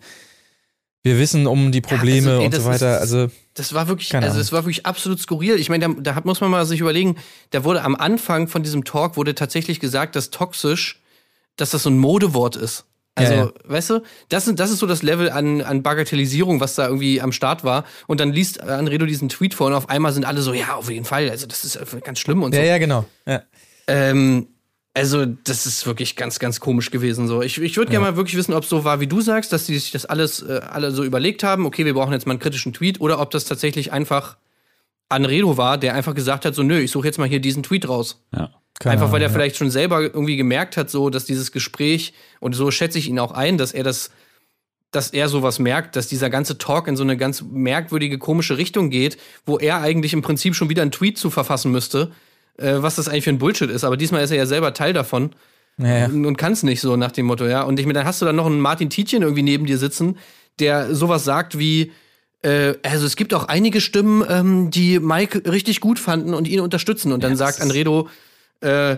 [1.02, 2.94] wir wissen um die Probleme also, ey, und das so weiter.
[2.96, 5.56] ist- also Das war wirklich, also es war wirklich absolut skurril.
[5.56, 7.16] Ich meine, da, da muss man mal sich überlegen,
[7.50, 11.00] da wurde am Anfang von diesem Talk wurde tatsächlich gesagt, dass toxisch,
[11.56, 12.84] dass das so ein Modewort ist.
[13.16, 13.52] Also, Ja, ja.
[13.64, 17.32] weißt du, das, das ist so das Level an, an Bagatellisierung, was da irgendwie am
[17.32, 17.84] Start war.
[18.06, 20.88] Und dann liest Anredo diesen Tweet vor und auf einmal sind alle so, ja, auf
[20.90, 22.60] jeden Fall, also das ist äh, ganz schlimm und so.
[22.60, 23.04] ja, ja, genau.
[23.26, 23.42] Ja.
[23.88, 24.46] Ähm,
[24.92, 27.28] also, das ist wirklich ganz, ganz komisch gewesen.
[27.28, 27.42] So.
[27.42, 29.66] Ich, ich würde gerne mal wirklich wissen, ob es so war, wie du sagst, dass
[29.66, 32.40] die sich das alles äh, alle so überlegt haben, okay, wir brauchen jetzt mal einen
[32.40, 34.36] kritischen Tweet, oder ob das tatsächlich einfach
[35.08, 37.88] Anredo war, der einfach gesagt hat, so, nö, ich suche jetzt mal hier diesen Tweet
[37.88, 38.24] raus.
[38.34, 38.50] Ja.
[38.80, 39.32] Keine einfach weil er ja.
[39.32, 43.18] vielleicht schon selber irgendwie gemerkt hat, so, dass dieses Gespräch, und so schätze ich ihn
[43.18, 44.10] auch ein, dass er das,
[44.90, 48.90] dass er sowas merkt, dass dieser ganze Talk in so eine ganz merkwürdige, komische Richtung
[48.90, 52.10] geht, wo er eigentlich im Prinzip schon wieder einen Tweet zu verfassen müsste,
[52.58, 53.84] äh, was das eigentlich für ein Bullshit ist.
[53.84, 55.30] Aber diesmal ist er ja selber Teil davon
[55.78, 56.06] Ja, ja.
[56.06, 57.62] und, und kann es nicht so nach dem Motto, ja.
[57.62, 60.18] Und ich meine, dann hast du dann noch einen Martin Tietjen irgendwie neben dir sitzen,
[60.58, 61.92] der sowas sagt wie,
[62.42, 66.60] äh, also es gibt auch einige Stimmen, ähm, die Mike richtig gut fanden und ihn
[66.60, 67.12] unterstützen.
[67.12, 68.08] Und dann sagt Anredo,
[68.60, 68.96] äh,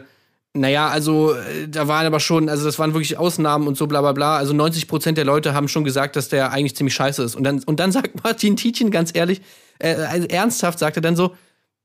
[0.54, 4.00] naja, also äh, da waren aber schon, also das waren wirklich Ausnahmen und so bla
[4.02, 4.36] bla bla.
[4.36, 7.34] Also 90 Prozent der Leute haben schon gesagt, dass der eigentlich ziemlich scheiße ist.
[7.34, 9.40] Und dann, und dann sagt Martin Tietjen ganz ehrlich,
[9.78, 11.34] äh, also ernsthaft sagt er dann so,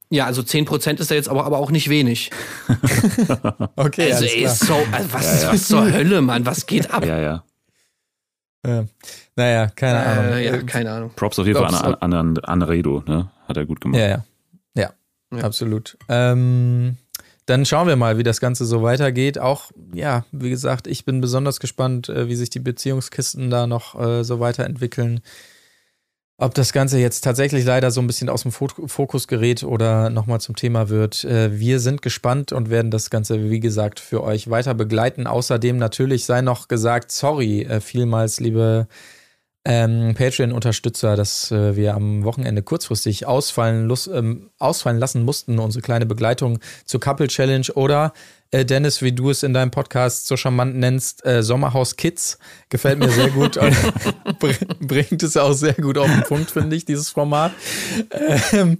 [0.10, 2.32] ja, also 10 Prozent ist da jetzt aber, aber auch nicht wenig.
[3.76, 7.06] Okay, Also alles ey, so, also was, was zur Hölle, Mann, was geht ab?
[7.06, 7.44] Ja, ja.
[8.66, 8.86] Ja.
[9.36, 10.34] Naja, keine Ahnung.
[10.34, 11.12] Äh, ja, keine Ahnung.
[11.16, 13.30] Props auf jeden Fall an, an, an, an Redo, ne?
[13.48, 14.00] Hat er gut gemacht.
[14.00, 14.26] Ja, ja.
[14.76, 14.92] Ja,
[15.32, 15.44] Ja.
[15.44, 15.98] absolut.
[16.10, 16.98] Ähm,
[17.46, 19.40] dann schauen wir mal, wie das Ganze so weitergeht.
[19.40, 23.98] Auch, ja, wie gesagt, ich bin besonders gespannt, äh, wie sich die Beziehungskisten da noch
[24.00, 25.22] äh, so weiterentwickeln.
[26.40, 30.12] Ob das Ganze jetzt tatsächlich leider so ein bisschen aus dem Fo- Fokus gerät oder
[30.12, 34.24] nochmal zum Thema wird, äh, wir sind gespannt und werden das Ganze, wie gesagt, für
[34.24, 35.26] euch weiter begleiten.
[35.26, 38.88] Außerdem natürlich sei noch gesagt, sorry äh, vielmals, liebe
[39.66, 46.06] ähm, Patreon-Unterstützer, dass äh, wir am Wochenende kurzfristig ausfallen, ähm, ausfallen lassen mussten, unsere kleine
[46.06, 48.14] Begleitung zur Couple Challenge oder
[48.52, 52.38] äh, Dennis, wie du es in deinem Podcast so charmant nennst, äh, Sommerhaus Kids.
[52.70, 53.76] Gefällt mir sehr gut und
[54.40, 57.52] br- bringt es auch sehr gut auf den Punkt, finde ich, dieses Format.
[58.54, 58.78] Ähm,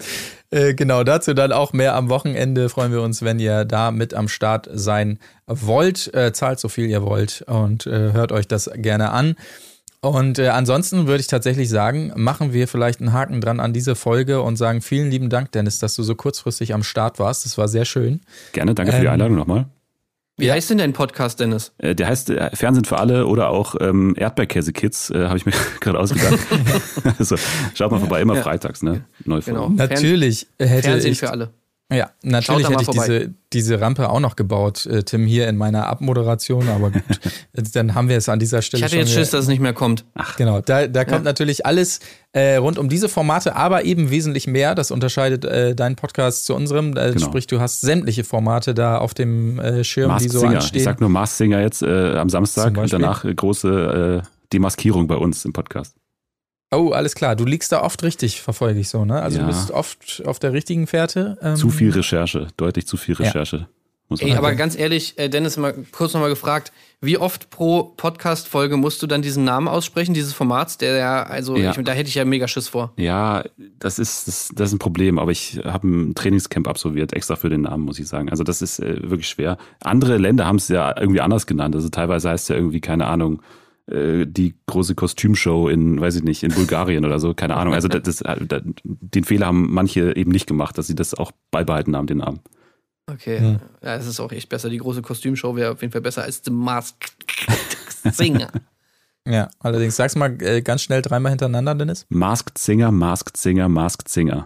[0.50, 2.70] äh, genau, dazu dann auch mehr am Wochenende.
[2.70, 6.14] Freuen wir uns, wenn ihr da mit am Start sein wollt.
[6.14, 9.36] Äh, zahlt so viel ihr wollt und äh, hört euch das gerne an.
[10.02, 13.96] Und äh, ansonsten würde ich tatsächlich sagen, machen wir vielleicht einen Haken dran an diese
[13.96, 17.46] Folge und sagen vielen lieben Dank, Dennis, dass du so kurzfristig am Start warst.
[17.46, 18.22] Das war sehr schön.
[18.54, 19.66] Gerne, danke für die Ähm, Einladung nochmal.
[20.40, 21.72] Wie heißt denn dein Podcast, Dennis?
[21.80, 25.54] Äh, Der heißt äh, Fernsehen für alle oder auch ähm, Erdbeerkäse-Kids, äh, habe ich mir
[25.80, 26.38] gerade ausgedacht.
[27.18, 27.36] also
[27.74, 28.44] schaut mal vorbei, immer Ja.
[28.44, 29.04] freitags, ne?
[29.26, 29.70] Neue Genau.
[29.70, 31.50] Natürlich hätte Fernsehen ich für alle.
[31.90, 33.06] Ja, natürlich hätte ich vorbei.
[33.08, 37.02] diese, diese Rampe auch noch gebaut, äh, Tim, hier in meiner Abmoderation, aber gut,
[37.74, 39.62] dann haben wir es an dieser Stelle Ich hatte schon jetzt Schiss, dass es nicht
[39.62, 40.04] mehr kommt.
[40.38, 41.24] Genau, da, da kommt Ja.
[41.24, 42.02] natürlich alles
[42.34, 44.76] äh, rund um diese Formate, aber eben wesentlich mehr.
[44.76, 46.98] Das unterscheidet äh, deinen Podcast zu unserem.
[46.98, 47.26] Äh, Genau.
[47.26, 50.52] Sprich, du hast sämtliche Formate da auf dem äh, Schirm, die Masked so Singer.
[50.52, 50.84] Ich anstehen.
[50.84, 55.16] sag nur Masked Singer jetzt äh, am Samstag und danach äh, große äh, Demaskierung bei
[55.16, 55.96] uns im Podcast.
[56.72, 57.36] Oh, alles klar.
[57.36, 59.22] Du liegst da oft richtig, verfolge ich so, ne?
[59.22, 59.44] Also Ja.
[59.46, 61.38] du bist oft auf der richtigen Fährte.
[61.42, 63.26] Ähm, Zu viel Recherche, deutlich zu viel Ja.
[63.26, 63.68] Recherche.
[64.10, 64.46] Muss man Ey, sagen.
[64.46, 66.72] aber ganz ehrlich, äh, Dennis, mal kurz nochmal gefragt,
[67.02, 71.58] wie oft pro Podcast-Folge musst du dann diesen Namen aussprechen, dieses Formats, der ja, also
[71.58, 71.72] Ja.
[71.72, 72.94] Ich, da hätte ich ja mega Schiss vor.
[72.96, 73.44] Ja,
[73.80, 77.50] das ist, das, das ist ein Problem, aber ich habe ein Trainingscamp absolviert, extra für
[77.50, 78.30] den Namen, muss ich sagen.
[78.30, 79.58] Also das ist äh, wirklich schwer.
[79.82, 81.76] Andere Länder haben es ja irgendwie anders genannt.
[81.76, 83.42] Also teilweise heißt es ja irgendwie, keine Ahnung,
[83.92, 87.74] äh, die große Kostümshow in, weiß ich nicht, in Bulgarien oder so, keine Ahnung.
[87.74, 91.32] Also das, das, das, den Fehler haben manche eben nicht gemacht, dass sie das auch
[91.52, 92.40] beibehalten haben, den Namen.
[93.10, 93.60] Okay, Hm.
[93.82, 94.70] ja, es ist auch echt besser.
[94.70, 97.16] Die große Kostümshow wäre auf jeden Fall besser als The Masked
[98.12, 98.50] Singer.
[99.26, 102.06] Ja, allerdings sag's mal äh, ganz schnell dreimal hintereinander, Dennis.
[102.10, 104.46] Masked Singer, Masked Singer, Masked Singer.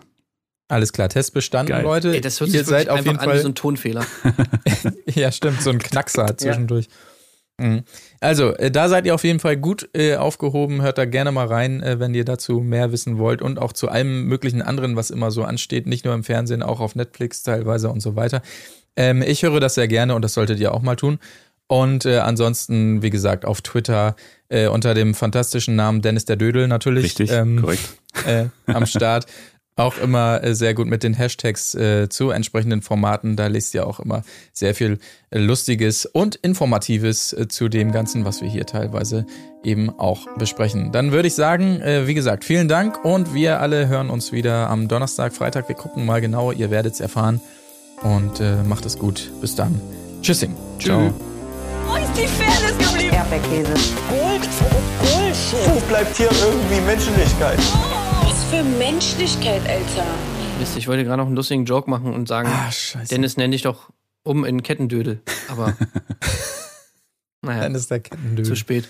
[0.68, 1.84] Alles klar, Test bestanden, Geil.
[1.84, 2.14] Leute.
[2.16, 3.56] Ey, das hört Ihr sich seid wirklich auf einfach jeden an Fall wie so ein
[3.56, 4.06] Tonfehler.
[5.08, 6.88] Ja, stimmt, so ein Knackser zwischendurch.
[7.60, 7.84] Mhm.
[8.22, 10.84] Also, äh, da seid ihr auf jeden Fall gut äh, aufgehoben.
[10.84, 13.90] Hört da gerne mal rein, äh, wenn ihr dazu mehr wissen wollt und auch zu
[13.90, 15.88] allem möglichen anderen, was immer so ansteht.
[15.88, 18.44] Nicht nur im Fernsehen, auch auf Netflix teilweise und so weiter.
[18.96, 21.18] Ähm, ich höre das sehr gerne und das solltet ihr auch mal tun.
[21.66, 24.16] Und äh, ansonsten, wie gesagt, auf Twitter
[24.50, 27.06] äh, unter dem fantastischen Namen Dennis der Dödel natürlich.
[27.06, 27.98] Richtig, ähm, korrekt.
[28.28, 29.26] äh, am Start.
[29.78, 33.36] Auch immer äh, sehr gut mit den Hashtags äh, zu entsprechenden Formaten.
[33.36, 35.00] Da lest ihr auch immer sehr viel
[35.30, 39.26] äh, Lustiges und Informatives äh, zu dem Ganzen, was wir hier teilweise
[39.64, 40.92] eben auch besprechen.
[40.92, 44.70] Dann würde ich sagen, äh, wie gesagt, vielen Dank und wir alle hören uns wieder
[44.70, 45.68] am Donnerstag, Freitag.
[45.70, 47.40] Wir gucken mal genau, ihr werdet es erfahren.
[48.04, 49.32] Und äh, macht es gut.
[49.42, 49.80] Bis dann.
[50.22, 50.56] Tschüssing.
[50.80, 51.14] Ciao.
[51.88, 53.16] Wo ist die Fairness geblieben?
[53.16, 53.74] Erdbeerkäse.
[54.10, 54.50] Gold,
[55.00, 55.76] Bullshit.
[55.76, 57.60] Wo bleibt hier irgendwie Menschlichkeit?
[57.60, 58.01] Was
[58.52, 60.06] für Menschlichkeit, Alter.
[60.60, 62.70] Mist, ich wollte gerade noch einen lustigen Joke machen und sagen, Ah.
[63.10, 63.90] Dennis nenn dich doch
[64.24, 65.22] um in Kettendödel.
[65.48, 65.76] Aber
[67.42, 68.46] naja, Dann ist der Kettendödel.
[68.46, 68.88] zu spät.